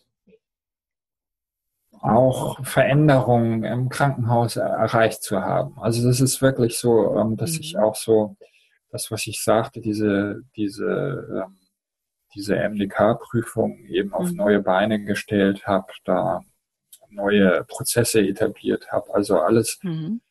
auch 2.01 2.63
Veränderungen 2.65 3.63
im 3.63 3.89
Krankenhaus 3.89 4.55
erreicht 4.55 5.23
zu 5.23 5.41
haben. 5.41 5.77
Also 5.79 6.07
das 6.07 6.21
ist 6.21 6.41
wirklich 6.41 6.77
so, 6.77 7.17
ähm, 7.17 7.37
dass 7.37 7.53
mhm. 7.53 7.59
ich 7.61 7.77
auch 7.77 7.95
so, 7.95 8.35
das, 8.91 9.11
was 9.11 9.27
ich 9.27 9.43
sagte, 9.43 9.81
diese, 9.81 10.41
diese 10.55 11.45
ähm, 11.45 11.59
diese 12.35 12.55
MDK-Prüfung 12.55 13.85
eben 13.85 14.13
auf 14.13 14.31
mhm. 14.31 14.37
neue 14.37 14.59
Beine 14.59 15.03
gestellt 15.03 15.65
habe, 15.65 15.91
da 16.05 16.41
neue 17.09 17.63
Prozesse 17.65 18.21
etabliert 18.21 18.91
habe. 18.91 19.13
Also 19.13 19.39
alles, 19.39 19.79
mhm. 19.81 20.21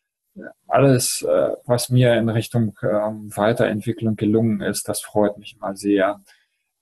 alles, 0.69 1.23
äh, 1.23 1.51
was 1.66 1.89
mir 1.89 2.14
in 2.14 2.29
Richtung 2.29 2.77
ähm, 2.83 3.37
Weiterentwicklung 3.37 4.14
gelungen 4.14 4.61
ist, 4.61 4.89
das 4.89 5.01
freut 5.01 5.39
mich 5.39 5.57
immer 5.57 5.75
sehr. 5.75 6.21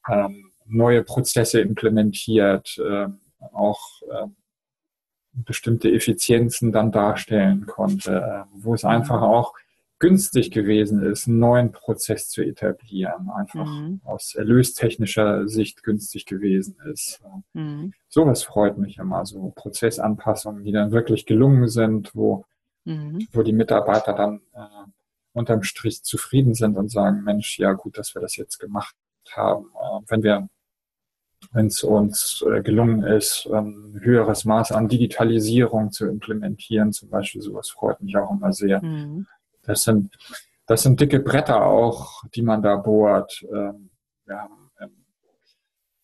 Ähm, 0.08 0.50
neue 0.66 1.02
Prozesse 1.02 1.60
implementiert, 1.60 2.78
äh, 2.78 3.08
auch 3.52 4.02
äh, 4.02 4.26
bestimmte 5.32 5.90
Effizienzen 5.90 6.72
dann 6.72 6.92
darstellen 6.92 7.66
konnte, 7.66 8.16
äh, 8.16 8.44
wo 8.54 8.74
es 8.74 8.84
einfach 8.84 9.20
mhm. 9.20 9.26
auch 9.26 9.54
günstig 9.98 10.50
gewesen 10.50 11.02
ist, 11.02 11.26
einen 11.26 11.38
neuen 11.38 11.72
Prozess 11.72 12.28
zu 12.28 12.42
etablieren, 12.42 13.30
einfach 13.30 13.66
mhm. 13.66 14.00
aus 14.04 14.34
erlöstechnischer 14.34 15.48
Sicht 15.48 15.82
günstig 15.82 16.26
gewesen 16.26 16.76
ist. 16.92 17.22
Mhm. 17.54 17.94
Sowas 18.08 18.42
freut 18.42 18.76
mich 18.76 18.98
immer, 18.98 19.24
so 19.24 19.52
Prozessanpassungen, 19.54 20.64
die 20.64 20.72
dann 20.72 20.90
wirklich 20.90 21.24
gelungen 21.24 21.68
sind, 21.68 22.14
wo, 22.14 22.44
mhm. 22.84 23.26
wo 23.32 23.42
die 23.42 23.54
Mitarbeiter 23.54 24.12
dann 24.12 24.42
äh, 24.54 24.90
unterm 25.32 25.62
Strich 25.62 26.02
zufrieden 26.02 26.54
sind 26.54 26.76
und 26.76 26.90
sagen, 26.90 27.22
Mensch, 27.22 27.58
ja 27.58 27.72
gut, 27.72 27.96
dass 27.96 28.14
wir 28.14 28.20
das 28.20 28.36
jetzt 28.36 28.58
gemacht 28.58 28.94
haben. 29.34 29.66
Äh, 29.74 30.00
wenn 30.08 30.22
wir 30.22 30.48
wenn 31.52 31.66
es 31.66 31.82
uns 31.82 32.44
äh, 32.50 32.62
gelungen 32.62 33.02
ist, 33.02 33.48
ein 33.52 33.98
höheres 34.02 34.44
Maß 34.44 34.72
an 34.72 34.88
Digitalisierung 34.88 35.92
zu 35.92 36.06
implementieren, 36.06 36.92
zum 36.92 37.10
Beispiel, 37.10 37.42
sowas 37.42 37.70
freut 37.70 38.00
mich 38.00 38.16
auch 38.16 38.30
immer 38.30 38.52
sehr. 38.52 38.82
Mhm. 38.82 39.26
Das 39.62 39.82
sind, 39.82 40.16
das 40.66 40.82
sind 40.82 41.00
dicke 41.00 41.20
Bretter 41.20 41.64
auch, 41.64 42.24
die 42.34 42.42
man 42.42 42.62
da 42.62 42.76
bohrt. 42.76 43.44
Ähm, 43.52 43.90
wir 44.24 44.38
haben 44.38 44.70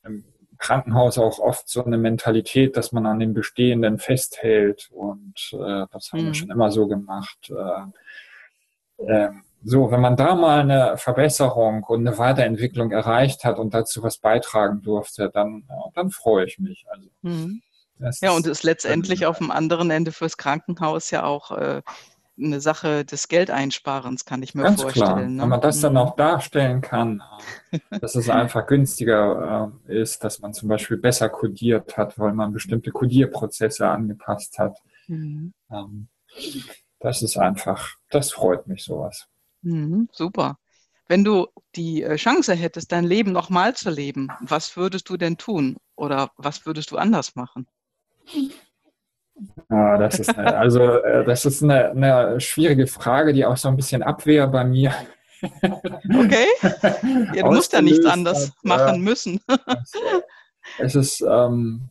im, 0.05 0.25
Krankenhaus 0.59 1.18
auch 1.18 1.41
oft 1.41 1.68
so 1.68 1.85
eine 1.85 1.99
Mentalität, 1.99 2.77
dass 2.77 2.93
man 2.93 3.05
an 3.05 3.18
dem 3.18 3.35
Bestehenden 3.35 3.99
festhält 3.99 4.91
und 4.93 5.35
äh, 5.55 5.87
das 5.91 6.12
haben 6.12 6.20
mhm. 6.20 6.27
wir 6.27 6.35
schon 6.35 6.51
immer 6.51 6.70
so 6.70 6.87
gemacht. 6.87 7.51
Äh, 7.51 9.05
ähm, 9.09 9.43
so, 9.65 9.91
wenn 9.91 10.01
man 10.01 10.17
da 10.17 10.35
mal 10.35 10.61
eine 10.61 10.97
Verbesserung 10.97 11.85
und 11.85 12.07
eine 12.07 12.19
Weiterentwicklung 12.19 12.91
erreicht 12.91 13.45
hat 13.45 13.59
und 13.59 13.75
dazu 13.75 14.03
was 14.03 14.19
beitragen 14.19 14.83
durfte, 14.83 15.31
dann, 15.33 15.65
dann 15.95 16.11
freue 16.11 16.47
ich 16.47 16.59
mich. 16.59 16.85
Also, 16.91 17.09
mhm. 17.23 17.63
Ja, 18.21 18.33
und 18.33 18.47
ist 18.47 18.65
letztendlich 18.65 19.27
auf 19.27 19.39
dem 19.39 19.53
anderen 19.53 19.91
Ende 19.91 20.11
fürs 20.11 20.37
Krankenhaus 20.37 21.13
ja 21.13 21.23
auch 21.23 21.53
äh, 21.53 21.83
eine 22.39 22.61
Sache 22.61 23.05
des 23.05 23.29
Geldeinsparens, 23.29 24.25
kann 24.25 24.43
ich 24.43 24.55
mir 24.55 24.63
Ganz 24.63 24.83
vorstellen. 24.83 25.07
Klar. 25.07 25.21
Ne? 25.21 25.43
Wenn 25.43 25.49
man 25.49 25.61
das 25.61 25.81
dann 25.81 25.93
mhm. 25.93 25.99
auch 25.99 26.17
darstellen 26.17 26.81
kann, 26.81 27.23
dass 28.01 28.15
es 28.15 28.29
einfach 28.29 28.67
günstiger 28.67 29.71
äh, 29.89 30.01
ist, 30.01 30.25
dass 30.25 30.41
man 30.41 30.53
zum 30.55 30.69
Beispiel 30.69 30.97
besser 30.97 31.29
kodiert 31.29 31.97
hat, 31.97 32.19
weil 32.19 32.33
man 32.33 32.53
bestimmte 32.53 32.91
Kodierprozesse 32.91 33.87
angepasst 33.87 34.59
hat. 34.59 34.79
Mhm. 35.07 35.53
Ähm, 35.71 36.09
das 37.01 37.23
ist 37.23 37.37
einfach, 37.37 37.91
das 38.11 38.33
freut 38.33 38.67
mich 38.67 38.85
sowas. 38.85 39.29
Mhm, 39.63 40.09
super. 40.13 40.59
Wenn 41.09 41.25
du 41.25 41.49
die 41.75 42.03
äh, 42.03 42.17
Chance 42.17 42.55
hättest, 42.55 42.93
dein 42.93 43.05
Leben 43.05 43.33
nochmal 43.33 43.75
zu 43.75 43.91
leben, 43.91 44.29
was 44.41 44.77
würdest 44.77 45.09
du 45.09 45.17
denn 45.17 45.37
tun? 45.37 45.77
Oder 45.97 46.31
was 46.37 46.67
würdest 46.67 46.91
du 46.91 46.97
anders 46.97 47.35
machen? 47.35 47.67
Ja, 49.71 49.99
das 49.99 50.21
ist 50.21 50.37
eine, 50.37 50.57
also 50.57 50.81
äh, 50.81 51.25
das 51.25 51.45
ist 51.45 51.63
eine, 51.63 51.91
eine, 51.91 52.41
schwierige 52.41 52.87
Frage, 52.87 53.33
die 53.33 53.45
auch 53.45 53.57
so 53.57 53.69
ein 53.69 53.77
bisschen 53.77 54.03
Abwehr 54.03 54.47
bei 54.47 54.65
mir. 54.65 54.95
Okay. 55.43 56.47
Ja, 57.35 57.43
du 57.43 57.51
musst 57.51 57.73
ja 57.73 57.83
nichts 57.83 58.07
anders 58.07 58.51
hat. 58.51 58.65
machen 58.65 59.01
müssen. 59.01 59.41
Es 60.79 60.95
ist 60.95 61.21
ähm, 61.21 61.89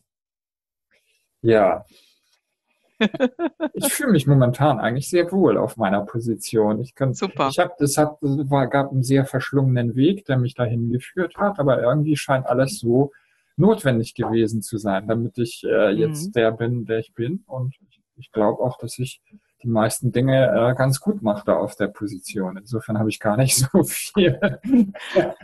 ja. 1.42 1.84
Ich 3.74 3.92
fühle 3.92 4.12
mich 4.12 4.26
momentan 4.26 4.80
eigentlich 4.80 5.08
sehr 5.08 5.30
wohl 5.32 5.56
auf 5.56 5.76
meiner 5.76 6.02
Position. 6.02 6.80
Ich 6.80 6.94
kann, 6.94 7.14
Super. 7.14 7.48
Ich 7.50 7.58
habe, 7.58 7.72
das 7.78 7.96
hat, 7.96 8.18
war, 8.20 8.66
gab 8.68 8.90
einen 8.90 9.02
sehr 9.02 9.24
verschlungenen 9.24 9.94
Weg, 9.94 10.24
der 10.26 10.38
mich 10.38 10.54
dahin 10.54 10.90
geführt 10.90 11.36
hat, 11.36 11.58
aber 11.58 11.82
irgendwie 11.82 12.16
scheint 12.16 12.46
alles 12.46 12.78
so 12.78 13.12
notwendig 13.56 14.14
gewesen 14.14 14.62
zu 14.62 14.78
sein, 14.78 15.06
damit 15.06 15.38
ich 15.38 15.64
äh, 15.64 15.90
jetzt 15.90 16.28
mhm. 16.28 16.32
der 16.32 16.52
bin, 16.52 16.84
der 16.84 16.98
ich 16.98 17.14
bin. 17.14 17.44
Und 17.46 17.74
ich, 17.88 18.00
ich 18.16 18.32
glaube 18.32 18.62
auch, 18.62 18.78
dass 18.78 18.98
ich 18.98 19.20
die 19.62 19.68
meisten 19.68 20.12
Dinge 20.12 20.48
äh, 20.48 20.74
ganz 20.74 21.00
gut 21.00 21.22
mache 21.22 21.44
da 21.46 21.56
auf 21.56 21.76
der 21.76 21.88
Position. 21.88 22.56
Insofern 22.56 22.98
habe 22.98 23.08
ich 23.08 23.20
gar 23.20 23.36
nicht 23.36 23.56
so 23.72 23.84
viel, 23.84 24.38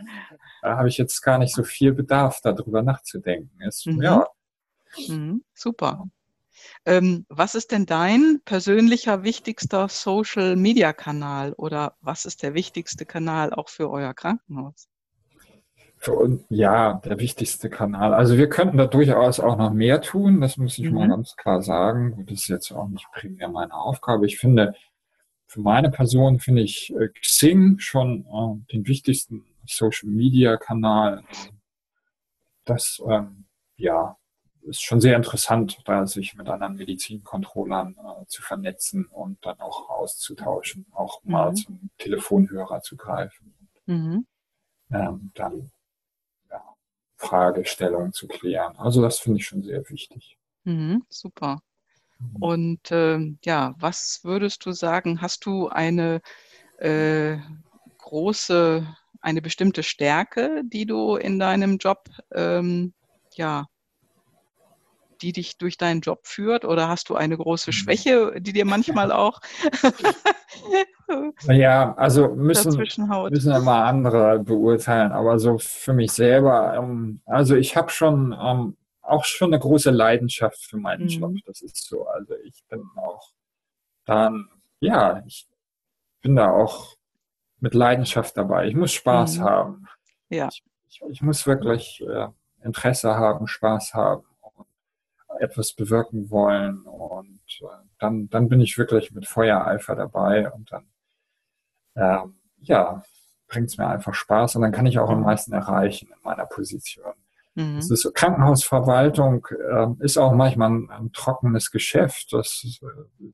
habe 0.63 0.87
ich 0.87 0.97
jetzt 0.97 1.21
gar 1.21 1.37
nicht 1.37 1.55
so 1.55 1.63
viel 1.63 1.93
Bedarf, 1.93 2.39
darüber 2.41 2.81
nachzudenken. 2.81 3.51
Es, 3.61 3.85
mhm. 3.85 4.01
Ja. 4.01 4.27
Mhm. 5.07 5.43
Super. 5.53 6.07
Ähm, 6.85 7.25
was 7.29 7.55
ist 7.55 7.71
denn 7.71 7.85
dein 7.85 8.41
persönlicher 8.45 9.23
wichtigster 9.23 9.87
Social-Media-Kanal 9.87 11.53
oder 11.53 11.95
was 12.01 12.25
ist 12.25 12.43
der 12.43 12.53
wichtigste 12.53 13.05
Kanal 13.05 13.53
auch 13.53 13.69
für 13.69 13.89
euer 13.89 14.13
Krankenhaus? 14.13 14.87
Für 15.97 16.13
uns, 16.13 16.45
ja, 16.49 16.93
der 17.03 17.19
wichtigste 17.19 17.69
Kanal. 17.69 18.13
Also 18.13 18.37
wir 18.37 18.47
könnten 18.47 18.77
da 18.77 18.87
durchaus 18.87 19.41
auch 19.41 19.57
noch 19.57 19.73
mehr 19.73 20.01
tun, 20.01 20.39
das 20.39 20.55
muss 20.55 20.77
ich 20.77 20.85
mhm. 20.85 20.95
mal 20.95 21.09
ganz 21.09 21.35
klar 21.35 21.61
sagen. 21.61 22.25
Das 22.25 22.41
ist 22.41 22.47
jetzt 22.47 22.71
auch 22.71 22.87
nicht 22.87 23.05
primär 23.11 23.49
meine 23.49 23.73
Aufgabe. 23.73 24.25
Ich 24.25 24.39
finde, 24.39 24.73
für 25.45 25.59
meine 25.59 25.91
Person 25.91 26.39
finde 26.39 26.61
ich 26.61 26.93
äh, 26.95 27.09
Xing 27.09 27.79
schon 27.79 28.25
äh, 28.25 28.71
den 28.71 28.87
wichtigsten 28.87 29.45
Social-Media-Kanal. 29.65 31.23
Das, 32.65 33.01
ähm, 33.05 33.45
ja, 33.75 34.15
ist 34.63 34.81
schon 34.81 35.01
sehr 35.01 35.15
interessant, 35.15 35.79
da 35.85 36.05
sich 36.05 36.35
mit 36.35 36.47
anderen 36.47 36.75
Medizincontrollern 36.75 37.95
äh, 37.97 38.25
zu 38.27 38.41
vernetzen 38.41 39.05
und 39.05 39.43
dann 39.45 39.59
auch 39.59 39.89
auszutauschen, 39.89 40.85
auch 40.91 41.23
mhm. 41.23 41.31
mal 41.31 41.53
zum 41.53 41.89
Telefonhörer 41.97 42.81
zu 42.81 42.97
greifen. 42.97 43.53
Mhm. 43.85 44.25
Ähm, 44.91 45.31
dann 45.35 45.71
ja, 46.49 46.63
Fragestellungen 47.17 48.13
zu 48.13 48.27
klären. 48.27 48.75
Also 48.77 49.01
das 49.01 49.19
finde 49.19 49.39
ich 49.39 49.45
schon 49.45 49.63
sehr 49.63 49.87
wichtig. 49.89 50.37
Mhm, 50.63 51.03
super. 51.09 51.61
Mhm. 52.19 52.35
Und 52.39 52.91
äh, 52.91 53.19
ja, 53.43 53.75
was 53.79 54.21
würdest 54.23 54.65
du 54.65 54.71
sagen? 54.71 55.21
Hast 55.21 55.45
du 55.45 55.69
eine 55.69 56.21
äh, 56.77 57.37
große, 57.97 58.87
eine 59.21 59.41
bestimmte 59.41 59.83
Stärke, 59.83 60.63
die 60.65 60.85
du 60.85 61.15
in 61.15 61.39
deinem 61.39 61.77
Job 61.77 62.09
ähm, 62.31 62.93
ja 63.35 63.67
die 65.21 65.33
dich 65.33 65.57
durch 65.57 65.77
deinen 65.77 66.01
Job 66.01 66.21
führt? 66.23 66.65
Oder 66.65 66.89
hast 66.89 67.09
du 67.09 67.15
eine 67.15 67.37
große 67.37 67.69
mhm. 67.69 67.73
Schwäche, 67.73 68.41
die 68.41 68.53
dir 68.53 68.65
manchmal 68.65 69.11
auch 69.11 69.41
Ja, 71.47 71.93
also 71.95 72.29
müssen, 72.35 72.77
müssen 72.77 73.51
immer 73.51 73.85
andere 73.85 74.39
beurteilen, 74.39 75.11
aber 75.11 75.39
so 75.39 75.57
für 75.57 75.93
mich 75.93 76.11
selber, 76.11 76.75
ähm, 76.75 77.21
also 77.25 77.55
ich 77.55 77.75
habe 77.75 77.89
schon 77.89 78.35
ähm, 78.39 78.77
auch 79.01 79.25
schon 79.25 79.51
eine 79.51 79.59
große 79.59 79.89
Leidenschaft 79.89 80.59
für 80.63 80.77
meinen 80.77 81.03
mhm. 81.03 81.09
Job. 81.09 81.33
Das 81.45 81.61
ist 81.61 81.87
so. 81.87 82.07
Also 82.07 82.35
ich 82.43 82.63
bin 82.69 82.83
auch 82.95 83.31
dann, 84.05 84.49
ja, 84.79 85.23
ich 85.25 85.47
bin 86.21 86.35
da 86.35 86.51
auch 86.51 86.95
mit 87.59 87.73
Leidenschaft 87.73 88.37
dabei. 88.37 88.67
Ich 88.67 88.75
muss 88.75 88.93
Spaß 88.93 89.39
mhm. 89.39 89.43
haben. 89.43 89.87
Ja. 90.29 90.49
Ich, 90.51 90.63
ich, 90.87 91.01
ich 91.09 91.21
muss 91.21 91.47
wirklich 91.47 92.03
äh, 92.07 92.27
Interesse 92.63 93.15
haben, 93.15 93.47
Spaß 93.47 93.93
haben 93.93 94.23
etwas 95.39 95.73
bewirken 95.73 96.29
wollen. 96.29 96.81
Und 96.81 97.41
äh, 97.61 97.65
dann, 97.99 98.29
dann 98.29 98.49
bin 98.49 98.61
ich 98.61 98.77
wirklich 98.77 99.11
mit 99.11 99.27
Feuereifer 99.27 99.95
dabei 99.95 100.51
und 100.51 100.71
dann, 100.71 100.85
ähm, 101.95 102.35
ja, 102.61 103.03
bringt 103.47 103.69
es 103.69 103.77
mir 103.77 103.87
einfach 103.87 104.13
Spaß 104.13 104.55
und 104.55 104.61
dann 104.61 104.71
kann 104.71 104.85
ich 104.85 104.99
auch 104.99 105.09
am 105.09 105.23
meisten 105.23 105.53
erreichen 105.53 106.09
in 106.15 106.23
meiner 106.23 106.45
Position. 106.45 107.13
Mhm. 107.55 107.77
Das 107.77 107.89
ist, 107.89 108.13
Krankenhausverwaltung 108.13 109.47
äh, 109.51 109.87
ist 109.99 110.17
auch 110.17 110.33
manchmal 110.33 110.69
ein, 110.69 110.89
ein 110.89 111.11
trockenes 111.11 111.71
Geschäft. 111.71 112.31
Das 112.31 112.79
äh, 112.81 113.25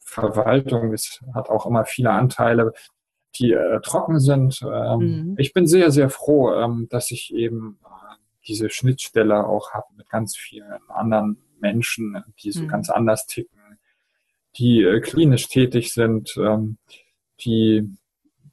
Verwaltung 0.00 0.92
ist, 0.92 1.22
hat 1.34 1.48
auch 1.48 1.66
immer 1.66 1.84
viele 1.84 2.10
Anteile, 2.10 2.72
die 3.36 3.52
äh, 3.52 3.80
trocken 3.80 4.20
sind. 4.20 4.62
Ähm, 4.62 4.98
mhm. 4.98 5.34
Ich 5.38 5.52
bin 5.52 5.66
sehr, 5.66 5.90
sehr 5.90 6.10
froh, 6.10 6.52
ähm, 6.54 6.86
dass 6.90 7.10
ich 7.10 7.34
eben 7.34 7.78
äh, 7.84 8.14
diese 8.46 8.70
Schnittstelle 8.70 9.46
auch 9.46 9.72
habe 9.72 9.86
mit 9.96 10.08
ganz 10.08 10.36
vielen 10.36 10.78
anderen 10.88 11.42
Menschen, 11.60 12.22
die 12.42 12.52
so 12.52 12.62
mhm. 12.62 12.68
ganz 12.68 12.90
anders 12.90 13.26
ticken, 13.26 13.78
die 14.56 14.82
äh, 14.82 15.00
klinisch 15.00 15.48
tätig 15.48 15.92
sind, 15.92 16.36
ähm, 16.36 16.78
die 17.40 17.96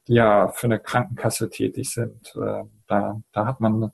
ja 0.08 0.50
für 0.50 0.68
eine 0.68 0.80
Krankenkasse 0.80 1.50
tätig 1.50 1.92
sind. 1.92 2.34
Äh, 2.36 2.64
da, 2.88 3.22
da 3.32 3.46
hat 3.46 3.60
man 3.60 3.92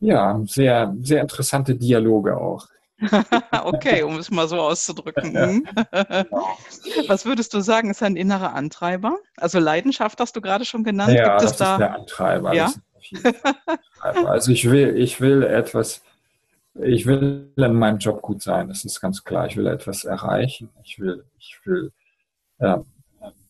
ja 0.00 0.40
sehr, 0.46 0.94
sehr 1.00 1.22
interessante 1.22 1.76
Dialoge 1.76 2.36
auch. 2.36 2.66
okay, 3.64 4.02
um 4.02 4.18
es 4.18 4.30
mal 4.30 4.48
so 4.48 4.58
auszudrücken. 4.58 5.32
Mhm. 5.32 5.68
Was 7.08 7.26
würdest 7.26 7.52
du 7.52 7.60
sagen, 7.60 7.90
ist 7.90 8.02
ein 8.02 8.16
innerer 8.16 8.54
Antreiber? 8.54 9.18
Also 9.36 9.58
Leidenschaft 9.58 10.18
hast 10.18 10.34
du 10.34 10.40
gerade 10.40 10.64
schon 10.64 10.82
genannt. 10.82 11.12
Ja, 11.12 11.36
Gibt 11.36 11.42
es 11.42 11.50
das 11.50 11.58
da? 11.58 11.72
ist 11.74 11.80
der 11.80 11.94
Antreiber. 11.94 12.54
Ja? 12.54 12.72
Antreiber. 13.14 14.30
Also 14.30 14.52
ich 14.52 14.70
will, 14.70 14.96
ich 14.96 15.20
will 15.20 15.42
etwas 15.42 16.02
ich 16.82 17.06
will 17.06 17.52
in 17.56 17.74
meinem 17.74 17.98
Job 17.98 18.22
gut 18.22 18.42
sein, 18.42 18.68
das 18.68 18.84
ist 18.84 19.00
ganz 19.00 19.24
klar. 19.24 19.46
Ich 19.46 19.56
will 19.56 19.66
etwas 19.66 20.04
erreichen. 20.04 20.68
Ich 20.84 20.98
will, 20.98 21.24
ich 21.38 21.58
will 21.64 21.92
äh, 22.58 22.78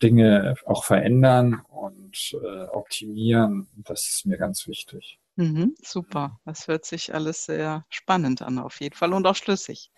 Dinge 0.02 0.54
auch 0.64 0.84
verändern 0.84 1.62
und 1.68 2.36
äh, 2.42 2.64
optimieren. 2.66 3.66
Das 3.76 4.08
ist 4.08 4.26
mir 4.26 4.38
ganz 4.38 4.66
wichtig. 4.66 5.18
Mhm, 5.36 5.74
super. 5.82 6.38
Das 6.44 6.68
hört 6.68 6.84
sich 6.84 7.14
alles 7.14 7.44
sehr 7.44 7.84
spannend 7.88 8.42
an, 8.42 8.58
auf 8.58 8.80
jeden 8.80 8.94
Fall 8.94 9.12
und 9.12 9.26
auch 9.26 9.36
schlüssig. 9.36 9.90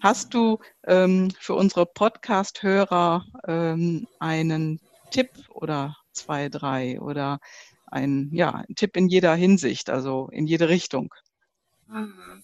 Hast 0.00 0.32
du 0.32 0.60
ähm, 0.86 1.32
für 1.38 1.54
unsere 1.54 1.84
Podcast-Hörer 1.84 3.26
ähm, 3.46 4.06
einen 4.20 4.80
Tipp 5.10 5.30
oder 5.50 5.96
zwei, 6.12 6.48
drei 6.48 7.00
oder 7.00 7.40
ein, 7.90 8.30
ja, 8.32 8.64
ein 8.68 8.74
Tipp 8.74 8.96
in 8.96 9.08
jeder 9.08 9.34
Hinsicht, 9.34 9.90
also 9.90 10.28
in 10.32 10.46
jede 10.46 10.68
Richtung? 10.68 11.12
Mhm 11.86 12.42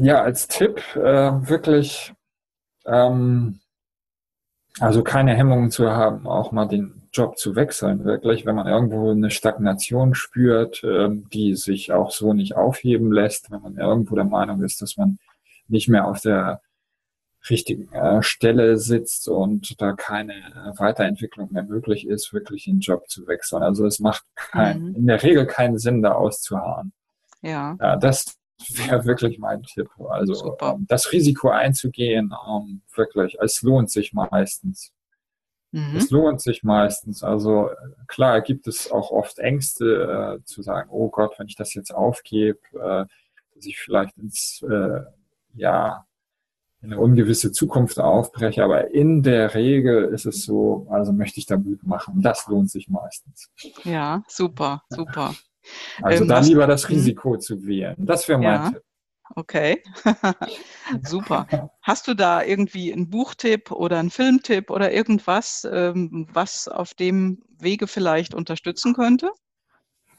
ja, 0.00 0.22
als 0.22 0.48
Tipp 0.48 0.80
äh, 0.96 1.00
wirklich, 1.48 2.12
ähm, 2.86 3.60
also 4.80 5.02
keine 5.02 5.34
Hemmungen 5.34 5.70
zu 5.70 5.90
haben, 5.90 6.26
auch 6.26 6.52
mal 6.52 6.66
den 6.66 7.08
Job 7.12 7.36
zu 7.36 7.54
wechseln, 7.56 8.04
wirklich, 8.04 8.46
wenn 8.46 8.56
man 8.56 8.66
irgendwo 8.66 9.10
eine 9.10 9.30
Stagnation 9.30 10.14
spürt, 10.14 10.82
äh, 10.82 11.10
die 11.32 11.54
sich 11.54 11.92
auch 11.92 12.10
so 12.10 12.32
nicht 12.32 12.56
aufheben 12.56 13.12
lässt, 13.12 13.50
wenn 13.50 13.60
man 13.62 13.76
irgendwo 13.76 14.14
der 14.14 14.24
Meinung 14.24 14.62
ist, 14.62 14.80
dass 14.80 14.96
man 14.96 15.18
nicht 15.68 15.88
mehr 15.88 16.06
auf 16.06 16.20
der 16.20 16.62
richtigen 17.50 17.92
äh, 17.92 18.22
Stelle 18.22 18.76
sitzt 18.76 19.28
und 19.28 19.80
da 19.80 19.92
keine 19.92 20.34
äh, 20.34 20.78
Weiterentwicklung 20.78 21.52
mehr 21.52 21.64
möglich 21.64 22.06
ist, 22.06 22.32
wirklich 22.32 22.64
den 22.64 22.80
Job 22.80 23.08
zu 23.08 23.26
wechseln. 23.26 23.62
Also 23.62 23.86
es 23.86 23.98
macht 23.98 24.24
kein, 24.36 24.82
mhm. 24.82 24.94
in 24.94 25.06
der 25.06 25.22
Regel 25.22 25.46
keinen 25.46 25.78
Sinn, 25.78 26.02
da 26.02 26.12
auszuharren. 26.12 26.92
Ja. 27.40 27.76
ja 27.80 27.96
das 27.96 28.38
wäre 28.74 29.04
wirklich 29.04 29.38
mein 29.38 29.62
Tipp. 29.62 29.88
Also. 30.08 30.56
Ähm, 30.60 30.86
das 30.88 31.12
Risiko 31.12 31.50
einzugehen, 31.50 32.32
ähm, 32.48 32.82
wirklich, 32.94 33.36
es 33.40 33.62
lohnt 33.62 33.90
sich 33.90 34.12
meistens. 34.12 34.92
Mhm. 35.72 35.96
Es 35.96 36.10
lohnt 36.10 36.40
sich 36.40 36.62
meistens. 36.62 37.24
Also 37.24 37.70
klar 38.06 38.40
gibt 38.42 38.66
es 38.68 38.90
auch 38.92 39.10
oft 39.10 39.38
Ängste 39.38 40.38
äh, 40.40 40.44
zu 40.44 40.62
sagen, 40.62 40.90
oh 40.92 41.08
Gott, 41.08 41.38
wenn 41.38 41.48
ich 41.48 41.56
das 41.56 41.74
jetzt 41.74 41.92
aufgebe, 41.92 42.58
äh, 42.74 43.06
dass 43.54 43.66
ich 43.66 43.78
vielleicht 43.78 44.16
ins 44.18 44.62
äh, 44.68 45.00
ja 45.54 46.06
in 46.82 46.92
eine 46.92 47.00
ungewisse 47.00 47.52
Zukunft 47.52 47.98
aufbreche. 48.00 48.64
Aber 48.64 48.92
in 48.92 49.22
der 49.22 49.54
Regel 49.54 50.04
ist 50.12 50.26
es 50.26 50.44
so, 50.44 50.86
also 50.90 51.12
möchte 51.12 51.38
ich 51.38 51.46
da 51.46 51.56
Mut 51.56 51.84
machen. 51.84 52.20
Das 52.22 52.46
lohnt 52.48 52.70
sich 52.70 52.88
meistens. 52.88 53.50
Ja, 53.84 54.22
super, 54.28 54.82
super. 54.88 55.34
Also 56.02 56.22
ähm, 56.24 56.28
da 56.28 56.40
lieber 56.40 56.66
das 56.66 56.88
mhm. 56.88 56.96
Risiko 56.96 57.38
zu 57.38 57.64
wählen. 57.64 57.94
Das 57.98 58.28
wäre 58.28 58.38
mein 58.38 58.62
ja. 58.62 58.70
Tipp. 58.70 58.82
Okay, 59.34 59.82
super. 61.02 61.70
Hast 61.80 62.06
du 62.06 62.14
da 62.14 62.42
irgendwie 62.42 62.92
einen 62.92 63.08
Buchtipp 63.08 63.70
oder 63.70 63.98
einen 63.98 64.10
Filmtipp 64.10 64.68
oder 64.68 64.92
irgendwas, 64.92 65.66
ähm, 65.72 66.28
was 66.32 66.68
auf 66.68 66.92
dem 66.92 67.42
Wege 67.58 67.86
vielleicht 67.86 68.34
unterstützen 68.34 68.92
könnte? 68.92 69.30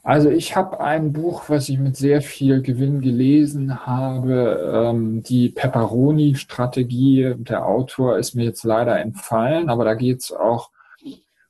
Also 0.04 0.28
ich 0.28 0.54
habe 0.54 0.80
ein 0.80 1.14
Buch, 1.14 1.48
was 1.48 1.70
ich 1.70 1.78
mit 1.78 1.96
sehr 1.96 2.20
viel 2.20 2.60
Gewinn 2.60 3.00
gelesen 3.00 3.86
habe, 3.86 4.90
ähm, 4.90 5.22
die 5.22 5.48
Pepperoni-Strategie. 5.48 7.34
Der 7.38 7.66
Autor 7.66 8.18
ist 8.18 8.34
mir 8.34 8.44
jetzt 8.44 8.64
leider 8.64 9.00
entfallen, 9.00 9.70
aber 9.70 9.86
da 9.86 9.94
geht 9.94 10.20
es 10.20 10.30
auch 10.30 10.70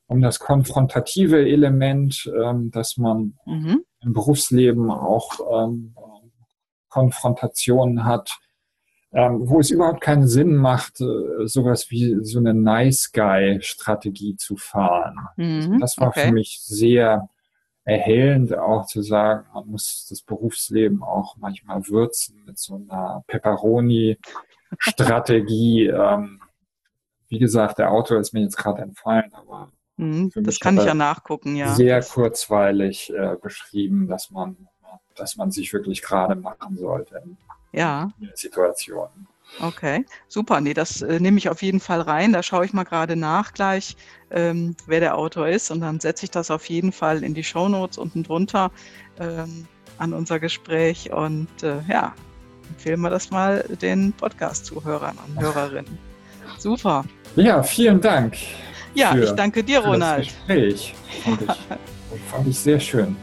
um 0.06 0.20
das 0.20 0.38
konfrontative 0.38 1.44
Element, 1.44 2.30
ähm, 2.32 2.70
dass 2.70 2.96
man 2.96 3.34
mhm. 3.44 3.82
im 4.00 4.12
Berufsleben 4.12 4.88
auch 4.88 5.40
ähm, 5.66 5.96
Konfrontationen 6.88 8.04
hat, 8.04 8.38
ähm, 9.12 9.48
wo 9.48 9.58
es 9.58 9.70
überhaupt 9.70 10.00
keinen 10.00 10.28
Sinn 10.28 10.54
macht, 10.54 11.00
äh, 11.00 11.46
sowas 11.46 11.90
wie 11.90 12.18
so 12.22 12.38
eine 12.38 12.54
Nice 12.54 13.10
Guy-Strategie 13.12 14.36
zu 14.36 14.56
fahren. 14.56 15.16
Mhm, 15.36 15.80
das 15.80 15.98
war 15.98 16.08
okay. 16.08 16.26
für 16.26 16.32
mich 16.32 16.60
sehr 16.62 17.28
erhellend, 17.84 18.56
auch 18.56 18.86
zu 18.86 19.02
sagen, 19.02 19.46
man 19.52 19.66
muss 19.68 20.06
das 20.08 20.22
Berufsleben 20.22 21.02
auch 21.02 21.36
manchmal 21.36 21.86
würzen 21.88 22.42
mit 22.46 22.58
so 22.58 22.76
einer 22.76 23.22
Pepperoni-Strategie. 23.26 25.86
ähm, 25.88 26.40
wie 27.28 27.38
gesagt, 27.38 27.78
der 27.78 27.90
Autor 27.90 28.20
ist 28.20 28.32
mir 28.32 28.40
jetzt 28.42 28.56
gerade 28.56 28.80
entfallen, 28.82 29.34
aber 29.34 29.72
mhm, 29.96 30.30
das 30.36 30.60
kann 30.60 30.78
ich 30.78 30.84
ja 30.84 30.94
nachgucken, 30.94 31.56
ja. 31.56 31.74
Sehr 31.74 32.00
kurzweilig 32.02 33.12
äh, 33.12 33.34
beschrieben, 33.40 34.06
dass 34.08 34.30
man, 34.30 34.68
dass 35.16 35.36
man 35.36 35.50
sich 35.50 35.72
wirklich 35.72 36.02
gerade 36.02 36.36
machen 36.36 36.76
sollte 36.76 37.22
in, 37.24 37.38
ja. 37.72 38.10
in 38.20 38.30
Situationen. 38.34 39.26
Okay, 39.60 40.04
super. 40.28 40.60
Nee, 40.60 40.74
das 40.74 41.02
äh, 41.02 41.20
nehme 41.20 41.38
ich 41.38 41.48
auf 41.48 41.62
jeden 41.62 41.80
Fall 41.80 42.00
rein. 42.00 42.32
Da 42.32 42.42
schaue 42.42 42.64
ich 42.64 42.72
mal 42.72 42.84
gerade 42.84 43.16
nach 43.16 43.52
gleich, 43.52 43.96
ähm, 44.30 44.76
wer 44.86 45.00
der 45.00 45.16
Autor 45.16 45.48
ist. 45.48 45.70
Und 45.70 45.80
dann 45.80 46.00
setze 46.00 46.24
ich 46.24 46.30
das 46.30 46.50
auf 46.50 46.68
jeden 46.68 46.92
Fall 46.92 47.22
in 47.22 47.34
die 47.34 47.44
Show 47.44 47.68
Notes 47.68 47.98
unten 47.98 48.24
drunter 48.24 48.70
ähm, 49.20 49.66
an 49.98 50.12
unser 50.12 50.40
Gespräch. 50.40 51.12
Und 51.12 51.62
äh, 51.62 51.80
ja, 51.88 52.14
empfehlen 52.68 53.00
wir 53.00 53.10
das 53.10 53.30
mal 53.30 53.64
den 53.80 54.12
Podcast-Zuhörern 54.12 55.18
und 55.28 55.40
Hörerinnen. 55.40 55.98
Super. 56.58 57.04
Ja, 57.36 57.62
vielen 57.62 58.00
Dank. 58.00 58.36
Ja, 58.94 59.16
ich 59.16 59.30
danke 59.32 59.62
dir, 59.62 59.80
Ronald. 59.80 60.26
Das 60.26 60.34
Gespräch 60.34 60.94
fand 61.24 61.42
ich, 61.42 61.48
fand 62.30 62.48
ich 62.48 62.58
sehr 62.58 62.80
schön. 62.80 63.16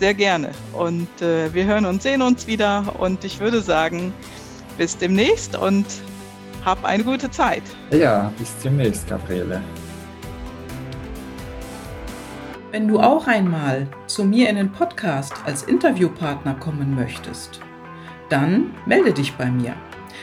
Sehr 0.00 0.14
gerne. 0.14 0.50
Und 0.72 1.08
äh, 1.22 1.52
wir 1.54 1.64
hören 1.64 1.86
und 1.86 2.02
sehen 2.02 2.20
uns 2.20 2.46
wieder. 2.46 2.94
Und 2.98 3.24
ich 3.24 3.40
würde 3.40 3.60
sagen, 3.60 4.12
bis 4.76 4.96
demnächst 4.96 5.56
und 5.56 5.86
hab 6.64 6.84
eine 6.84 7.04
gute 7.04 7.30
Zeit. 7.30 7.62
Ja, 7.90 8.32
bis 8.38 8.56
demnächst, 8.62 9.08
Gabriele. 9.08 9.60
Wenn 12.70 12.88
du 12.88 12.98
auch 12.98 13.28
einmal 13.28 13.86
zu 14.06 14.24
mir 14.24 14.48
in 14.48 14.56
den 14.56 14.72
Podcast 14.72 15.34
als 15.46 15.62
Interviewpartner 15.62 16.54
kommen 16.54 16.94
möchtest, 16.96 17.60
dann 18.28 18.72
melde 18.86 19.12
dich 19.12 19.34
bei 19.34 19.46
mir. 19.46 19.74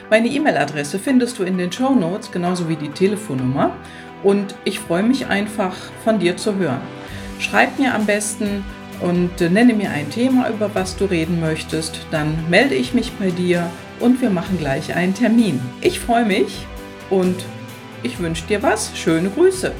Meine 0.09 0.27
E-Mail-Adresse 0.27 0.99
findest 0.99 1.39
du 1.39 1.43
in 1.43 1.57
den 1.57 1.71
Show 1.71 1.95
Notes, 1.95 2.29
genauso 2.29 2.67
wie 2.67 2.75
die 2.75 2.89
Telefonnummer. 2.89 3.71
Und 4.23 4.55
ich 4.65 4.79
freue 4.79 5.03
mich 5.03 5.27
einfach, 5.27 5.75
von 6.03 6.19
dir 6.19 6.35
zu 6.35 6.55
hören. 6.55 6.81
Schreib 7.39 7.79
mir 7.79 7.95
am 7.95 8.05
besten 8.05 8.65
und 8.99 9.39
nenne 9.39 9.73
mir 9.73 9.91
ein 9.91 10.09
Thema, 10.09 10.49
über 10.49 10.75
was 10.75 10.97
du 10.97 11.05
reden 11.05 11.39
möchtest. 11.39 12.05
Dann 12.11 12.49
melde 12.49 12.75
ich 12.75 12.93
mich 12.93 13.13
bei 13.13 13.31
dir 13.31 13.69
und 14.01 14.21
wir 14.21 14.29
machen 14.29 14.57
gleich 14.57 14.95
einen 14.95 15.13
Termin. 15.13 15.61
Ich 15.81 15.99
freue 15.99 16.25
mich 16.25 16.65
und 17.09 17.35
ich 18.03 18.19
wünsche 18.19 18.45
dir 18.47 18.63
was. 18.63 18.97
Schöne 18.97 19.29
Grüße. 19.29 19.71